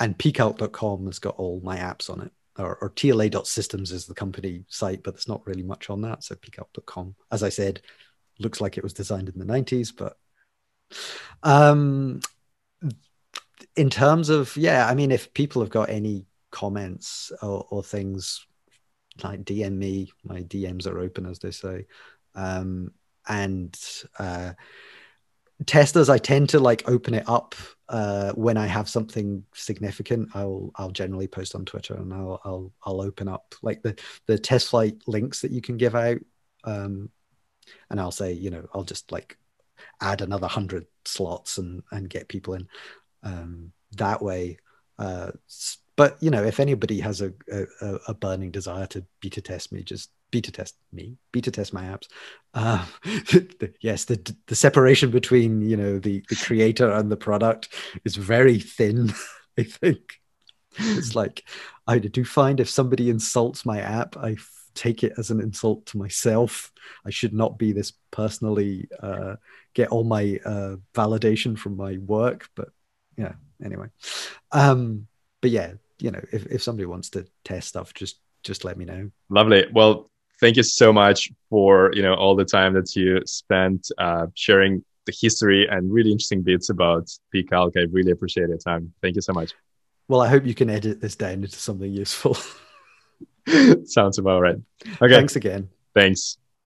[0.00, 2.32] and pcalc.com has got all my apps on it.
[2.58, 6.24] Or, or tla.systems is the company site, but there's not really much on that.
[6.24, 7.80] So pcalc.com, as I said,
[8.40, 10.16] looks like it was designed in the 90s, but
[11.44, 12.20] um,
[13.76, 18.46] in terms of yeah i mean if people have got any comments or, or things
[19.22, 21.86] like dm me my dms are open as they say
[22.34, 22.92] um,
[23.26, 23.78] and
[24.18, 24.52] uh,
[25.66, 27.54] testers i tend to like open it up
[27.88, 32.72] uh, when i have something significant i'll i'll generally post on twitter and i'll i'll,
[32.84, 36.18] I'll open up like the the TestFlight links that you can give out
[36.64, 37.10] um,
[37.90, 39.36] and I'll say, you know, I'll just like
[40.00, 42.68] add another hundred slots and and get people in
[43.22, 44.58] um, that way.
[44.98, 45.32] Uh,
[45.96, 49.82] but you know, if anybody has a, a, a burning desire to beta test me,
[49.82, 52.08] just beta test me, beta test my apps.
[52.54, 52.84] Uh,
[53.80, 57.68] yes, the the separation between you know the the creator and the product
[58.04, 59.12] is very thin.
[59.58, 60.18] I think
[60.76, 61.44] it's like
[61.86, 64.36] I do find if somebody insults my app, I
[64.74, 66.72] take it as an insult to myself.
[67.04, 69.36] I should not be this personally uh,
[69.74, 72.48] get all my uh, validation from my work.
[72.54, 72.68] But
[73.16, 73.32] yeah,
[73.64, 73.88] anyway.
[74.52, 75.06] Um,
[75.40, 78.84] but yeah, you know, if, if somebody wants to test stuff, just just let me
[78.84, 79.10] know.
[79.28, 79.66] Lovely.
[79.72, 84.26] Well, thank you so much for you know all the time that you spent uh,
[84.34, 87.72] sharing the history and really interesting bits about pcalc.
[87.76, 88.92] I really appreciate your time.
[89.02, 89.52] Thank you so much.
[90.06, 92.36] Well, I hope you can edit this down into something useful.
[93.84, 94.56] Sounds about right.
[95.02, 95.14] Okay.
[95.14, 95.68] Thanks again.
[95.94, 96.38] Thanks.